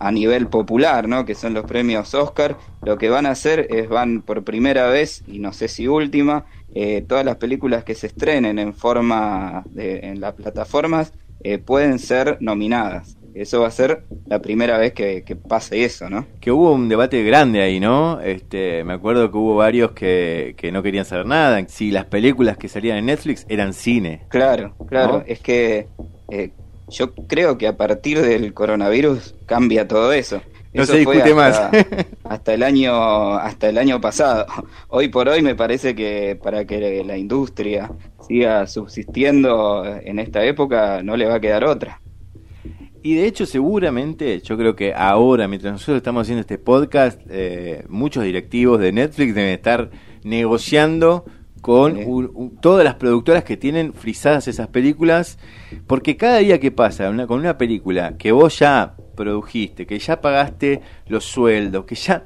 a 0.00 0.10
nivel 0.10 0.48
popular, 0.48 1.06
¿no? 1.06 1.24
Que 1.24 1.34
son 1.34 1.54
los 1.54 1.64
premios 1.64 2.14
Oscar. 2.14 2.56
Lo 2.82 2.98
que 2.98 3.10
van 3.10 3.26
a 3.26 3.30
hacer 3.30 3.66
es 3.70 3.88
van 3.88 4.22
por 4.22 4.42
primera 4.42 4.88
vez 4.88 5.22
y 5.26 5.38
no 5.38 5.52
sé 5.52 5.68
si 5.68 5.86
última 5.86 6.46
eh, 6.74 7.02
todas 7.02 7.24
las 7.24 7.36
películas 7.36 7.84
que 7.84 7.94
se 7.94 8.08
estrenen 8.08 8.58
en 8.58 8.74
forma 8.74 9.62
de, 9.70 10.00
en 10.00 10.20
las 10.20 10.34
plataformas 10.34 11.12
eh, 11.44 11.58
pueden 11.58 11.98
ser 11.98 12.38
nominadas. 12.40 13.19
Eso 13.34 13.60
va 13.60 13.68
a 13.68 13.70
ser 13.70 14.04
la 14.26 14.40
primera 14.40 14.78
vez 14.78 14.92
que, 14.92 15.36
pase 15.48 15.84
eso, 15.84 16.10
¿no? 16.10 16.26
Que 16.40 16.50
hubo 16.50 16.72
un 16.72 16.88
debate 16.88 17.22
grande 17.22 17.62
ahí, 17.62 17.80
¿no? 17.80 18.20
Este, 18.20 18.84
me 18.84 18.94
acuerdo 18.94 19.30
que 19.30 19.36
hubo 19.36 19.56
varios 19.56 19.92
que, 19.92 20.54
no 20.72 20.82
querían 20.82 21.04
saber 21.04 21.26
nada. 21.26 21.64
Si 21.68 21.90
las 21.90 22.06
películas 22.06 22.56
que 22.56 22.68
salían 22.68 22.98
en 22.98 23.06
Netflix 23.06 23.46
eran 23.48 23.72
cine. 23.72 24.22
Claro, 24.28 24.74
claro. 24.88 25.24
Es 25.26 25.40
que 25.40 25.88
eh, 26.28 26.50
yo 26.88 27.14
creo 27.14 27.56
que 27.58 27.66
a 27.66 27.76
partir 27.76 28.20
del 28.20 28.52
coronavirus 28.52 29.34
cambia 29.46 29.86
todo 29.86 30.12
eso. 30.12 30.42
no 30.72 30.84
se 30.86 30.98
discute 30.98 31.22
hasta, 31.22 31.34
más. 31.34 31.70
hasta 32.24 32.54
el 32.54 32.62
año 32.62 33.34
hasta 33.34 33.68
el 33.68 33.78
año 33.78 34.00
pasado. 34.00 34.46
Hoy 34.88 35.08
por 35.08 35.28
hoy 35.28 35.42
me 35.42 35.54
parece 35.54 35.94
que 35.94 36.38
para 36.42 36.64
que 36.64 37.04
la 37.04 37.16
industria 37.16 37.90
siga 38.26 38.66
subsistiendo 38.66 39.84
en 39.86 40.18
esta 40.18 40.44
época 40.44 41.02
no 41.02 41.16
le 41.16 41.26
va 41.26 41.36
a 41.36 41.40
quedar 41.40 41.64
otra. 41.64 42.00
Y 43.02 43.14
de 43.14 43.26
hecho, 43.26 43.46
seguramente, 43.46 44.40
yo 44.40 44.56
creo 44.58 44.76
que 44.76 44.92
ahora, 44.94 45.48
mientras 45.48 45.72
nosotros 45.72 45.96
estamos 45.98 46.22
haciendo 46.22 46.42
este 46.42 46.58
podcast, 46.58 47.20
eh, 47.30 47.84
muchos 47.88 48.24
directivos 48.24 48.78
de 48.78 48.92
Netflix 48.92 49.34
deben 49.34 49.52
estar 49.52 49.90
negociando 50.22 51.24
con 51.60 52.58
todas 52.60 52.84
las 52.84 52.94
productoras 52.94 53.44
que 53.44 53.56
tienen 53.56 53.92
frisadas 53.92 54.48
esas 54.48 54.68
películas, 54.68 55.38
porque 55.86 56.16
cada 56.16 56.38
día 56.38 56.58
que 56.58 56.70
pasa 56.70 57.10
con 57.26 57.40
una 57.40 57.58
película 57.58 58.16
que 58.16 58.32
vos 58.32 58.58
ya 58.58 58.96
produjiste, 59.14 59.86
que 59.86 59.98
ya 59.98 60.20
pagaste 60.20 60.80
los 61.06 61.24
sueldos, 61.24 61.84
que 61.84 61.94
ya 61.94 62.24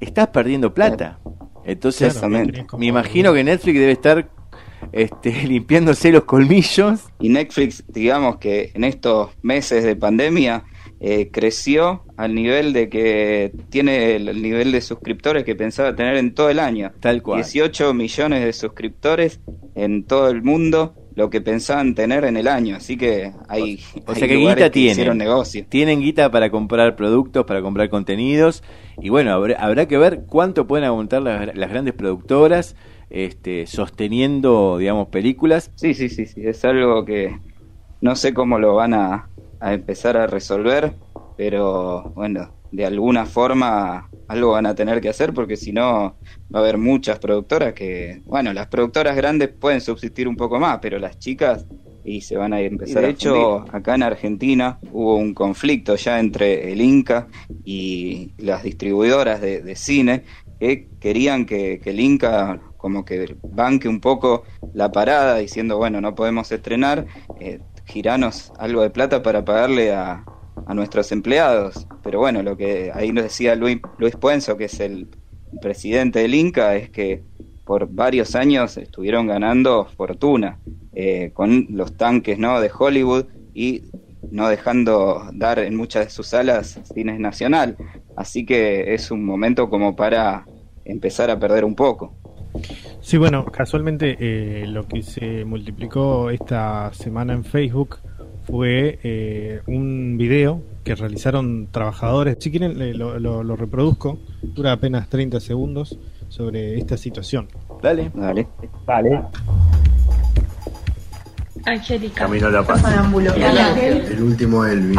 estás 0.00 0.28
perdiendo 0.28 0.74
plata. 0.74 1.20
Entonces, 1.64 2.20
me 2.76 2.86
imagino 2.86 3.32
que 3.32 3.44
Netflix 3.44 3.78
debe 3.78 3.92
estar 3.92 4.28
este, 4.92 5.30
limpiándose 5.48 6.12
los 6.12 6.24
colmillos. 6.24 7.00
Y 7.18 7.30
Netflix, 7.30 7.84
digamos 7.88 8.36
que 8.36 8.70
en 8.74 8.84
estos 8.84 9.30
meses 9.42 9.84
de 9.84 9.96
pandemia, 9.96 10.64
eh, 11.04 11.30
creció 11.32 12.04
al 12.16 12.32
nivel 12.32 12.72
de 12.72 12.88
que 12.88 13.50
tiene 13.70 14.14
el, 14.14 14.40
nivel 14.40 14.70
de 14.70 14.80
suscriptores 14.80 15.42
que 15.42 15.56
pensaba 15.56 15.96
tener 15.96 16.16
en 16.16 16.32
todo 16.32 16.48
el 16.48 16.60
año. 16.60 16.92
Tal 17.00 17.22
cual. 17.22 17.42
18 17.42 17.92
millones 17.92 18.44
de 18.44 18.52
suscriptores 18.52 19.40
en 19.74 20.04
todo 20.04 20.28
el 20.28 20.44
mundo, 20.44 20.94
lo 21.16 21.28
que 21.28 21.40
pensaban 21.40 21.96
tener 21.96 22.24
en 22.24 22.36
el 22.36 22.46
año. 22.46 22.76
Así 22.76 22.96
que 22.96 23.32
hay, 23.48 23.80
o, 24.06 24.14
sea 24.14 24.28
que 24.28 24.36
guita 24.36 24.70
tienen. 24.70 25.18
negocio. 25.18 25.66
Tienen 25.68 26.02
guita 26.02 26.30
para 26.30 26.50
comprar 26.50 26.94
productos, 26.94 27.46
para 27.46 27.62
comprar 27.62 27.90
contenidos. 27.90 28.62
Y 29.00 29.08
bueno, 29.08 29.32
habrá, 29.32 29.88
que 29.88 29.98
ver 29.98 30.22
cuánto 30.28 30.68
pueden 30.68 30.84
aguantar 30.84 31.20
las, 31.22 31.52
las 31.56 31.68
grandes 31.68 31.94
productoras 31.94 32.76
este, 33.12 33.66
sosteniendo, 33.66 34.78
digamos, 34.78 35.08
películas. 35.08 35.70
Sí, 35.76 35.94
sí, 35.94 36.08
sí, 36.08 36.26
sí. 36.26 36.46
Es 36.46 36.64
algo 36.64 37.04
que 37.04 37.38
no 38.00 38.16
sé 38.16 38.34
cómo 38.34 38.58
lo 38.58 38.74
van 38.74 38.94
a 38.94 39.28
a 39.62 39.72
empezar 39.72 40.16
a 40.16 40.26
resolver, 40.26 40.92
pero 41.36 42.12
bueno, 42.16 42.52
de 42.72 42.84
alguna 42.84 43.26
forma 43.26 44.10
algo 44.26 44.50
van 44.50 44.66
a 44.66 44.74
tener 44.74 45.00
que 45.00 45.08
hacer 45.08 45.32
porque 45.32 45.56
si 45.56 45.72
no 45.72 46.16
va 46.52 46.58
a 46.58 46.58
haber 46.58 46.78
muchas 46.78 47.20
productoras 47.20 47.72
que, 47.72 48.22
bueno, 48.26 48.52
las 48.52 48.66
productoras 48.66 49.14
grandes 49.14 49.50
pueden 49.50 49.80
subsistir 49.80 50.26
un 50.26 50.36
poco 50.36 50.58
más, 50.58 50.80
pero 50.82 50.98
las 50.98 51.18
chicas 51.20 51.64
y 52.04 52.22
se 52.22 52.36
van 52.36 52.52
a 52.52 52.60
empezar. 52.60 53.04
de 53.04 53.10
hecho, 53.10 53.64
acá 53.72 53.94
en 53.94 54.02
Argentina 54.02 54.80
hubo 54.90 55.14
un 55.14 55.32
conflicto 55.32 55.94
ya 55.94 56.18
entre 56.18 56.72
el 56.72 56.80
Inca 56.80 57.28
y 57.64 58.32
las 58.38 58.64
distribuidoras 58.64 59.40
de, 59.40 59.76
cine 59.76 60.24
que 60.58 60.88
querían 60.98 61.46
que, 61.46 61.80
el 61.84 62.00
Inca 62.00 62.60
como 62.82 63.04
que 63.04 63.36
banque 63.44 63.88
un 63.88 64.00
poco 64.00 64.42
la 64.74 64.90
parada 64.90 65.36
diciendo, 65.36 65.78
bueno, 65.78 66.00
no 66.00 66.16
podemos 66.16 66.50
estrenar, 66.50 67.06
eh, 67.38 67.60
giranos 67.86 68.52
algo 68.58 68.82
de 68.82 68.90
plata 68.90 69.22
para 69.22 69.44
pagarle 69.44 69.92
a, 69.92 70.24
a 70.66 70.74
nuestros 70.74 71.12
empleados. 71.12 71.86
Pero 72.02 72.18
bueno, 72.18 72.42
lo 72.42 72.56
que 72.56 72.90
ahí 72.92 73.12
nos 73.12 73.24
decía 73.24 73.54
Luis, 73.54 73.78
Luis 73.98 74.16
Puenzo, 74.16 74.56
que 74.56 74.64
es 74.64 74.80
el 74.80 75.08
presidente 75.60 76.18
del 76.18 76.34
Inca, 76.34 76.74
es 76.74 76.90
que 76.90 77.22
por 77.64 77.88
varios 77.88 78.34
años 78.34 78.76
estuvieron 78.76 79.28
ganando 79.28 79.86
fortuna 79.96 80.58
eh, 80.92 81.30
con 81.32 81.68
los 81.70 81.96
tanques 81.96 82.36
¿no? 82.36 82.60
de 82.60 82.70
Hollywood 82.76 83.26
y 83.54 83.84
no 84.30 84.48
dejando 84.48 85.28
dar 85.32 85.60
en 85.60 85.76
muchas 85.76 86.06
de 86.06 86.10
sus 86.10 86.26
salas 86.26 86.80
cines 86.92 87.20
nacional. 87.20 87.76
Así 88.16 88.44
que 88.44 88.92
es 88.92 89.12
un 89.12 89.24
momento 89.24 89.70
como 89.70 89.94
para 89.94 90.46
empezar 90.84 91.30
a 91.30 91.38
perder 91.38 91.64
un 91.64 91.74
poco. 91.74 92.14
Sí, 93.00 93.16
bueno, 93.18 93.44
casualmente 93.44 94.16
eh, 94.20 94.66
lo 94.66 94.86
que 94.86 95.02
se 95.02 95.44
multiplicó 95.44 96.30
esta 96.30 96.92
semana 96.94 97.32
en 97.32 97.44
Facebook 97.44 97.98
fue 98.46 98.98
eh, 99.02 99.60
un 99.66 100.16
video 100.16 100.62
que 100.84 100.94
realizaron 100.94 101.68
trabajadores. 101.70 102.36
Si 102.40 102.50
quieren, 102.50 102.98
lo, 102.98 103.18
lo, 103.18 103.56
reproduzco, 103.56 104.18
dura 104.42 104.72
apenas 104.72 105.08
30 105.08 105.40
segundos 105.40 105.98
sobre 106.28 106.78
esta 106.78 106.96
situación. 106.96 107.48
Dale, 107.82 108.10
dale. 108.14 108.48
Vale. 108.86 109.22
Angélica. 111.64 112.24
Camino 112.24 112.48
a 112.48 112.50
la 112.50 112.62
paz. 112.62 112.82
El 114.10 114.22
último 114.22 114.64
el 114.64 114.94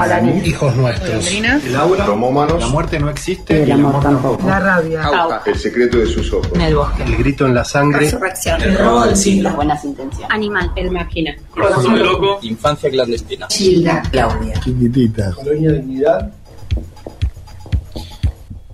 Hijos 0.46 0.76
nuestros. 0.76 1.32
El 1.32 1.76
aura. 1.76 2.06
Tomómanos. 2.06 2.60
La 2.60 2.68
muerte 2.68 3.00
no 3.00 3.10
existe. 3.10 3.64
El, 3.64 3.72
amor, 3.72 4.02
tampoco. 4.02 4.48
La 4.48 4.60
rabia. 4.60 5.10
El 5.46 5.58
secreto 5.58 5.98
de 5.98 6.06
sus 6.06 6.32
ojos. 6.34 6.52
En 6.54 6.62
el 6.62 6.76
bosque. 6.76 7.04
El 7.04 7.18
grito 7.18 7.46
en 7.46 7.56
la 7.56 7.64
sangre. 7.64 8.00
Resurrección. 8.00 8.62
El 8.62 8.78
robo 8.78 9.06
del 9.06 9.16
siglo. 9.16 9.44
Las 9.44 9.56
buenas 9.56 9.84
intenciones. 9.84 10.30
Animal. 10.32 10.72
El 10.76 10.92
máquina. 10.92 11.36
loco. 11.56 12.40
Infancia 12.44 12.90
clandestina. 12.90 13.48
Gilda. 13.50 14.02
Claudia. 14.12 14.60
Chiquitita. 14.60 15.32
Colonia 15.34 15.72
Dignidad. 15.72 16.32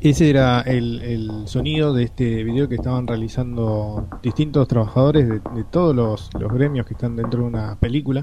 Ese 0.01 0.29
era 0.29 0.61
el, 0.61 1.43
sonido 1.45 1.93
de 1.93 2.03
este 2.03 2.43
video 2.45 2.69
que 2.69 2.75
estaban 2.75 3.05
realizando 3.05 4.07
distintos 4.23 4.65
trabajadores 4.65 5.27
de, 5.27 5.41
todos 5.69 5.93
los, 5.93 6.29
gremios 6.49 6.85
que 6.85 6.93
están 6.93 7.17
dentro 7.17 7.41
de 7.41 7.47
una 7.47 7.75
película. 7.77 8.21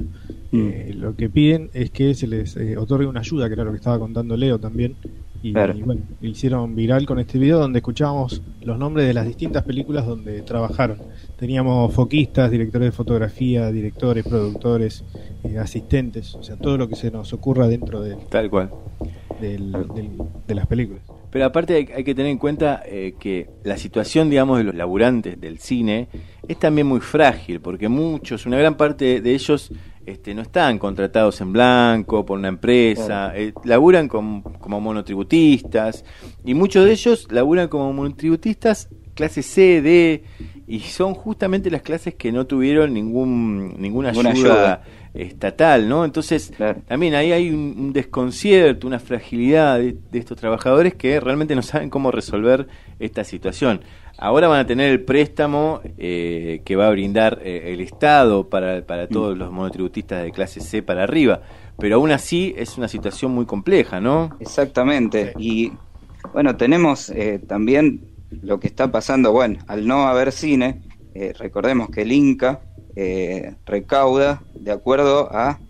Mm. 0.52 0.68
Eh, 0.68 0.94
lo 0.94 1.14
que 1.14 1.28
piden 1.28 1.68
es 1.74 1.90
que 1.90 2.14
se 2.14 2.28
les 2.28 2.56
eh, 2.56 2.78
otorgue 2.78 3.06
una 3.06 3.20
ayuda, 3.20 3.48
que 3.48 3.54
era 3.54 3.64
lo 3.64 3.72
que 3.72 3.76
estaba 3.76 3.98
contando 3.98 4.38
Leo 4.38 4.58
también. 4.58 4.96
Y, 5.42 5.52
bueno, 5.52 6.00
hicieron 6.22 6.74
viral 6.74 7.04
con 7.04 7.20
este 7.20 7.38
video 7.38 7.58
donde 7.58 7.78
escuchábamos 7.80 8.42
los 8.62 8.78
nombres 8.78 9.06
de 9.06 9.12
las 9.14 9.26
distintas 9.26 9.62
películas 9.62 10.06
donde 10.06 10.40
trabajaron. 10.42 10.98
Teníamos 11.38 11.92
foquistas, 11.92 12.50
directores 12.50 12.88
de 12.88 12.92
fotografía, 12.92 13.70
directores, 13.70 14.26
productores, 14.26 15.04
eh, 15.44 15.58
asistentes, 15.58 16.34
o 16.34 16.42
sea, 16.42 16.56
todo 16.56 16.78
lo 16.78 16.88
que 16.88 16.96
se 16.96 17.10
nos 17.10 17.34
ocurra 17.34 17.68
dentro 17.68 18.00
de, 18.00 18.16
Tal 18.30 18.48
cual. 18.48 18.70
de 19.40 20.54
las 20.54 20.66
películas. 20.66 21.02
Pero 21.30 21.44
aparte 21.44 21.74
hay, 21.74 22.04
que 22.04 22.14
tener 22.14 22.30
en 22.30 22.38
cuenta 22.38 22.82
eh, 22.86 23.14
que 23.18 23.48
la 23.64 23.76
situación, 23.76 24.30
digamos, 24.30 24.58
de 24.58 24.64
los 24.64 24.74
laburantes 24.74 25.40
del 25.40 25.58
cine 25.58 26.08
es 26.46 26.58
también 26.58 26.86
muy 26.86 27.00
frágil, 27.00 27.60
porque 27.60 27.88
muchos, 27.88 28.46
una 28.46 28.58
gran 28.58 28.76
parte 28.76 29.20
de 29.20 29.34
ellos 29.34 29.72
este, 30.06 30.34
no 30.34 30.42
están 30.42 30.78
contratados 30.78 31.40
en 31.40 31.52
blanco 31.52 32.24
por 32.24 32.38
una 32.38 32.48
empresa, 32.48 33.32
eh, 33.34 33.52
laburan 33.64 34.08
como 34.08 34.80
monotributistas, 34.80 36.04
y 36.44 36.54
muchos 36.54 36.84
de 36.84 36.92
ellos 36.92 37.26
laburan 37.30 37.68
como 37.68 37.92
monotributistas 37.92 38.88
clase 39.16 39.42
C, 39.42 39.82
D, 39.82 40.22
y 40.66 40.80
son 40.80 41.14
justamente 41.14 41.70
las 41.70 41.82
clases 41.82 42.14
que 42.14 42.32
no 42.32 42.46
tuvieron 42.46 42.92
ningún, 42.92 43.76
ninguna, 43.78 44.10
ayuda 44.10 44.82
estatal, 45.14 45.88
¿no? 45.88 46.04
Entonces, 46.04 46.52
también 46.86 47.14
ahí 47.14 47.32
hay 47.32 47.50
un, 47.50 47.92
desconcierto, 47.92 48.86
una 48.86 48.98
fragilidad 48.98 49.78
de, 49.78 49.96
estos 50.12 50.36
trabajadores 50.36 50.94
que 50.94 51.20
realmente 51.20 51.54
no 51.54 51.62
saben 51.62 51.88
cómo 51.88 52.10
resolver 52.10 52.66
esta 52.98 53.24
situación. 53.24 53.80
Ahora 54.18 54.48
van 54.48 54.60
a 54.60 54.66
tener 54.66 54.90
el 54.90 55.02
préstamo 55.02 55.80
eh, 55.98 56.62
que 56.64 56.74
va 56.74 56.88
a 56.88 56.90
brindar 56.90 57.40
eh, 57.44 57.72
el 57.72 57.80
Estado 57.80 58.48
para, 58.48 58.84
para 58.84 59.04
mm. 59.04 59.08
todos 59.08 59.38
los 59.38 59.52
monotributistas 59.52 60.24
de 60.24 60.32
clase 60.32 60.60
C 60.60 60.82
para 60.82 61.04
arriba, 61.04 61.42
pero 61.78 61.96
aún 61.96 62.10
así 62.10 62.54
es 62.56 62.76
una 62.76 62.88
situación 62.88 63.32
muy 63.32 63.46
compleja, 63.46 64.00
¿no? 64.00 64.30
Exactamente, 64.40 65.32
y 65.38 65.72
bueno, 66.32 66.56
tenemos 66.56 67.10
eh, 67.10 67.40
también 67.46 68.15
lo 68.30 68.60
que 68.60 68.66
está 68.66 68.90
pasando, 68.90 69.32
bueno, 69.32 69.58
al 69.66 69.86
no 69.86 70.06
haber 70.06 70.32
cine, 70.32 70.82
recordemos 71.38 71.88
que 71.88 72.02
el 72.02 72.12
Inca 72.12 72.60
eh, 72.98 73.54
recauda 73.66 74.42
de 74.54 74.72
acuerdo 74.72 75.28
a 75.30 75.60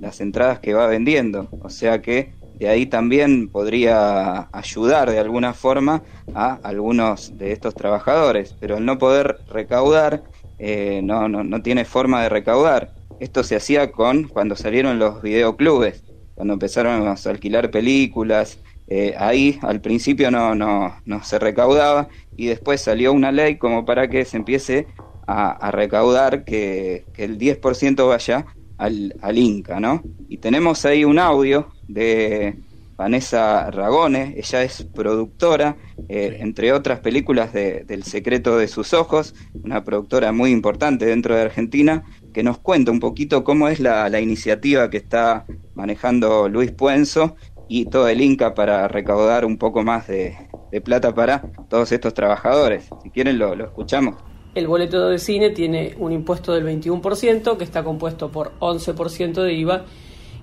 las 0.00 0.20
entradas 0.20 0.58
que 0.58 0.74
va 0.74 0.88
vendiendo. 0.88 1.48
O 1.62 1.70
sea 1.70 2.02
que 2.02 2.34
de 2.58 2.68
ahí 2.68 2.86
también 2.86 3.48
podría 3.48 4.48
ayudar 4.52 5.10
de 5.10 5.20
alguna 5.20 5.54
forma 5.54 6.02
a 6.34 6.58
algunos 6.64 7.38
de 7.38 7.52
estos 7.52 7.74
trabajadores, 7.74 8.56
pero 8.58 8.76
al 8.76 8.84
no 8.84 8.98
poder 8.98 9.38
recaudar, 9.48 10.24
eh, 10.58 11.00
no, 11.04 11.28
no, 11.28 11.44
no, 11.44 11.62
tiene 11.62 11.84
forma 11.84 12.22
de 12.22 12.30
recaudar. 12.30 12.94
Esto 13.20 13.44
se 13.44 13.56
hacía 13.56 13.92
con 13.92 14.24
cuando 14.24 14.56
salieron 14.56 14.98
los 14.98 15.22
videoclubes, 15.22 16.02
cuando 16.34 16.54
empezaron 16.54 17.06
a 17.06 17.12
alquilar 17.12 17.70
películas, 17.70 18.58
eh, 18.88 19.14
ahí 19.18 19.58
al 19.62 19.80
principio 19.80 20.30
no, 20.30 20.54
no, 20.54 20.96
no 21.04 21.24
se 21.24 21.38
recaudaba 21.38 22.08
y 22.36 22.46
después 22.46 22.80
salió 22.80 23.12
una 23.12 23.32
ley 23.32 23.56
como 23.56 23.84
para 23.84 24.08
que 24.08 24.24
se 24.24 24.36
empiece 24.36 24.86
a, 25.26 25.70
recaudar 25.72 26.44
que, 26.44 27.04
el 27.16 27.38
10% 27.38 28.06
vaya 28.08 28.46
al, 28.78 29.14
al, 29.20 29.38
Inca, 29.38 29.80
¿no? 29.80 30.02
Y 30.28 30.38
tenemos 30.38 30.84
ahí 30.84 31.04
un 31.04 31.18
audio 31.18 31.68
de 31.88 32.54
Vanessa 32.96 33.70
Ragone, 33.70 34.34
ella 34.36 34.62
es 34.62 34.84
productora, 34.84 35.76
eh, 36.08 36.38
entre 36.40 36.72
otras 36.72 37.00
películas 37.00 37.52
de, 37.52 37.84
del 37.84 38.04
secreto 38.04 38.56
de 38.56 38.68
sus 38.68 38.94
ojos, 38.94 39.34
una 39.64 39.82
productora 39.82 40.32
muy 40.32 40.50
importante 40.52 41.06
dentro 41.06 41.34
de 41.34 41.42
Argentina, 41.42 42.04
que 42.32 42.42
nos 42.42 42.58
cuenta 42.58 42.92
un 42.92 43.00
poquito 43.00 43.42
cómo 43.42 43.68
es 43.68 43.80
la, 43.80 44.08
la 44.08 44.20
iniciativa 44.20 44.88
que 44.90 44.98
está 44.98 45.44
manejando 45.74 46.48
Luis 46.48 46.70
Puenzo 46.70 47.36
y 47.68 47.86
todo 47.86 48.08
el 48.08 48.20
Inca 48.20 48.54
para 48.54 48.88
recaudar 48.88 49.44
un 49.44 49.56
poco 49.56 49.82
más 49.82 50.06
de, 50.06 50.36
plata 50.84 51.14
para 51.14 51.42
todos 51.68 51.90
estos 51.92 52.12
trabajadores. 52.14 52.88
Si 53.02 53.10
quieren 53.10 53.38
lo, 53.38 53.54
escuchamos. 53.54 54.16
El 54.54 54.66
boleto 54.66 55.08
de 55.08 55.18
cine 55.18 55.50
tiene 55.50 55.94
un 55.98 56.12
impuesto 56.12 56.52
del 56.52 56.64
21% 56.64 57.56
que 57.56 57.64
está 57.64 57.82
compuesto 57.82 58.30
por 58.30 58.52
11% 58.60 59.42
de 59.42 59.52
IVA 59.54 59.84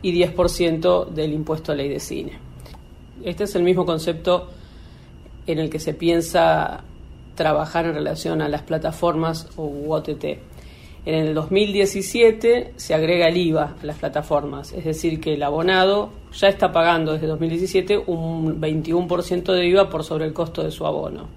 y 0.01 0.13
10% 0.13 1.09
del 1.09 1.33
impuesto 1.33 1.71
a 1.71 1.75
ley 1.75 1.89
de 1.89 1.99
cine. 1.99 2.39
Este 3.23 3.45
es 3.45 3.55
el 3.55 3.63
mismo 3.63 3.85
concepto 3.85 4.49
en 5.47 5.59
el 5.59 5.69
que 5.69 5.79
se 5.79 5.93
piensa 5.93 6.83
trabajar 7.35 7.85
en 7.85 7.95
relación 7.95 8.41
a 8.41 8.49
las 8.49 8.61
plataformas 8.63 9.49
o 9.55 9.93
OTT. 9.93 10.52
En 11.05 11.15
el 11.15 11.33
2017 11.33 12.73
se 12.77 12.93
agrega 12.93 13.27
el 13.27 13.35
IVA 13.35 13.75
a 13.81 13.85
las 13.85 13.97
plataformas, 13.97 14.71
es 14.71 14.85
decir, 14.85 15.19
que 15.19 15.33
el 15.33 15.43
abonado 15.43 16.11
ya 16.31 16.47
está 16.47 16.71
pagando 16.71 17.11
desde 17.11 17.27
2017 17.27 17.97
un 18.07 18.61
21% 18.61 19.51
de 19.51 19.67
IVA 19.67 19.89
por 19.89 20.05
sobre 20.05 20.25
el 20.25 20.33
costo 20.33 20.63
de 20.63 20.71
su 20.71 20.85
abono. 20.85 21.27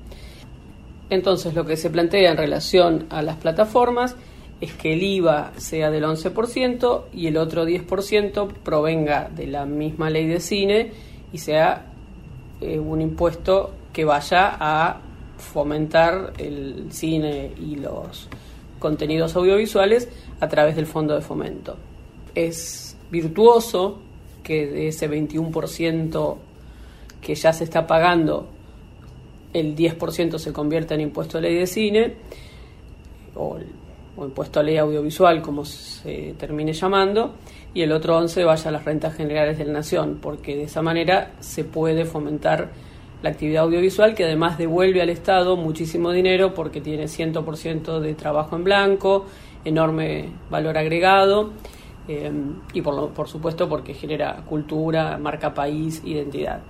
Entonces, 1.11 1.55
lo 1.55 1.67
que 1.67 1.77
se 1.77 1.91
plantea 1.91 2.31
en 2.31 2.37
relación 2.37 3.07
a 3.11 3.23
las 3.23 3.37
plataformas 3.37 4.15
es 4.61 4.73
que 4.73 4.93
el 4.93 5.03
IVA 5.03 5.53
sea 5.57 5.91
del 5.91 6.05
11% 6.05 7.03
y 7.13 7.27
el 7.27 7.37
otro 7.37 7.67
10% 7.67 8.49
provenga 8.63 9.29
de 9.29 9.49
la 9.49 9.67
misma 9.67 10.11
ley 10.11 10.27
de 10.27 10.41
cine 10.41 10.93
y 11.33 11.39
sea 11.39 11.87
eh, 12.61 12.79
un 12.79 13.01
impuesto 13.01 13.73
que 13.93 14.05
vaya 14.05 14.57
a 14.59 15.01
fomentar 15.37 16.33
el 16.39 16.87
cine 16.91 17.53
y 17.61 17.77
los 17.77 18.29
contenidos 18.87 19.35
audiovisuales 19.35 20.09
a 20.39 20.47
través 20.47 20.77
del 20.77 20.87
fondo 20.87 21.17
de 21.17 21.21
fomento. 21.21 21.77
Es 22.37 22.97
virtuoso 23.11 23.99
que 24.45 24.69
de 24.69 24.87
ese 24.87 25.11
21% 25.11 26.37
que 27.21 27.35
ya 27.35 27.53
se 27.53 27.65
está 27.65 27.85
pagando, 27.89 28.47
el 29.53 29.75
10% 29.75 30.39
se 30.39 30.53
convierta 30.53 30.95
en 30.95 31.01
impuesto 31.01 31.39
a 31.39 31.41
ley 31.41 31.57
de 31.57 31.67
cine 31.67 32.15
o, 33.35 33.59
impuesto 34.19 34.61
a 34.61 34.63
ley 34.63 34.77
audiovisual, 34.77 35.43
como 35.43 35.65
se 35.65 36.37
termine 36.39 36.73
llamando, 36.73 37.35
y 37.75 37.83
el 37.83 37.91
otro 37.91 38.17
11 38.19 38.45
vaya 38.45 38.69
a 38.69 38.73
las 38.73 38.85
rentas 38.85 39.17
generales 39.17 39.59
de 39.59 39.65
la 39.65 39.73
nación, 39.73 40.21
porque 40.23 40.55
de 40.55 40.63
esa 40.63 40.81
manera 40.81 41.33
se 41.41 41.65
puede 41.65 42.05
fomentar 42.05 42.71
la 43.23 43.31
actividad 43.31 43.65
audiovisual 43.65 44.15
que 44.15 44.25
además 44.25 44.59
devuelve 44.59 45.03
al 45.03 45.11
Estado 45.11 45.57
muchísimo 45.57 46.13
dinero 46.13 46.55
porque 46.55 46.81
tiene 46.81 47.05
100% 47.05 48.01
de 48.01 48.15
trabajo 48.15 48.57
en 48.57 48.65
blanco, 48.65 49.27
enorme 49.65 50.31
valor 50.51 50.79
agregado 50.79 51.53
eh, 52.09 52.31
y 52.73 52.83
por, 52.83 52.95
lo, 52.95 53.09
por 53.09 53.29
supuesto 53.29 53.69
porque 53.69 53.95
genera 53.95 54.45
cultura, 54.47 55.19
marca 55.19 55.53
país, 55.55 56.03
identidad. 56.05 56.63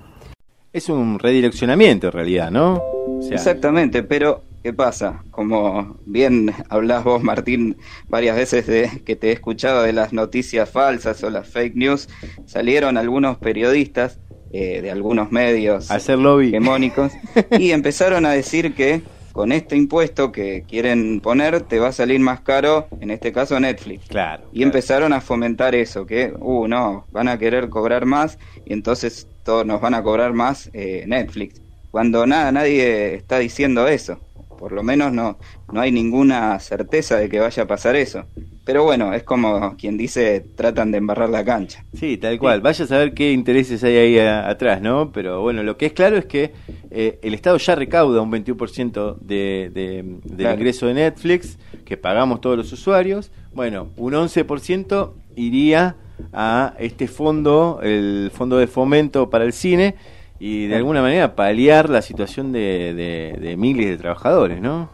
Es 0.73 0.89
un 0.89 1.19
redireccionamiento 1.19 2.09
en 2.09 2.13
realidad, 2.13 2.51
¿no? 2.51 2.75
O 2.75 3.23
sea, 3.23 3.37
Exactamente, 3.37 4.03
pero 4.03 4.43
¿qué 4.63 4.73
pasa? 4.73 5.23
Como 5.31 5.97
bien 6.05 6.53
hablás 6.69 7.05
vos, 7.05 7.23
Martín, 7.23 7.77
varias 8.09 8.37
veces 8.37 8.67
de 8.67 9.03
que 9.05 9.17
te 9.17 9.29
he 9.29 9.33
escuchado 9.33 9.83
de 9.83 9.93
las 9.93 10.13
noticias 10.13 10.69
falsas 10.69 11.23
o 11.23 11.31
las 11.31 11.49
fake 11.49 11.77
news, 11.77 12.09
salieron 12.47 12.97
algunos 12.97 13.39
periodistas 13.39 14.21
eh, 14.53 14.81
de 14.83 14.91
algunos 14.91 15.33
medios 15.33 15.91
Hacer 15.91 16.19
lobby. 16.19 16.49
hegemónicos 16.49 17.13
y 17.59 17.73
empezaron 17.73 18.27
a 18.27 18.31
decir 18.31 18.75
que 18.75 19.03
con 19.33 19.53
este 19.53 19.77
impuesto 19.77 20.33
que 20.33 20.65
quieren 20.67 21.21
poner 21.21 21.61
te 21.61 21.79
va 21.79 21.89
a 21.89 21.93
salir 21.93 22.19
más 22.21 22.41
caro, 22.41 22.87
en 23.01 23.11
este 23.11 23.33
caso 23.33 23.61
Netflix. 23.61 24.07
Claro. 24.09 24.45
Y 24.51 24.63
empezaron 24.63 25.13
a 25.13 25.21
fomentar 25.21 25.75
eso, 25.75 26.07
que, 26.07 26.33
uh, 26.39 26.67
no, 26.67 27.07
van 27.13 27.29
a 27.29 27.39
querer 27.39 27.69
cobrar 27.69 28.07
más 28.07 28.39
y 28.65 28.73
entonces 28.73 29.29
todos 29.45 29.67
nos 29.67 29.83
van 29.83 29.93
a 29.93 30.03
cobrar 30.03 30.33
más 30.33 30.71
eh, 30.73 31.05
Netflix. 31.07 31.61
Cuando 31.91 32.27
nada, 32.27 32.51
nadie 32.51 33.15
está 33.15 33.39
diciendo 33.39 33.87
eso. 33.89 34.19
Por 34.59 34.73
lo 34.73 34.83
menos 34.83 35.13
no, 35.13 35.39
no 35.71 35.81
hay 35.83 35.93
ninguna 35.93 36.59
certeza 36.59 37.17
de 37.19 37.29
que 37.29 37.39
vaya 37.39 37.65
a 37.65 37.67
pasar 37.67 37.95
eso. 37.95 38.25
Pero 38.67 38.83
bueno, 38.83 39.15
es 39.15 39.23
como 39.23 39.77
quien 39.77 39.97
dice, 39.97 40.45
tratan 40.57 40.91
de 40.91 40.99
embarrar 40.99 41.31
la 41.31 41.45
cancha. 41.45 41.85
Sí, 41.95 42.17
tal 42.17 42.37
cual. 42.37 42.61
Vaya 42.63 42.85
a 42.85 42.89
saber 42.89 43.15
qué 43.15 43.31
intereses 43.31 43.85
hay 43.85 43.97
ahí 43.97 44.19
a, 44.19 44.49
atrás, 44.49 44.83
¿no? 44.83 45.13
Pero 45.13 45.41
bueno, 45.41 45.63
lo 45.63 45.77
que 45.77 45.87
es 45.87 45.93
claro 45.93 46.17
es 46.17 46.25
que 46.27 46.53
eh, 46.91 47.21
el 47.23 47.33
Estado 47.33 47.59
ya 47.59 47.77
recauda 47.77 48.21
un 48.21 48.33
21% 48.33 49.19
de, 49.21 49.71
de, 49.73 50.03
del 50.25 50.37
Claro. 50.37 50.55
ingreso 50.59 50.87
de 50.89 50.95
Netflix, 50.95 51.59
que 51.85 51.97
pagamos 51.97 52.41
todos 52.41 52.57
los 52.57 52.73
usuarios. 52.73 53.31
Bueno, 53.55 53.91
un 53.97 54.15
11% 54.15 55.13
iría 55.37 55.95
a 56.33 56.75
este 56.81 57.07
fondo, 57.07 57.79
el 57.85 58.33
fondo 58.35 58.59
de 58.59 58.67
fomento 58.67 59.31
para 59.31 59.45
el 59.45 59.53
cine, 59.53 59.95
y 60.41 60.67
de 60.67 60.75
alguna 60.75 61.03
manera 61.03 61.37
paliar 61.37 61.89
la 61.89 62.03
situación 62.03 62.51
de, 62.51 63.37
de 63.41 63.57
miles 63.57 63.87
de 63.91 63.97
trabajadores, 63.97 64.61
¿no? 64.61 64.91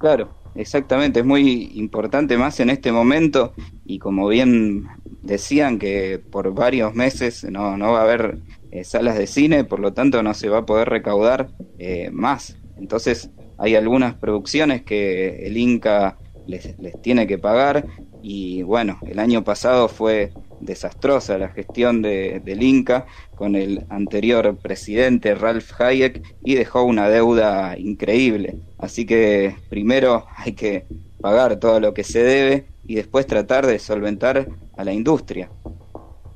Claro, 0.00 0.30
exactamente, 0.54 1.20
es 1.20 1.26
muy 1.26 1.72
importante 1.74 2.36
más 2.36 2.60
en 2.60 2.70
este 2.70 2.92
momento 2.92 3.52
y 3.84 3.98
como 3.98 4.28
bien 4.28 4.86
decían 5.22 5.78
que 5.78 6.20
por 6.30 6.52
varios 6.54 6.94
meses 6.94 7.44
no, 7.44 7.76
no 7.76 7.92
va 7.92 8.00
a 8.00 8.04
haber 8.04 8.38
eh, 8.70 8.84
salas 8.84 9.16
de 9.16 9.26
cine, 9.26 9.64
por 9.64 9.80
lo 9.80 9.92
tanto 9.92 10.22
no 10.22 10.34
se 10.34 10.48
va 10.48 10.58
a 10.58 10.66
poder 10.66 10.88
recaudar 10.88 11.50
eh, 11.78 12.10
más. 12.12 12.56
Entonces 12.78 13.30
hay 13.58 13.76
algunas 13.76 14.14
producciones 14.14 14.82
que 14.82 15.46
el 15.46 15.56
Inca 15.56 16.16
les, 16.46 16.78
les 16.78 17.00
tiene 17.00 17.26
que 17.26 17.38
pagar 17.38 17.86
y 18.22 18.62
bueno, 18.62 18.98
el 19.06 19.18
año 19.18 19.44
pasado 19.44 19.88
fue 19.88 20.32
desastrosa 20.62 21.38
la 21.38 21.48
gestión 21.48 22.02
de, 22.02 22.40
del 22.44 22.62
Inca 22.62 23.06
con 23.34 23.54
el 23.56 23.84
anterior 23.90 24.56
presidente 24.56 25.34
Ralph 25.34 25.70
Hayek 25.80 26.22
y 26.44 26.54
dejó 26.54 26.84
una 26.84 27.08
deuda 27.08 27.76
increíble. 27.78 28.56
Así 28.78 29.04
que 29.04 29.54
primero 29.68 30.26
hay 30.36 30.52
que 30.52 30.84
pagar 31.20 31.56
todo 31.56 31.78
lo 31.80 31.92
que 31.94 32.04
se 32.04 32.22
debe 32.22 32.66
y 32.86 32.94
después 32.94 33.26
tratar 33.26 33.66
de 33.66 33.78
solventar 33.78 34.48
a 34.76 34.84
la 34.84 34.92
industria. 34.92 35.50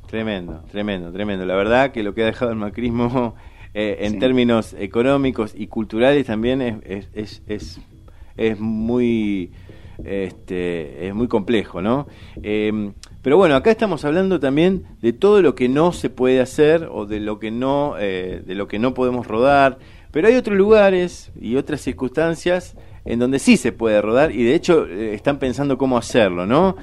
Tremendo, 0.08 0.62
tremendo, 0.70 1.12
tremendo. 1.12 1.44
La 1.44 1.56
verdad 1.56 1.90
que 1.90 2.02
lo 2.02 2.14
que 2.14 2.22
ha 2.22 2.26
dejado 2.26 2.52
el 2.52 2.56
macrismo 2.58 3.34
eh, 3.74 3.98
en 4.00 4.12
Sí. 4.12 4.18
términos 4.18 4.74
económicos 4.78 5.52
y 5.56 5.66
culturales 5.66 6.26
también 6.26 6.62
es, 6.62 6.76
es, 6.84 7.08
es, 7.14 7.42
es, 7.48 7.80
es 8.36 8.58
muy 8.60 9.50
este, 10.04 11.08
es 11.08 11.14
muy 11.14 11.26
complejo, 11.26 11.80
¿no? 11.82 12.06
Eh, 12.42 12.92
pero 13.26 13.38
bueno, 13.38 13.56
acá 13.56 13.72
estamos 13.72 14.04
hablando 14.04 14.38
también 14.38 14.84
de 15.02 15.12
todo 15.12 15.42
lo 15.42 15.56
que 15.56 15.68
no 15.68 15.90
se 15.90 16.10
puede 16.10 16.40
hacer 16.40 16.88
o 16.92 17.06
de 17.06 17.18
lo 17.18 17.40
que 17.40 17.50
no, 17.50 17.96
eh, 17.98 18.40
de 18.46 18.54
lo 18.54 18.68
que 18.68 18.78
no 18.78 18.94
podemos 18.94 19.26
rodar. 19.26 19.80
Pero 20.12 20.28
hay 20.28 20.36
otros 20.36 20.56
lugares 20.56 21.32
y 21.34 21.56
otras 21.56 21.80
circunstancias 21.80 22.76
en 23.04 23.18
donde 23.18 23.40
sí 23.40 23.56
se 23.56 23.72
puede 23.72 24.00
rodar 24.00 24.30
y 24.30 24.44
de 24.44 24.54
hecho 24.54 24.86
eh, 24.86 25.12
están 25.12 25.40
pensando 25.40 25.76
cómo 25.76 25.98
hacerlo, 25.98 26.46
¿no? 26.46 26.76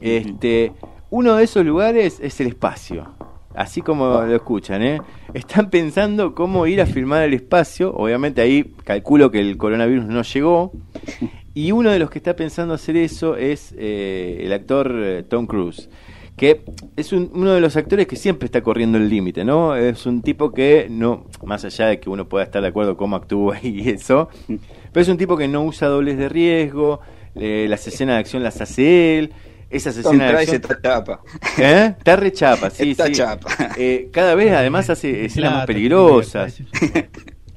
Este, 0.00 0.72
uno 1.10 1.34
de 1.34 1.42
esos 1.42 1.66
lugares 1.66 2.20
es 2.22 2.40
el 2.40 2.46
espacio. 2.46 3.16
Así 3.56 3.82
como 3.82 4.22
lo 4.22 4.36
escuchan, 4.36 4.82
¿eh? 4.82 5.02
Están 5.34 5.68
pensando 5.68 6.32
cómo 6.32 6.68
ir 6.68 6.80
a 6.80 6.86
filmar 6.86 7.24
el 7.24 7.34
espacio. 7.34 7.92
Obviamente 7.92 8.40
ahí 8.40 8.72
calculo 8.84 9.32
que 9.32 9.40
el 9.40 9.56
coronavirus 9.56 10.06
no 10.06 10.22
llegó. 10.22 10.70
Y 11.58 11.72
uno 11.72 11.90
de 11.90 11.98
los 11.98 12.08
que 12.08 12.18
está 12.18 12.36
pensando 12.36 12.72
hacer 12.74 12.96
eso 12.96 13.34
es 13.36 13.74
eh, 13.76 14.42
el 14.44 14.52
actor 14.52 14.92
eh, 14.94 15.24
Tom 15.28 15.46
Cruise, 15.48 15.88
que 16.36 16.60
es 16.96 17.12
un- 17.12 17.32
uno 17.34 17.52
de 17.52 17.60
los 17.60 17.76
actores 17.76 18.06
que 18.06 18.14
siempre 18.14 18.46
está 18.46 18.60
corriendo 18.62 18.96
el 18.96 19.08
límite, 19.08 19.44
¿no? 19.44 19.74
Es 19.74 20.06
un 20.06 20.22
tipo 20.22 20.52
que 20.52 20.86
no, 20.88 21.26
más 21.44 21.64
allá 21.64 21.86
de 21.88 21.98
que 21.98 22.08
uno 22.10 22.28
pueda 22.28 22.44
estar 22.44 22.62
de 22.62 22.68
acuerdo 22.68 22.96
cómo 22.96 23.16
actúa 23.16 23.56
y 23.64 23.88
eso, 23.90 24.28
pero 24.46 25.02
es 25.02 25.08
un 25.08 25.16
tipo 25.18 25.36
que 25.36 25.48
no 25.48 25.64
usa 25.64 25.88
dobles 25.88 26.16
de 26.16 26.28
riesgo, 26.28 27.00
eh, 27.34 27.66
las 27.68 27.84
escenas 27.88 28.14
de 28.14 28.20
acción 28.20 28.44
las 28.44 28.60
hace 28.60 29.18
él, 29.18 29.32
esas 29.68 29.96
Tom 30.00 30.14
escenas 30.14 30.32
de 30.32 30.38
acción... 30.38 30.56
está 30.62 30.80
chapa. 30.80 31.20
¿Eh? 31.58 31.94
Está 31.98 32.14
re 32.16 32.30
chapa, 32.32 32.70
sí, 32.70 32.92
Está 32.92 33.06
sí. 33.06 33.12
chapa. 33.14 33.48
Eh, 33.76 34.10
cada 34.12 34.36
vez 34.36 34.52
además 34.52 34.88
hace 34.90 35.24
escenas 35.24 35.52
más 35.54 35.66
peligrosas. 35.66 36.62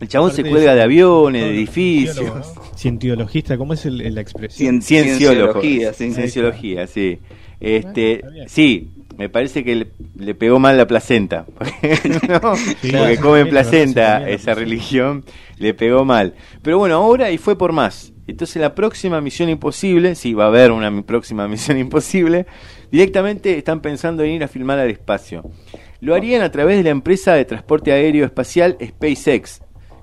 El 0.02 0.08
chabón 0.08 0.32
se 0.34 0.44
cuelga 0.44 0.76
de 0.76 0.82
aviones, 0.82 1.44
de 1.44 1.50
edificios. 1.52 2.54
Cientiologista, 2.76 3.58
¿cómo 3.58 3.74
es 3.74 3.86
el- 3.86 4.02
el- 4.02 4.16
la 4.16 4.22
expresión? 4.22 4.82
Cien-. 4.82 5.04
Cienciología, 5.04 5.94
sí. 5.94 6.12
Cienciología, 6.12 6.88
sí. 6.88 7.20
Este, 7.60 8.22
sí, 8.48 8.90
me 9.18 9.30
parece 9.30 9.64
que 9.64 9.76
le, 9.76 9.88
le 10.18 10.34
pegó 10.34 10.58
mal 10.60 10.76
la 10.78 10.88
placenta. 10.88 11.46
¿no? 12.42 12.56
Sí, 12.56 12.92
Porque 12.92 13.18
comen 13.22 13.50
placenta, 13.50 14.28
esa 14.28 14.56
religión 14.56 15.24
le 15.60 15.74
pegó 15.76 16.04
mal. 16.04 16.34
Pero 16.64 16.80
bueno, 16.80 16.96
ahora 16.96 17.30
y 17.32 17.38
fue 17.38 17.56
por 17.56 17.72
más. 17.72 18.12
Entonces 18.26 18.60
la 18.62 18.74
próxima 18.74 19.22
misión 19.22 19.50
imposible, 19.50 20.16
sí, 20.16 20.34
va 20.34 20.46
a 20.46 20.48
haber 20.48 20.72
una 20.72 21.02
próxima 21.04 21.48
misión 21.48 21.78
imposible, 21.78 22.48
directamente 22.92 23.56
están 23.58 23.82
pensando 23.82 24.24
en 24.24 24.32
ir 24.32 24.44
a 24.44 24.48
filmar 24.48 24.80
al 24.80 24.90
espacio. 24.90 25.44
Lo 26.00 26.16
harían 26.16 26.42
a 26.42 26.50
través 26.52 26.78
de 26.78 26.84
la 26.84 26.90
empresa 26.90 27.36
de 27.36 27.46
transporte 27.46 27.92
aéreo 27.92 28.26
espacial 28.26 28.76
SpaceX, 28.84 29.62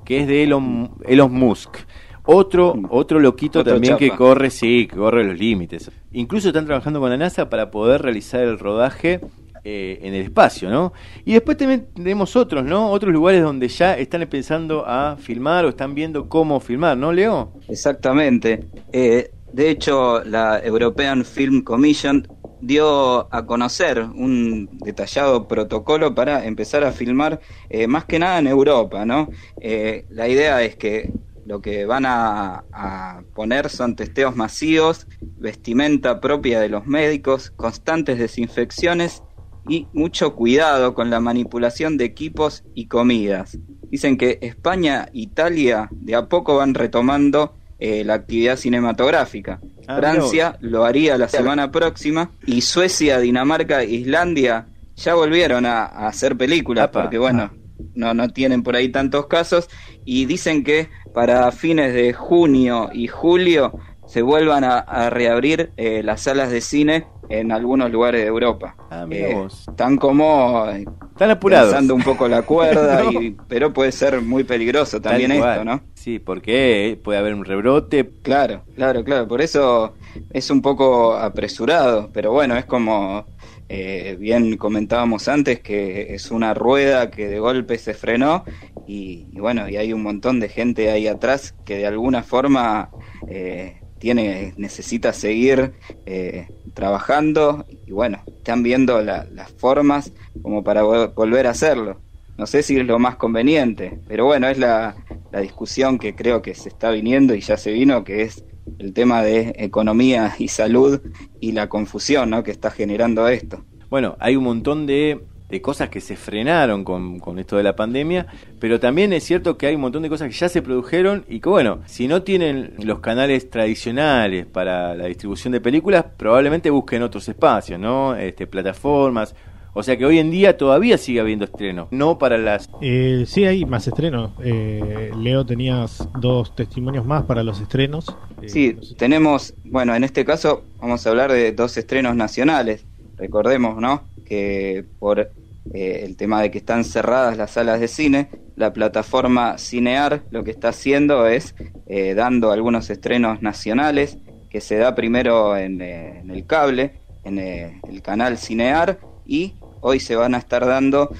que 0.08 0.20
es 0.20 0.26
de 0.26 0.42
Elon, 0.42 0.90
Elon 1.04 1.30
Musk. 1.30 1.76
Otro, 2.24 2.74
otro 2.88 3.20
loquito 3.20 3.60
Otro 3.60 3.74
también 3.74 3.98
que 3.98 4.08
corre, 4.08 4.48
sí, 4.48 4.86
que 4.86 4.96
corre 4.96 5.22
los 5.22 5.38
límites. 5.38 5.90
Incluso 6.12 6.48
están 6.48 6.64
trabajando 6.64 6.98
con 6.98 7.10
la 7.10 7.18
NASA 7.18 7.50
para 7.50 7.70
poder 7.70 8.00
realizar 8.00 8.40
el 8.40 8.58
rodaje 8.58 9.20
eh, 9.64 9.98
en 10.00 10.14
el 10.14 10.22
espacio, 10.22 10.70
¿no? 10.70 10.94
Y 11.26 11.34
después 11.34 11.58
también 11.58 11.88
tenemos 11.94 12.36
otros, 12.36 12.64
¿no? 12.64 12.90
Otros 12.90 13.12
lugares 13.12 13.42
donde 13.42 13.68
ya 13.68 13.98
están 13.98 14.22
empezando 14.22 14.82
a 14.86 15.18
filmar 15.18 15.66
o 15.66 15.68
están 15.68 15.94
viendo 15.94 16.26
cómo 16.26 16.58
filmar, 16.58 16.96
¿no, 16.96 17.12
Leo? 17.12 17.52
Exactamente. 17.68 18.64
Eh, 18.90 19.30
de 19.52 19.68
hecho, 19.68 20.24
la 20.24 20.58
European 20.64 21.22
Film 21.22 21.60
Commission 21.60 22.26
dio 22.60 23.32
a 23.34 23.46
conocer 23.46 24.00
un 24.00 24.68
detallado 24.80 25.48
protocolo 25.48 26.14
para 26.14 26.44
empezar 26.46 26.84
a 26.84 26.92
filmar 26.92 27.40
eh, 27.70 27.86
más 27.86 28.04
que 28.04 28.18
nada 28.18 28.38
en 28.38 28.46
Europa, 28.46 29.04
¿no? 29.04 29.28
Eh, 29.60 30.06
la 30.10 30.28
idea 30.28 30.62
es 30.62 30.76
que 30.76 31.12
lo 31.46 31.62
que 31.62 31.86
van 31.86 32.04
a, 32.04 32.64
a, 32.72 33.22
poner 33.34 33.70
son 33.70 33.96
testeos 33.96 34.36
masivos, 34.36 35.06
vestimenta 35.38 36.20
propia 36.20 36.60
de 36.60 36.68
los 36.68 36.86
médicos, 36.86 37.50
constantes 37.50 38.18
desinfecciones 38.18 39.22
y 39.68 39.86
mucho 39.92 40.34
cuidado 40.34 40.94
con 40.94 41.10
la 41.10 41.20
manipulación 41.20 41.96
de 41.96 42.04
equipos 42.04 42.64
y 42.74 42.86
comidas. 42.86 43.58
Dicen 43.90 44.18
que 44.18 44.38
España, 44.42 45.08
Italia, 45.12 45.88
de 45.90 46.14
a 46.14 46.28
poco 46.28 46.56
van 46.56 46.74
retomando 46.74 47.54
eh, 47.78 48.04
la 48.04 48.14
actividad 48.14 48.56
cinematográfica. 48.56 49.60
Ah, 49.86 49.96
Francia 49.98 50.56
lo 50.60 50.84
haría 50.84 51.16
la 51.16 51.28
semana 51.28 51.70
próxima 51.70 52.32
y 52.46 52.60
Suecia, 52.60 53.18
Dinamarca, 53.18 53.84
Islandia 53.84 54.66
ya 54.96 55.14
volvieron 55.14 55.64
a, 55.64 55.84
a 55.84 56.08
hacer 56.08 56.36
películas 56.36 56.88
porque 56.92 57.18
bueno, 57.18 57.50
no, 57.94 58.14
no 58.14 58.28
tienen 58.30 58.62
por 58.62 58.76
ahí 58.76 58.90
tantos 58.90 59.26
casos. 59.26 59.68
Y 60.04 60.24
dicen 60.26 60.64
que 60.64 60.88
para 61.14 61.50
fines 61.52 61.94
de 61.94 62.12
junio 62.12 62.90
y 62.92 63.06
julio 63.08 63.78
se 64.08 64.22
vuelvan 64.22 64.64
a, 64.64 64.78
a 64.78 65.10
reabrir 65.10 65.70
eh, 65.76 66.02
las 66.02 66.22
salas 66.22 66.50
de 66.50 66.62
cine 66.62 67.06
en 67.28 67.52
algunos 67.52 67.90
lugares 67.90 68.22
de 68.22 68.26
Europa. 68.26 68.74
Ah, 68.90 69.06
eh, 69.10 69.46
están 69.46 69.98
como 69.98 70.66
están 70.66 71.30
apurados. 71.30 71.68
Pensando 71.68 71.94
un 71.94 72.02
poco 72.02 72.26
la 72.26 72.42
cuerda, 72.42 73.02
no. 73.12 73.20
y, 73.20 73.36
pero 73.48 73.72
puede 73.72 73.92
ser 73.92 74.22
muy 74.22 74.44
peligroso 74.44 75.00
también 75.00 75.32
esto, 75.32 75.64
¿no? 75.64 75.82
Sí, 75.94 76.18
porque 76.18 76.98
puede 77.04 77.18
haber 77.18 77.34
un 77.34 77.44
rebrote. 77.44 78.08
Claro, 78.22 78.62
claro, 78.74 79.04
claro. 79.04 79.28
Por 79.28 79.42
eso 79.42 79.94
es 80.30 80.50
un 80.50 80.62
poco 80.62 81.14
apresurado, 81.14 82.08
pero 82.10 82.32
bueno, 82.32 82.56
es 82.56 82.64
como 82.64 83.26
eh, 83.68 84.16
bien 84.18 84.56
comentábamos 84.56 85.28
antes 85.28 85.60
que 85.60 86.14
es 86.14 86.30
una 86.30 86.54
rueda 86.54 87.10
que 87.10 87.28
de 87.28 87.38
golpe 87.38 87.76
se 87.76 87.92
frenó 87.92 88.44
y, 88.86 89.26
y, 89.30 89.38
bueno, 89.38 89.68
y 89.68 89.76
hay 89.76 89.92
un 89.92 90.02
montón 90.02 90.40
de 90.40 90.48
gente 90.48 90.90
ahí 90.90 91.06
atrás 91.06 91.54
que 91.66 91.76
de 91.76 91.86
alguna 91.86 92.22
forma 92.22 92.88
eh, 93.28 93.82
tiene 93.98 94.54
necesita 94.56 95.12
seguir 95.12 95.72
eh, 96.06 96.48
trabajando 96.74 97.66
y 97.86 97.92
bueno, 97.92 98.22
están 98.26 98.62
viendo 98.62 99.02
la, 99.02 99.26
las 99.32 99.50
formas 99.52 100.12
como 100.42 100.62
para 100.62 100.82
volver 100.82 101.46
a 101.46 101.50
hacerlo. 101.50 102.00
No 102.36 102.46
sé 102.46 102.62
si 102.62 102.78
es 102.78 102.86
lo 102.86 102.98
más 103.00 103.16
conveniente, 103.16 103.98
pero 104.06 104.24
bueno, 104.24 104.48
es 104.48 104.58
la, 104.58 104.94
la 105.32 105.40
discusión 105.40 105.98
que 105.98 106.14
creo 106.14 106.40
que 106.40 106.54
se 106.54 106.68
está 106.68 106.90
viniendo 106.90 107.34
y 107.34 107.40
ya 107.40 107.56
se 107.56 107.72
vino, 107.72 108.04
que 108.04 108.22
es 108.22 108.44
el 108.78 108.92
tema 108.92 109.22
de 109.22 109.54
economía 109.56 110.34
y 110.38 110.48
salud 110.48 111.00
y 111.40 111.52
la 111.52 111.68
confusión 111.68 112.30
¿no? 112.30 112.42
que 112.42 112.50
está 112.50 112.70
generando 112.70 113.26
esto. 113.28 113.64
Bueno, 113.90 114.16
hay 114.20 114.36
un 114.36 114.44
montón 114.44 114.86
de, 114.86 115.20
de 115.48 115.62
cosas 115.62 115.88
que 115.88 116.00
se 116.00 116.16
frenaron 116.16 116.84
con, 116.84 117.18
con, 117.18 117.38
esto 117.38 117.56
de 117.56 117.62
la 117.62 117.74
pandemia, 117.74 118.26
pero 118.58 118.78
también 118.78 119.12
es 119.12 119.24
cierto 119.24 119.56
que 119.56 119.66
hay 119.66 119.74
un 119.74 119.80
montón 119.80 120.02
de 120.02 120.08
cosas 120.08 120.28
que 120.28 120.34
ya 120.34 120.48
se 120.48 120.62
produjeron 120.62 121.24
y 121.28 121.40
que 121.40 121.48
bueno, 121.48 121.80
si 121.86 122.06
no 122.06 122.22
tienen 122.22 122.74
los 122.78 123.00
canales 123.00 123.48
tradicionales 123.50 124.46
para 124.46 124.94
la 124.94 125.06
distribución 125.06 125.52
de 125.52 125.60
películas, 125.60 126.04
probablemente 126.16 126.70
busquen 126.70 127.02
otros 127.02 127.28
espacios, 127.28 127.80
¿no? 127.80 128.14
Este, 128.14 128.46
plataformas. 128.46 129.34
O 129.74 129.82
sea 129.82 129.96
que 129.96 130.04
hoy 130.04 130.18
en 130.18 130.30
día 130.30 130.56
todavía 130.56 130.98
sigue 130.98 131.20
habiendo 131.20 131.44
estrenos, 131.44 131.86
no 131.92 132.18
para 132.18 132.36
las... 132.36 132.68
Eh, 132.80 133.24
sí, 133.26 133.44
hay 133.44 133.64
más 133.64 133.86
estrenos. 133.86 134.32
Eh, 134.42 135.12
Leo, 135.16 135.46
tenías 135.46 136.08
dos 136.18 136.54
testimonios 136.56 137.06
más 137.06 137.24
para 137.24 137.44
los 137.44 137.60
estrenos. 137.60 138.06
Eh, 138.42 138.48
sí, 138.48 138.74
no 138.74 138.82
sé. 138.82 138.94
tenemos, 138.96 139.54
bueno, 139.64 139.94
en 139.94 140.02
este 140.02 140.24
caso 140.24 140.64
vamos 140.80 141.06
a 141.06 141.10
hablar 141.10 141.30
de 141.30 141.52
dos 141.52 141.76
estrenos 141.76 142.16
nacionales. 142.16 142.86
Recordemos, 143.16 143.80
¿no? 143.80 144.02
Que 144.28 144.84
por 144.98 145.30
eh, 145.74 146.02
el 146.04 146.16
tema 146.16 146.40
de 146.40 146.50
que 146.50 146.58
están 146.58 146.84
cerradas 146.84 147.36
las 147.36 147.52
salas 147.52 147.80
de 147.80 147.88
cine, 147.88 148.28
la 148.56 148.72
plataforma 148.72 149.58
Cinear 149.58 150.22
lo 150.30 150.42
que 150.42 150.50
está 150.50 150.70
haciendo 150.70 151.26
es 151.26 151.54
eh, 151.86 152.14
dando 152.14 152.52
algunos 152.52 152.88
estrenos 152.88 153.42
nacionales 153.42 154.16
que 154.48 154.60
se 154.62 154.76
da 154.76 154.94
primero 154.94 155.56
en, 155.56 155.82
eh, 155.82 156.22
el 156.26 156.46
cable, 156.46 157.00
en 157.24 157.38
el 157.38 158.02
canal 158.02 158.38
Cinear 158.38 158.98
y 159.26 159.54
hoy 159.80 160.00
se 160.00 160.16
van 160.16 160.34
a 160.34 160.38
estar 160.38 160.64
dando 160.64 161.14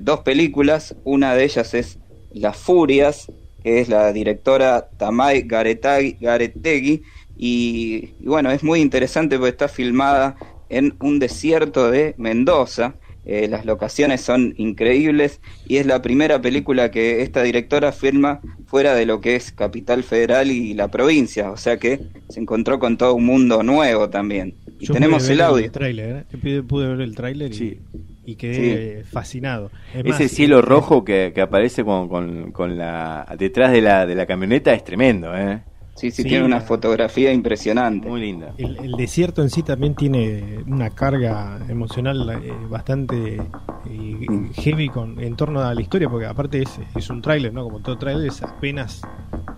dos 0.00 0.20
películas, 0.20 0.96
una 1.04 1.34
de 1.34 1.44
ellas 1.44 1.74
es 1.74 1.98
Las 2.32 2.56
Furias, 2.56 3.30
que 3.62 3.80
es 3.80 3.90
la 3.90 4.10
directora 4.12 4.88
Tamay 4.96 5.42
Garetegui, 5.42 7.02
y 7.36 8.14
bueno, 8.24 8.50
es 8.50 8.62
muy 8.62 8.80
interesante 8.80 9.36
porque 9.36 9.50
está 9.50 9.68
filmada 9.68 10.36
en 10.70 10.94
un 11.00 11.18
desierto 11.18 11.90
de 11.90 12.14
Mendoza. 12.16 12.94
Eh, 13.26 13.48
las 13.48 13.66
locaciones 13.66 14.22
son 14.22 14.54
increíbles 14.56 15.40
y 15.68 15.76
es 15.76 15.84
la 15.84 16.00
primera 16.00 16.40
película 16.40 16.90
que 16.90 17.20
esta 17.20 17.42
directora 17.42 17.92
filma 17.92 18.40
fuera 18.66 18.94
de 18.94 19.04
lo 19.04 19.20
que 19.20 19.36
es 19.36 19.52
Capital 19.52 20.02
Federal 20.04 20.50
y 20.50 20.72
la 20.72 20.88
provincia, 20.88 21.50
o 21.50 21.58
sea 21.58 21.76
que 21.76 22.00
se 22.30 22.40
encontró 22.40 22.78
con 22.78 22.96
todo 22.96 23.14
un 23.14 23.26
mundo 23.26 23.62
nuevo 23.62 24.08
también. 24.08 24.54
Y 24.78 24.86
Yo 24.86 24.94
tenemos 24.94 25.28
el 25.28 25.42
audio. 25.42 25.66
El 25.66 25.70
trailer, 25.70 26.26
¿eh? 26.32 26.62
pude 26.66 26.88
ver 26.88 27.02
el 27.02 27.14
tráiler 27.14 27.52
sí. 27.52 27.78
y, 28.24 28.32
y, 28.32 28.36
quedé 28.36 29.02
sí. 29.02 29.10
fascinado. 29.10 29.70
Es 29.92 30.00
Ese 30.06 30.22
más, 30.24 30.32
cielo 30.32 30.62
rojo 30.62 31.04
que, 31.04 31.32
que 31.34 31.42
aparece 31.42 31.84
con, 31.84 32.08
con, 32.08 32.52
con, 32.52 32.78
la 32.78 33.26
detrás 33.38 33.70
de 33.72 33.82
la, 33.82 34.06
de 34.06 34.14
la 34.14 34.24
camioneta 34.24 34.72
es 34.72 34.82
tremendo, 34.82 35.36
¿eh? 35.36 35.60
Sí, 36.00 36.10
sí, 36.10 36.22
sí, 36.22 36.28
tiene 36.30 36.46
una 36.46 36.62
fotografía 36.62 37.30
impresionante. 37.30 38.08
Muy 38.08 38.22
linda. 38.22 38.54
El, 38.56 38.78
el, 38.78 38.92
desierto 38.92 39.42
en 39.42 39.50
sí 39.50 39.62
también 39.62 39.94
tiene 39.94 40.64
una 40.66 40.88
carga 40.88 41.60
emocional 41.68 42.40
eh, 42.42 42.52
bastante 42.70 43.36
eh, 43.36 44.50
heavy 44.54 44.88
con, 44.88 45.20
en 45.20 45.36
torno 45.36 45.60
a 45.60 45.74
la 45.74 45.82
historia, 45.82 46.08
porque 46.08 46.24
aparte 46.24 46.62
es, 46.62 46.80
es 46.96 47.10
un 47.10 47.20
tráiler, 47.20 47.52
¿no? 47.52 47.64
Como 47.64 47.80
todo 47.80 47.98
tráiler 47.98 48.28
es 48.28 48.42
apenas 48.42 49.02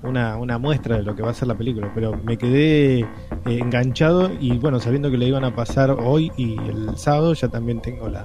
una, 0.03 0.37
una 0.37 0.59
muestra 0.59 0.97
de 0.97 1.05
lo 1.05 1.15
que 1.15 1.23
va 1.23 1.31
a 1.31 1.35
ser 1.35 1.47
la 1.47 1.55
película, 1.55 1.93
pero 1.95 2.17
me 2.25 2.37
quedé 2.37 2.99
eh, 2.99 3.07
enganchado 3.47 4.29
y 4.41 4.59
bueno, 4.59 4.81
sabiendo 4.81 5.13
que 5.13 5.19
le 5.19 5.29
iban 5.29 5.45
a 5.45 5.55
pasar 5.55 5.93
hoy 5.93 6.33
y 6.37 6.57
el 6.59 6.97
sábado 6.97 7.35
ya 7.35 7.47
también 7.47 7.81
tengo 7.81 8.09
la, 8.09 8.25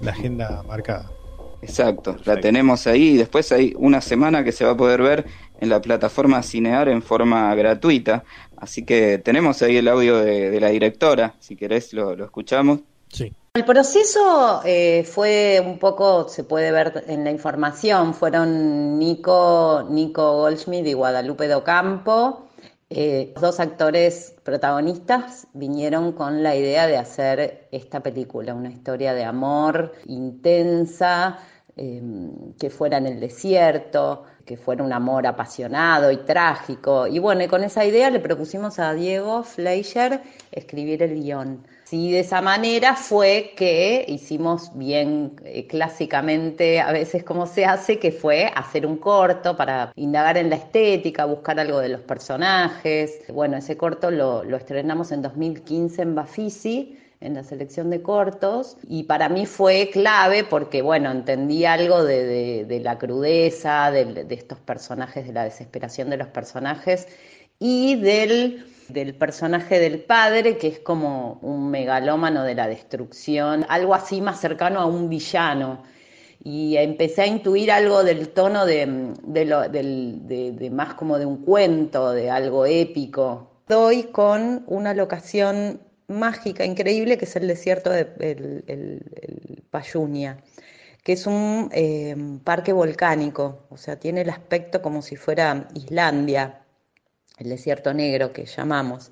la 0.00 0.12
agenda 0.12 0.62
marcada. 0.68 1.10
Exacto, 1.62 2.12
Perfecto. 2.12 2.32
la 2.32 2.40
tenemos 2.40 2.86
ahí 2.86 3.08
y 3.08 3.16
después 3.16 3.50
hay 3.50 3.74
una 3.76 4.00
semana 4.00 4.44
que 4.44 4.52
se 4.52 4.64
va 4.64 4.72
a 4.72 4.76
poder 4.76 5.02
ver 5.02 5.26
en 5.60 5.68
la 5.68 5.80
plataforma 5.80 6.42
Cinear 6.42 6.88
en 6.88 7.02
forma 7.02 7.54
gratuita. 7.54 8.24
Así 8.56 8.84
que 8.84 9.18
tenemos 9.18 9.62
ahí 9.62 9.76
el 9.76 9.88
audio 9.88 10.18
de, 10.18 10.50
de 10.50 10.60
la 10.60 10.68
directora, 10.68 11.34
si 11.38 11.56
querés 11.56 11.92
lo, 11.92 12.16
lo 12.16 12.24
escuchamos. 12.24 12.80
Sí. 13.08 13.32
El 13.54 13.64
proceso 13.64 14.60
eh, 14.66 15.02
fue 15.04 15.62
un 15.64 15.78
poco, 15.78 16.28
se 16.28 16.44
puede 16.44 16.72
ver 16.72 17.04
en 17.06 17.24
la 17.24 17.30
información, 17.30 18.12
fueron 18.12 18.98
Nico, 18.98 19.86
Nico 19.88 20.40
Goldschmidt 20.40 20.86
y 20.86 20.92
Guadalupe 20.92 21.48
Docampo. 21.48 22.48
Eh, 22.90 23.32
los 23.34 23.42
dos 23.42 23.60
actores 23.60 24.34
protagonistas 24.44 25.46
vinieron 25.54 26.12
con 26.12 26.42
la 26.42 26.54
idea 26.54 26.86
de 26.86 26.98
hacer 26.98 27.66
esta 27.72 28.00
película, 28.00 28.54
una 28.54 28.70
historia 28.70 29.14
de 29.14 29.24
amor 29.24 29.92
intensa, 30.04 31.38
eh, 31.76 32.00
que 32.58 32.70
fuera 32.70 32.96
en 32.96 33.06
el 33.06 33.20
desierto, 33.20 34.24
que 34.46 34.56
fuera 34.56 34.82
un 34.82 34.94
amor 34.94 35.26
apasionado 35.26 36.10
y 36.10 36.16
trágico. 36.18 37.06
Y 37.06 37.18
bueno, 37.18 37.46
con 37.48 37.64
esa 37.64 37.84
idea 37.84 38.08
le 38.08 38.20
propusimos 38.20 38.78
a 38.78 38.94
Diego 38.94 39.42
Fleischer 39.42 40.22
escribir 40.52 41.02
el 41.02 41.20
guion. 41.20 41.66
Sí, 41.84 42.10
de 42.12 42.20
esa 42.20 42.40
manera 42.40 42.96
fue 42.96 43.52
que 43.56 44.06
hicimos 44.08 44.70
bien 44.74 45.38
eh, 45.44 45.66
clásicamente, 45.66 46.80
a 46.80 46.92
veces 46.92 47.22
como 47.22 47.46
se 47.46 47.66
hace, 47.66 47.98
que 47.98 48.10
fue 48.10 48.50
hacer 48.56 48.86
un 48.86 48.96
corto 48.96 49.56
para 49.56 49.92
indagar 49.96 50.38
en 50.38 50.48
la 50.48 50.56
estética, 50.56 51.26
buscar 51.26 51.60
algo 51.60 51.80
de 51.80 51.90
los 51.90 52.00
personajes. 52.00 53.20
Bueno, 53.28 53.58
ese 53.58 53.76
corto 53.76 54.10
lo, 54.10 54.44
lo 54.44 54.56
estrenamos 54.56 55.12
en 55.12 55.22
2015 55.22 56.02
en 56.02 56.14
Bafisi 56.14 56.98
en 57.26 57.34
la 57.34 57.42
selección 57.42 57.90
de 57.90 58.02
cortos 58.02 58.76
y 58.88 59.02
para 59.02 59.28
mí 59.28 59.46
fue 59.46 59.90
clave 59.92 60.44
porque, 60.44 60.80
bueno, 60.80 61.10
entendí 61.10 61.64
algo 61.64 62.04
de, 62.04 62.64
de, 62.64 62.80
la 62.80 62.98
crudeza, 62.98 63.90
de, 63.90 64.26
estos 64.30 64.60
personajes, 64.60 65.26
de 65.26 65.32
la 65.32 65.44
desesperación 65.44 66.08
de 66.08 66.18
los 66.18 66.28
personajes 66.28 67.08
y 67.58 67.96
del, 67.96 68.64
del 68.88 69.14
personaje 69.14 69.80
del 69.80 70.00
padre, 70.00 70.56
que 70.56 70.68
es 70.68 70.78
como 70.78 71.40
un 71.42 71.68
megalómano 71.70 72.44
de 72.44 72.54
la 72.54 72.68
destrucción, 72.68 73.66
algo 73.68 73.94
así 73.94 74.20
más 74.20 74.40
cercano 74.40 74.80
a 74.80 74.86
un 74.86 75.08
villano. 75.08 75.82
Y 76.44 76.76
empecé 76.76 77.22
a 77.22 77.26
intuir 77.26 77.72
algo 77.72 78.04
del 78.04 78.28
tono 78.28 78.66
de, 78.66 79.14
de, 79.24 79.44
lo, 79.46 79.68
de, 79.68 80.52
de 80.52 80.70
más 80.70 80.94
como 80.94 81.18
de 81.18 81.26
un 81.26 81.38
cuento, 81.38 82.12
de 82.12 82.30
algo 82.30 82.66
épico. 82.66 83.50
Doy 83.66 84.04
con 84.04 84.62
una 84.68 84.94
locación 84.94 85.80
mágica, 86.08 86.64
increíble, 86.64 87.18
que 87.18 87.24
es 87.24 87.36
el 87.36 87.48
desierto 87.48 87.90
de 87.90 88.06
el, 88.18 89.62
Payunia, 89.70 90.38
que 91.02 91.12
es 91.12 91.26
un 91.26 91.70
eh, 91.72 92.16
parque 92.44 92.72
volcánico, 92.72 93.66
o 93.70 93.76
sea, 93.76 93.98
tiene 93.98 94.22
el 94.22 94.30
aspecto 94.30 94.82
como 94.82 95.02
si 95.02 95.16
fuera 95.16 95.68
Islandia, 95.74 96.62
el 97.38 97.48
desierto 97.50 97.92
negro 97.92 98.32
que 98.32 98.46
llamamos. 98.46 99.10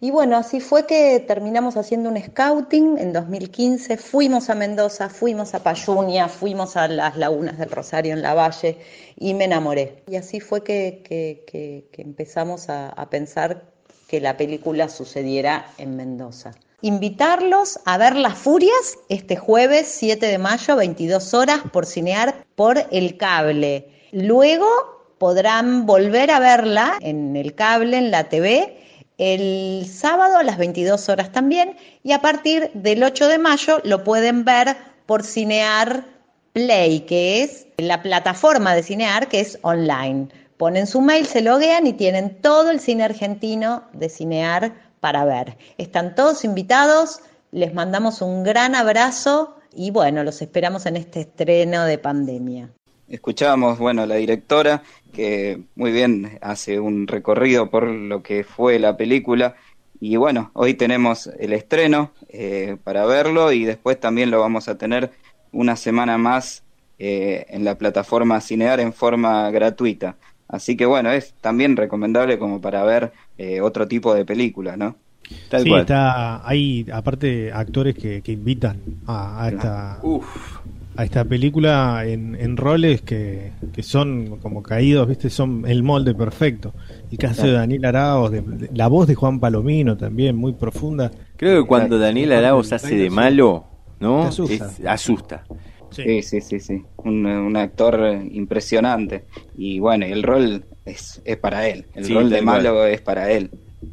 Y 0.00 0.12
bueno, 0.12 0.36
así 0.36 0.60
fue 0.60 0.86
que 0.86 1.18
terminamos 1.20 1.76
haciendo 1.76 2.08
un 2.08 2.22
scouting 2.22 2.98
en 2.98 3.12
2015, 3.12 3.96
fuimos 3.96 4.48
a 4.48 4.54
Mendoza, 4.54 5.08
fuimos 5.08 5.54
a 5.54 5.62
Payunia, 5.64 6.28
fuimos 6.28 6.76
a 6.76 6.86
las 6.86 7.16
lagunas 7.16 7.58
del 7.58 7.70
Rosario 7.70 8.12
en 8.12 8.22
la 8.22 8.34
Valle 8.34 8.78
y 9.16 9.34
me 9.34 9.44
enamoré. 9.46 10.04
Y 10.06 10.14
así 10.14 10.38
fue 10.38 10.62
que, 10.62 11.02
que, 11.04 11.88
que, 11.90 12.02
empezamos 12.02 12.68
a 12.68 13.08
pensar 13.10 13.77
que 14.08 14.20
la 14.20 14.36
película 14.36 14.88
sucediera 14.88 15.66
en 15.78 15.94
Mendoza. 15.94 16.52
Invitarlos 16.80 17.78
a 17.84 17.98
ver 17.98 18.16
Las 18.16 18.38
Furias 18.38 18.98
este 19.08 19.36
jueves 19.36 19.86
7 19.88 20.26
de 20.26 20.38
mayo, 20.38 20.76
22 20.76 21.34
horas, 21.34 21.60
por 21.72 21.86
cinear 21.86 22.46
por 22.56 22.86
el 22.90 23.16
cable. 23.16 23.88
Luego 24.12 24.66
podrán 25.18 25.86
volver 25.86 26.30
a 26.30 26.40
verla 26.40 26.96
en 27.00 27.36
el 27.36 27.54
cable, 27.54 27.98
en 27.98 28.10
la 28.10 28.28
TV, 28.28 28.76
el 29.18 29.86
sábado 29.86 30.38
a 30.38 30.44
las 30.44 30.56
22 30.56 31.08
horas 31.08 31.32
también, 31.32 31.76
y 32.02 32.12
a 32.12 32.20
partir 32.20 32.70
del 32.74 33.02
8 33.02 33.28
de 33.28 33.38
mayo 33.38 33.80
lo 33.84 34.04
pueden 34.04 34.44
ver 34.44 34.76
por 35.06 35.24
Cinear 35.24 36.04
Play, 36.52 37.00
que 37.00 37.42
es 37.42 37.66
la 37.76 38.02
plataforma 38.02 38.74
de 38.74 38.82
Cinear 38.82 39.28
que 39.28 39.40
es 39.40 39.58
online. 39.62 40.28
Ponen 40.58 40.88
su 40.88 41.00
mail, 41.00 41.24
se 41.26 41.40
loguean 41.40 41.86
y 41.86 41.92
tienen 41.92 42.42
todo 42.42 42.72
el 42.72 42.80
cine 42.80 43.04
argentino 43.04 43.84
de 43.92 44.08
Cinear 44.08 44.72
para 44.98 45.24
ver. 45.24 45.56
Están 45.78 46.16
todos 46.16 46.44
invitados, 46.44 47.20
les 47.52 47.72
mandamos 47.74 48.22
un 48.22 48.42
gran 48.42 48.74
abrazo 48.74 49.54
y 49.72 49.92
bueno, 49.92 50.24
los 50.24 50.42
esperamos 50.42 50.84
en 50.86 50.96
este 50.96 51.20
estreno 51.20 51.84
de 51.84 51.98
pandemia. 51.98 52.70
Escuchábamos, 53.08 53.78
bueno, 53.78 54.04
la 54.04 54.16
directora 54.16 54.82
que 55.12 55.62
muy 55.76 55.92
bien 55.92 56.38
hace 56.42 56.80
un 56.80 57.06
recorrido 57.06 57.70
por 57.70 57.86
lo 57.86 58.24
que 58.24 58.42
fue 58.42 58.80
la 58.80 58.96
película 58.96 59.54
y 60.00 60.16
bueno, 60.16 60.50
hoy 60.54 60.74
tenemos 60.74 61.28
el 61.38 61.52
estreno 61.52 62.10
eh, 62.30 62.76
para 62.82 63.06
verlo 63.06 63.52
y 63.52 63.64
después 63.64 64.00
también 64.00 64.32
lo 64.32 64.40
vamos 64.40 64.66
a 64.66 64.76
tener 64.76 65.12
una 65.52 65.76
semana 65.76 66.18
más 66.18 66.64
eh, 66.98 67.46
en 67.50 67.64
la 67.64 67.78
plataforma 67.78 68.40
Cinear 68.40 68.80
en 68.80 68.92
forma 68.92 69.48
gratuita. 69.52 70.16
Así 70.48 70.76
que 70.76 70.86
bueno, 70.86 71.10
es 71.10 71.34
también 71.40 71.76
recomendable 71.76 72.38
como 72.38 72.60
para 72.60 72.82
ver 72.82 73.12
eh, 73.36 73.60
otro 73.60 73.86
tipo 73.86 74.14
de 74.14 74.24
película, 74.24 74.76
¿no? 74.76 74.96
Tal 75.50 75.62
sí, 75.62 75.68
cual. 75.68 75.82
está, 75.82 76.48
hay 76.48 76.86
aparte 76.90 77.52
actores 77.52 77.94
que, 77.94 78.22
que 78.22 78.32
invitan 78.32 78.80
a, 79.06 79.44
a 79.44 79.48
esta 79.50 79.98
Uf. 80.02 80.24
a 80.96 81.04
esta 81.04 81.24
película 81.24 82.02
en, 82.06 82.34
en 82.34 82.56
roles 82.56 83.02
que, 83.02 83.52
que, 83.74 83.82
son 83.82 84.38
como 84.38 84.62
caídos, 84.62 85.06
viste, 85.06 85.28
son 85.28 85.64
el 85.66 85.82
molde 85.82 86.14
perfecto. 86.14 86.72
El 87.10 87.18
caso 87.18 87.42
claro. 87.42 87.50
de 87.50 87.58
Daniel 87.58 87.84
Araos, 87.84 88.30
de, 88.30 88.40
de, 88.40 88.70
la 88.74 88.88
voz 88.88 89.06
de 89.06 89.14
Juan 89.14 89.38
Palomino 89.38 89.98
también, 89.98 90.34
muy 90.34 90.54
profunda. 90.54 91.10
Creo 91.36 91.62
que 91.62 91.68
cuando 91.68 91.98
Daniel 91.98 92.32
Araos 92.32 92.72
hace 92.72 92.96
de 92.96 93.10
malo, 93.10 93.64
¿no? 94.00 94.22
Asusta. 94.22 94.66
Es, 94.66 94.86
asusta. 94.86 95.44
Sí, 96.04 96.22
sí, 96.22 96.40
sí, 96.40 96.60
sí. 96.60 96.82
Un, 96.98 97.26
un, 97.26 97.56
actor 97.56 98.20
impresionante. 98.30 99.24
Y 99.56 99.78
bueno, 99.78 100.06
el 100.06 100.22
rol 100.22 100.64
es, 100.84 101.20
es 101.24 101.36
para 101.36 101.68
él. 101.68 101.86
El 101.94 102.04
sí, 102.04 102.14
rol 102.14 102.30
de 102.30 102.42
malo 102.42 102.70
igual. 102.70 102.90
es 102.90 103.00
para 103.00 103.30
él. 103.30 103.50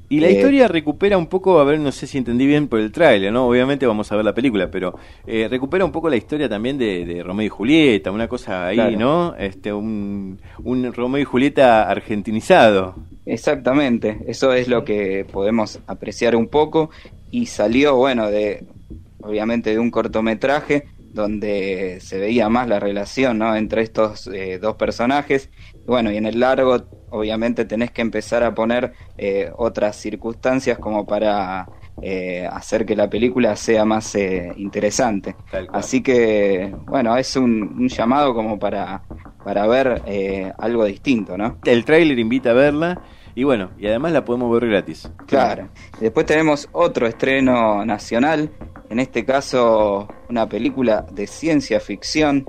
Y 0.09 0.19
la 0.19 0.27
eh, 0.27 0.33
historia 0.33 0.67
recupera 0.67 1.17
un 1.17 1.27
poco, 1.27 1.59
a 1.59 1.63
ver, 1.63 1.79
no 1.79 1.91
sé 1.91 2.07
si 2.07 2.17
entendí 2.17 2.45
bien 2.45 2.67
por 2.67 2.79
el 2.79 2.91
tráiler, 2.91 3.31
¿no? 3.31 3.47
Obviamente 3.47 3.85
vamos 3.85 4.11
a 4.11 4.15
ver 4.15 4.25
la 4.25 4.33
película, 4.33 4.69
pero 4.71 4.97
eh, 5.27 5.47
recupera 5.49 5.85
un 5.85 5.91
poco 5.91 6.09
la 6.09 6.15
historia 6.15 6.49
también 6.49 6.77
de, 6.77 7.05
de, 7.05 7.23
Romeo 7.23 7.45
y 7.45 7.49
Julieta, 7.49 8.11
una 8.11 8.27
cosa 8.27 8.67
ahí, 8.67 8.75
claro. 8.75 8.99
¿no? 8.99 9.35
Este, 9.37 9.71
un, 9.73 10.39
un 10.63 10.93
Romeo 10.93 11.21
y 11.21 11.25
Julieta 11.25 11.89
argentinizado. 11.89 12.95
Exactamente, 13.25 14.19
eso 14.27 14.53
es 14.53 14.67
lo 14.67 14.83
que 14.85 15.25
podemos 15.31 15.79
apreciar 15.87 16.35
un 16.35 16.47
poco 16.47 16.89
y 17.31 17.47
salió, 17.47 17.95
bueno, 17.95 18.29
de 18.29 18.63
obviamente 19.21 19.71
de 19.71 19.79
un 19.79 19.89
cortometraje 19.89 20.85
donde 21.15 21.99
se 22.01 22.19
veía 22.19 22.49
más 22.49 22.67
la 22.67 22.79
relación 22.79 23.39
¿no? 23.39 23.55
entre 23.55 23.81
estos 23.81 24.27
eh, 24.27 24.59
dos 24.59 24.75
personajes. 24.75 25.49
Bueno, 25.87 26.11
y 26.11 26.17
en 26.17 26.25
el 26.25 26.39
largo 26.39 26.83
obviamente 27.09 27.65
tenés 27.65 27.91
que 27.91 28.01
empezar 28.01 28.43
a 28.43 28.53
poner 28.53 28.93
eh, 29.17 29.49
otras 29.55 29.95
circunstancias 29.95 30.77
como 30.77 31.05
para 31.05 31.65
eh, 32.01 32.45
hacer 32.51 32.85
que 32.85 32.95
la 32.95 33.09
película 33.09 33.55
sea 33.55 33.85
más 33.85 34.13
eh, 34.15 34.51
interesante. 34.57 35.35
Así 35.71 36.03
que, 36.03 36.75
bueno, 36.85 37.15
es 37.15 37.37
un, 37.37 37.75
un 37.79 37.87
llamado 37.87 38.33
como 38.33 38.59
para, 38.59 39.03
para 39.43 39.65
ver 39.67 40.01
eh, 40.05 40.51
algo 40.57 40.83
distinto, 40.83 41.37
¿no? 41.37 41.57
El 41.63 41.85
tráiler 41.85 42.19
invita 42.19 42.51
a 42.51 42.53
verla. 42.53 43.01
Y 43.35 43.43
bueno, 43.43 43.71
y 43.77 43.87
además 43.87 44.13
la 44.13 44.23
podemos 44.23 44.51
ver 44.51 44.69
gratis. 44.69 45.11
Claro. 45.27 45.67
Después 45.99 46.25
tenemos 46.25 46.69
otro 46.71 47.05
estreno 47.05 47.85
nacional, 47.85 48.49
en 48.89 48.99
este 48.99 49.25
caso 49.25 50.07
una 50.29 50.47
película 50.47 51.05
de 51.11 51.27
ciencia 51.27 51.81
ficción 51.81 52.45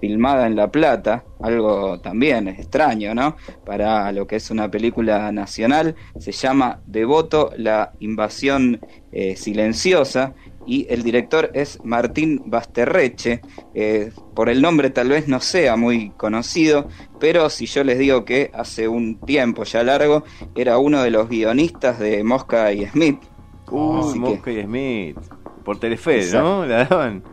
filmada 0.00 0.46
en 0.46 0.56
La 0.56 0.70
Plata, 0.70 1.24
algo 1.40 2.00
también 2.00 2.48
extraño, 2.48 3.14
¿no? 3.14 3.36
Para 3.64 4.10
lo 4.12 4.26
que 4.26 4.36
es 4.36 4.50
una 4.50 4.70
película 4.70 5.30
nacional, 5.30 5.94
se 6.18 6.32
llama 6.32 6.80
Devoto, 6.86 7.52
la 7.56 7.92
invasión 8.00 8.80
eh, 9.12 9.36
silenciosa, 9.36 10.34
y 10.70 10.86
el 10.88 11.02
director 11.02 11.50
es 11.52 11.80
Martín 11.82 12.42
Basterreche. 12.46 13.40
Eh, 13.74 14.12
por 14.36 14.48
el 14.48 14.62
nombre 14.62 14.90
tal 14.90 15.08
vez 15.08 15.26
no 15.26 15.40
sea 15.40 15.74
muy 15.74 16.10
conocido, 16.10 16.86
pero 17.18 17.50
si 17.50 17.66
yo 17.66 17.82
les 17.82 17.98
digo 17.98 18.24
que 18.24 18.52
hace 18.54 18.86
un 18.86 19.18
tiempo 19.18 19.64
ya 19.64 19.82
largo 19.82 20.22
era 20.54 20.78
uno 20.78 21.02
de 21.02 21.10
los 21.10 21.28
guionistas 21.28 21.98
de 21.98 22.22
Mosca 22.22 22.72
y 22.72 22.86
Smith. 22.86 23.20
Uh, 23.68 24.14
Mosca 24.14 24.44
que... 24.44 24.60
y 24.60 24.62
Smith. 24.62 25.18
Por 25.64 25.80
Telefe, 25.80 26.20
Exacto. 26.20 26.60
¿no? 26.60 26.66
La 26.66 26.84
daban. 26.84 27.24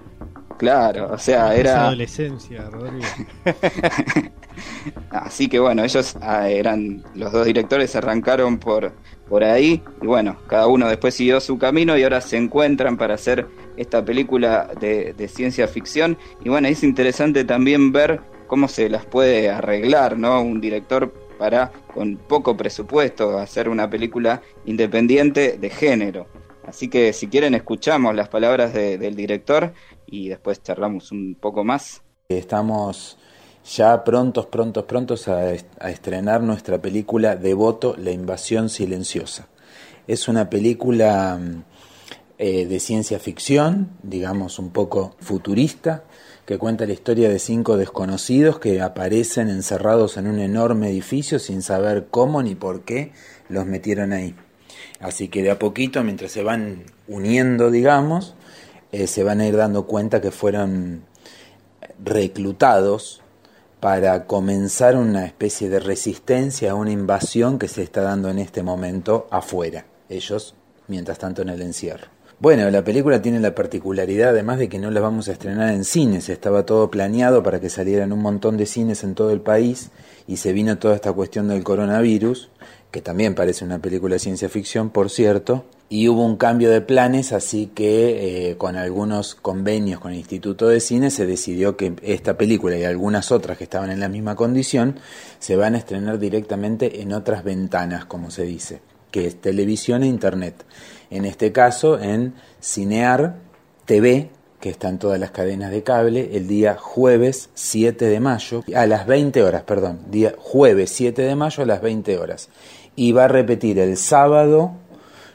Claro, 0.57 1.13
o 1.13 1.17
sea, 1.19 1.55
era... 1.55 1.85
adolescencia, 1.85 2.67
Rodrigo. 2.71 3.05
Así 5.10 5.47
que 5.47 5.60
bueno, 5.60 5.84
ellos 5.84 6.16
ah, 6.22 6.49
eran 6.49 7.03
los 7.16 7.32
dos 7.32 7.45
directores, 7.45 7.95
arrancaron 7.95 8.58
por, 8.58 8.93
por 9.28 9.43
ahí 9.43 9.82
y 10.01 10.05
bueno, 10.05 10.38
cada 10.47 10.68
uno 10.68 10.88
después 10.88 11.14
siguió 11.14 11.39
su 11.39 11.58
camino 11.58 11.97
y 11.97 12.03
ahora 12.03 12.22
se 12.22 12.38
encuentran 12.38 12.97
para 12.97 13.16
hacer 13.16 13.47
esta 13.76 14.03
película 14.03 14.70
de, 14.80 15.28
ciencia 15.28 15.68
ficción 15.68 16.18
y 16.43 16.49
bueno, 16.49 16.68
es 16.68 16.84
interesante 16.84 17.43
también 17.43 17.91
ver 17.91 18.22
cómo 18.47 18.68
se 18.68 18.89
las 18.89 19.05
puede 19.05 19.49
arreglar, 19.49 20.18
¿no? 20.18 20.41
Un 20.41 20.62
director 20.62 21.14
para, 21.38 21.72
con 21.93 22.18
poco 22.18 22.55
presupuesto, 22.58 23.38
hacer 23.38 23.70
una 23.70 23.89
película 23.89 24.41
independiente 24.66 25.58
de 25.58 25.70
género. 25.70 26.28
Así 26.66 26.89
que 26.89 27.14
si 27.14 27.28
quieren 27.28 27.53
escuchamos 27.55 28.16
las 28.16 28.30
palabras 28.30 28.74
de, 28.74 28.97
del 28.97 29.16
director 29.16 29.74
y 30.05 30.30
después 30.30 30.62
charlamos 30.64 31.12
un 31.12 31.36
poco 31.36 31.64
más. 31.64 32.01
Estamos 32.30 33.18
ya 33.76 34.03
prontos, 34.03 34.45
prontos, 34.45 34.86
prontos 34.86 35.28
a, 35.28 35.53
estrenar 35.89 36.41
nuestra 36.41 36.82
película 36.82 37.36
Devoto, 37.36 37.95
la 37.97 38.11
invasión 38.11 38.70
silenciosa. 38.70 39.47
Es 40.07 40.28
una 40.28 40.49
película 40.49 41.39
eh, 42.38 42.65
de 42.65 42.80
ciencia 42.80 43.20
ficción, 43.20 43.89
digamos 44.03 44.57
un 44.57 44.70
poco 44.70 45.15
futurista, 45.20 46.05
que 46.45 46.57
cuenta 46.57 46.86
la 46.86 46.93
historia 46.93 47.28
de 47.28 47.39
cinco 47.39 47.76
desconocidos 47.76 48.57
que 48.59 48.82
aparecen 48.82 49.49
encerrados 49.49 50.15
en 50.15 50.28
un 50.28 50.39
enorme 50.39 50.89
edificio 50.89 51.39
sin 51.39 51.61
saber 51.61 52.07
cómo 52.09 52.41
ni 52.41 52.55
por 52.55 52.84
qué 52.84 53.11
los 53.49 53.65
metieron 53.65 54.13
ahí. 54.13 54.34
Así 55.01 55.28
que 55.28 55.43
de 55.43 55.51
a 55.51 55.59
poquito, 55.59 56.03
mientras 56.03 56.32
se 56.32 56.41
van 56.41 56.86
uniendo, 57.09 57.70
digamos, 57.70 58.36
eh, 58.93 59.07
se 59.07 59.24
van 59.24 59.41
a 59.41 59.47
ir 59.47 59.57
dando 59.57 59.88
cuenta 59.88 60.22
que 60.22 60.32
fueron 60.32 61.03
reclutados 62.01 63.22
para 63.80 64.25
comenzar 64.25 64.95
una 64.95 65.25
especie 65.25 65.69
de 65.69 65.80
resistencia 65.80 66.71
a 66.71 66.75
una 66.75 66.91
invasión 66.91 67.59
que 67.59 67.67
se 67.67 67.84
está 67.84 68.01
dando 68.01 68.30
en 68.30 68.39
este 68.39 68.63
momento 68.63 69.28
afuera, 69.30 69.86
ellos 70.09 70.55
mientras 70.88 71.19
tanto 71.19 71.41
en 71.41 71.49
el 71.49 71.61
encierro. 71.61 72.07
Bueno, 72.39 72.69
la 72.69 72.84
película 72.84 73.21
tiene 73.21 73.39
la 73.39 73.55
particularidad 73.55 74.30
además 74.30 74.59
de 74.59 74.69
que 74.69 74.78
no 74.78 74.91
la 74.91 74.99
vamos 74.99 75.28
a 75.28 75.32
estrenar 75.32 75.73
en 75.73 75.84
cines, 75.84 76.30
estaba 76.30 76.67
todo 76.67 76.91
planeado 76.91 77.41
para 77.41 77.59
que 77.59 77.69
salieran 77.69 78.13
un 78.13 78.21
montón 78.21 78.57
de 78.57 78.67
cines 78.67 79.03
en 79.03 79.15
todo 79.15 79.32
el 79.32 79.41
país 79.41 79.89
y 80.28 80.38
se 80.38 80.53
vino 80.53 80.78
toda 80.78 80.95
esta 80.95 81.13
cuestión 81.13 81.47
del 81.47 81.63
coronavirus, 81.63 82.49
que 82.91 83.01
también 83.01 83.34
parece 83.34 83.65
una 83.65 83.80
película 83.80 84.15
de 84.15 84.19
ciencia 84.19 84.49
ficción, 84.49 84.91
por 84.91 85.09
cierto, 85.09 85.65
y 85.89 86.09
hubo 86.09 86.25
un 86.25 86.35
cambio 86.35 86.69
de 86.69 86.81
planes, 86.81 87.31
así 87.31 87.67
que 87.67 88.49
eh, 88.49 88.57
con 88.57 88.75
algunos 88.75 89.35
convenios 89.35 90.01
con 90.01 90.11
el 90.11 90.17
Instituto 90.17 90.67
de 90.67 90.81
Cine 90.81 91.11
se 91.11 91.25
decidió 91.25 91.77
que 91.77 91.93
esta 92.01 92.38
película 92.38 92.77
y 92.77 92.83
algunas 92.83 93.31
otras 93.31 93.57
que 93.57 93.63
estaban 93.63 93.89
en 93.89 94.01
la 94.01 94.09
misma 94.09 94.35
condición 94.35 94.99
se 95.39 95.55
van 95.55 95.75
a 95.75 95.77
estrenar 95.77 96.19
directamente 96.19 97.01
en 97.01 97.13
otras 97.13 97.43
ventanas, 97.45 98.05
como 98.05 98.31
se 98.31 98.43
dice, 98.43 98.81
que 99.11 99.27
es 99.27 99.39
televisión 99.39 100.03
e 100.03 100.07
internet. 100.07 100.65
En 101.09 101.23
este 101.23 101.53
caso 101.53 101.97
en 101.99 102.33
Cinear 102.61 103.35
TV, 103.85 104.29
que 104.59 104.69
está 104.69 104.89
en 104.89 104.99
todas 104.99 105.19
las 105.19 105.31
cadenas 105.31 105.71
de 105.71 105.83
cable, 105.83 106.31
el 106.33 106.47
día 106.47 106.75
jueves 106.77 107.49
7 107.53 108.05
de 108.05 108.19
mayo, 108.19 108.63
a 108.75 108.88
las 108.88 109.07
20 109.07 109.41
horas, 109.41 109.63
perdón, 109.63 109.99
día 110.09 110.33
jueves 110.38 110.91
7 110.91 111.21
de 111.21 111.35
mayo 111.35 111.63
a 111.63 111.65
las 111.65 111.81
20 111.81 112.17
horas. 112.17 112.49
Y 112.97 113.13
va 113.13 113.25
a 113.25 113.27
repetir 113.29 113.79
el 113.79 113.95
sábado 113.95 114.73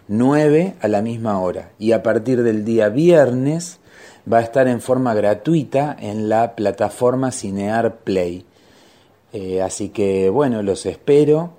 9 0.08 0.74
a 0.80 0.88
la 0.88 1.02
misma 1.02 1.38
hora. 1.40 1.70
Y 1.78 1.92
a 1.92 2.02
partir 2.02 2.42
del 2.42 2.64
día 2.64 2.88
viernes 2.88 3.78
va 4.30 4.38
a 4.38 4.42
estar 4.42 4.68
en 4.68 4.80
forma 4.80 5.14
gratuita 5.14 5.96
en 5.98 6.28
la 6.28 6.54
plataforma 6.54 7.30
Cinear 7.32 7.96
Play. 7.98 8.44
Eh, 9.32 9.62
así 9.62 9.88
que 9.88 10.28
bueno, 10.30 10.62
los 10.62 10.84
espero, 10.86 11.54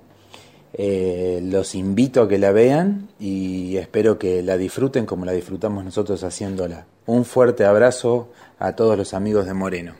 eh, 0.72 1.40
los 1.44 1.74
invito 1.74 2.22
a 2.22 2.28
que 2.28 2.38
la 2.38 2.52
vean 2.52 3.08
y 3.18 3.76
espero 3.76 4.18
que 4.18 4.42
la 4.42 4.56
disfruten 4.56 5.06
como 5.06 5.24
la 5.24 5.32
disfrutamos 5.32 5.84
nosotros 5.84 6.22
haciéndola. 6.24 6.86
Un 7.06 7.24
fuerte 7.24 7.64
abrazo 7.64 8.30
a 8.58 8.72
todos 8.76 8.96
los 8.96 9.14
amigos 9.14 9.46
de 9.46 9.54
Moreno. 9.54 9.94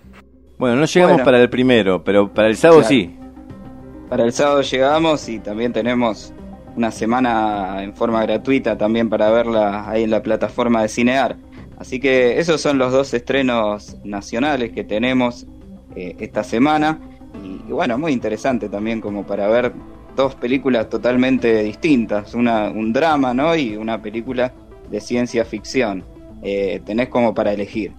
Bueno, 0.58 0.76
no 0.76 0.84
llegamos 0.86 1.14
Bueno. 1.14 1.24
para 1.24 1.40
el 1.40 1.50
primero, 1.50 2.02
pero 2.04 2.32
para 2.32 2.48
el 2.48 2.56
sábado 2.56 2.80
Claro. 2.80 2.94
sí. 2.94 3.16
Para 4.08 4.24
el 4.24 4.32
sábado 4.32 4.62
llegamos 4.62 5.28
y 5.28 5.38
también 5.40 5.72
tenemos 5.72 6.32
una 6.76 6.90
semana 6.90 7.82
en 7.82 7.94
forma 7.94 8.22
gratuita 8.22 8.76
también 8.76 9.08
para 9.08 9.30
verla 9.30 9.88
ahí 9.88 10.04
en 10.04 10.10
la 10.10 10.22
plataforma 10.22 10.82
de 10.82 10.88
Cinear. 10.88 11.36
Así 11.78 12.00
que 12.00 12.38
esos 12.38 12.60
son 12.60 12.78
los 12.78 12.92
dos 12.92 13.12
estrenos 13.14 13.96
nacionales 14.04 14.72
que 14.72 14.84
tenemos 14.84 15.46
eh, 15.96 16.16
esta 16.20 16.44
semana. 16.44 16.98
Y, 17.42 17.72
bueno, 17.72 17.98
muy 17.98 18.12
interesante 18.12 18.68
también 18.68 19.00
como 19.00 19.24
para 19.24 19.48
ver 19.48 19.72
dos 20.16 20.34
películas 20.34 20.88
totalmente 20.88 21.62
distintas. 21.62 22.34
Una, 22.34 22.70
un 22.70 22.92
drama, 22.92 23.34
¿no? 23.34 23.56
Y 23.56 23.76
una 23.76 24.00
película 24.00 24.52
de 24.90 25.00
ciencia 25.00 25.44
ficción. 25.44 26.04
Eh, 26.42 26.80
tenés 26.84 27.08
como 27.08 27.34
para 27.34 27.52
elegir. 27.52 27.92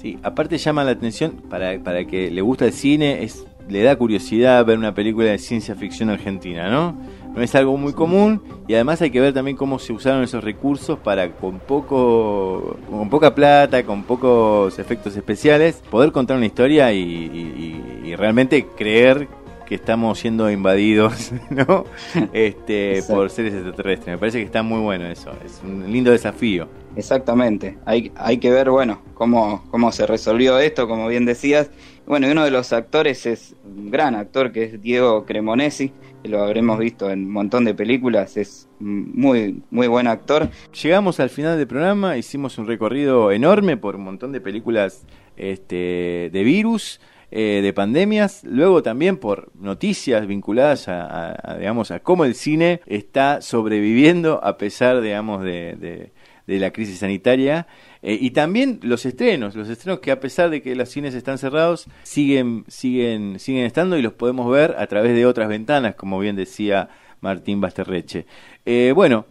Sí, 0.00 0.18
aparte 0.22 0.58
llama 0.58 0.84
la 0.84 0.92
atención 0.92 1.42
para, 1.50 1.78
para 1.82 2.04
que 2.04 2.30
le 2.30 2.40
gusta 2.40 2.66
el 2.66 2.72
cine, 2.72 3.24
es 3.24 3.44
le 3.68 3.82
da 3.82 3.96
curiosidad 3.96 4.64
ver 4.64 4.78
una 4.78 4.94
película 4.94 5.30
de 5.30 5.38
ciencia 5.38 5.74
ficción 5.74 6.10
argentina, 6.10 6.68
¿no? 6.70 6.96
No 7.38 7.44
es 7.44 7.54
algo 7.54 7.76
muy 7.76 7.92
común 7.92 8.42
y 8.66 8.74
además 8.74 9.00
hay 9.00 9.12
que 9.12 9.20
ver 9.20 9.32
también 9.32 9.56
cómo 9.56 9.78
se 9.78 9.92
usaron 9.92 10.24
esos 10.24 10.42
recursos 10.42 10.98
para 10.98 11.30
con 11.30 11.60
poco 11.60 12.76
con 12.90 13.08
poca 13.08 13.32
plata, 13.32 13.84
con 13.84 14.02
pocos 14.02 14.76
efectos 14.80 15.16
especiales, 15.16 15.80
poder 15.88 16.10
contar 16.10 16.36
una 16.36 16.46
historia 16.46 16.92
y, 16.92 16.98
y- 17.00 18.16
realmente 18.16 18.66
creer 18.76 19.28
que 19.68 19.74
estamos 19.74 20.18
siendo 20.18 20.50
invadidos, 20.50 21.32
¿no? 21.50 21.84
Este, 22.32 22.94
Exacto. 22.94 23.14
por 23.14 23.30
seres 23.30 23.52
extraterrestres. 23.52 24.14
Me 24.14 24.18
parece 24.18 24.38
que 24.38 24.44
está 24.44 24.62
muy 24.62 24.80
bueno 24.80 25.06
eso, 25.06 25.30
es 25.44 25.60
un 25.62 25.92
lindo 25.92 26.10
desafío. 26.10 26.68
Exactamente, 26.96 27.76
hay, 27.84 28.10
hay 28.16 28.38
que 28.38 28.50
ver, 28.50 28.70
bueno, 28.70 29.02
cómo, 29.14 29.64
cómo 29.70 29.92
se 29.92 30.06
resolvió 30.06 30.58
esto, 30.58 30.88
como 30.88 31.06
bien 31.06 31.26
decías. 31.26 31.70
Bueno, 32.06 32.26
y 32.26 32.30
uno 32.30 32.42
de 32.42 32.50
los 32.50 32.72
actores 32.72 33.26
es 33.26 33.54
un 33.62 33.90
gran 33.90 34.14
actor, 34.14 34.50
que 34.50 34.64
es 34.64 34.80
Diego 34.80 35.26
Cremonesi, 35.26 35.92
que 36.22 36.30
lo 36.30 36.42
habremos 36.42 36.78
visto 36.78 37.10
en 37.10 37.26
un 37.26 37.30
montón 37.30 37.66
de 37.66 37.74
películas, 37.74 38.38
es 38.38 38.66
muy, 38.80 39.62
muy 39.70 39.86
buen 39.86 40.06
actor. 40.06 40.48
Llegamos 40.82 41.20
al 41.20 41.28
final 41.28 41.58
del 41.58 41.66
programa, 41.66 42.16
hicimos 42.16 42.56
un 42.56 42.66
recorrido 42.66 43.30
enorme 43.30 43.76
por 43.76 43.96
un 43.96 44.04
montón 44.04 44.32
de 44.32 44.40
películas 44.40 45.04
este, 45.36 46.30
de 46.32 46.42
virus, 46.42 47.00
eh, 47.30 47.60
de 47.62 47.72
pandemias, 47.72 48.42
luego 48.44 48.82
también 48.82 49.18
por 49.18 49.50
noticias 49.54 50.26
vinculadas 50.26 50.88
a, 50.88 51.56
digamos, 51.58 51.90
a 51.90 52.00
cómo 52.00 52.24
el 52.24 52.34
cine 52.34 52.80
está 52.86 53.40
sobreviviendo 53.42 54.42
a 54.42 54.56
pesar, 54.56 55.00
digamos, 55.00 55.42
de, 55.44 55.76
de- 55.76 56.12
de 56.46 56.58
la 56.58 56.70
crisis 56.70 57.00
sanitaria. 57.00 57.66
Eh, 58.00 58.16
y 58.18 58.30
también 58.30 58.80
los 58.82 59.04
estrenos, 59.04 59.54
los 59.54 59.68
estrenos 59.68 60.00
que 60.00 60.10
a 60.10 60.18
pesar 60.18 60.48
de 60.48 60.62
que 60.62 60.74
los 60.74 60.88
cines 60.88 61.12
están 61.14 61.36
cerrados, 61.36 61.84
siguen, 62.04 62.64
siguen, 62.68 63.38
siguen 63.38 63.66
estando 63.66 63.98
y 63.98 64.02
los 64.02 64.14
podemos 64.14 64.50
ver 64.50 64.74
a 64.78 64.86
través 64.86 65.14
de 65.14 65.26
otras 65.26 65.48
ventanas, 65.50 65.94
como 65.96 66.18
bien 66.18 66.36
decía 66.36 66.88
Martín 67.20 67.60
Basterreche. 67.60 68.24
Eh, 68.64 68.92
bueno, 68.94 69.26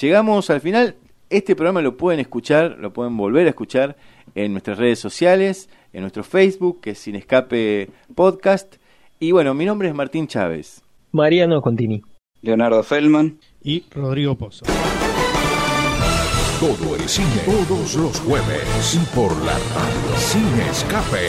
llegamos 0.00 0.48
al 0.48 0.62
final. 0.62 0.94
Este 1.28 1.54
programa 1.54 1.82
lo 1.82 1.98
pueden 1.98 2.20
escuchar, 2.20 2.78
lo 2.78 2.92
pueden 2.94 3.16
volver 3.18 3.46
a 3.46 3.50
escuchar 3.50 3.96
en 4.34 4.52
nuestras 4.52 4.78
redes 4.78 4.98
sociales, 4.98 5.68
en 5.92 6.00
nuestro 6.00 6.24
Facebook, 6.24 6.80
que 6.80 6.90
es 6.90 6.98
Sin 6.98 7.16
Escape 7.16 7.90
Podcast. 8.14 8.76
Y 9.20 9.32
bueno, 9.32 9.54
mi 9.54 9.64
nombre 9.64 9.88
es 9.88 9.94
Martín 9.94 10.26
Chávez. 10.26 10.82
Mariano 11.12 11.60
Contini. 11.60 12.02
Leonardo 12.40 12.82
Feldman. 12.82 13.38
Y 13.62 13.84
Rodrigo 13.90 14.36
Pozo. 14.36 14.64
Todo 16.58 16.96
el 16.96 17.08
cine, 17.08 17.42
todos 17.44 17.94
los 17.96 18.20
jueves, 18.20 18.94
y 18.94 19.16
por 19.16 19.32
la 19.44 19.52
radio, 19.52 20.16
sin 20.16 20.46
escape. 20.70 21.28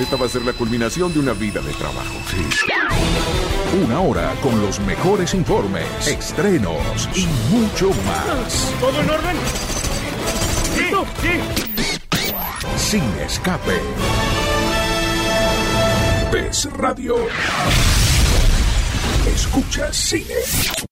Esta 0.00 0.16
va 0.16 0.26
a 0.26 0.28
ser 0.28 0.42
la 0.42 0.52
culminación 0.52 1.12
de 1.12 1.20
una 1.20 1.32
vida 1.32 1.60
de 1.60 1.72
trabajo. 1.72 2.14
Una 3.84 4.00
hora 4.00 4.32
con 4.42 4.60
los 4.60 4.80
mejores 4.80 5.34
informes, 5.34 6.08
estrenos 6.08 7.08
y 7.16 7.26
mucho 7.52 7.90
más. 8.04 8.74
¿Todo 8.80 9.00
en 9.00 9.10
orden? 9.10 9.36
¿Listo? 10.76 11.04
Sí. 11.20 11.73
Sin 12.94 13.02
escape. 13.26 13.80
PES 16.30 16.68
Radio. 16.74 17.16
Escucha 19.26 19.92
cine. 19.92 20.84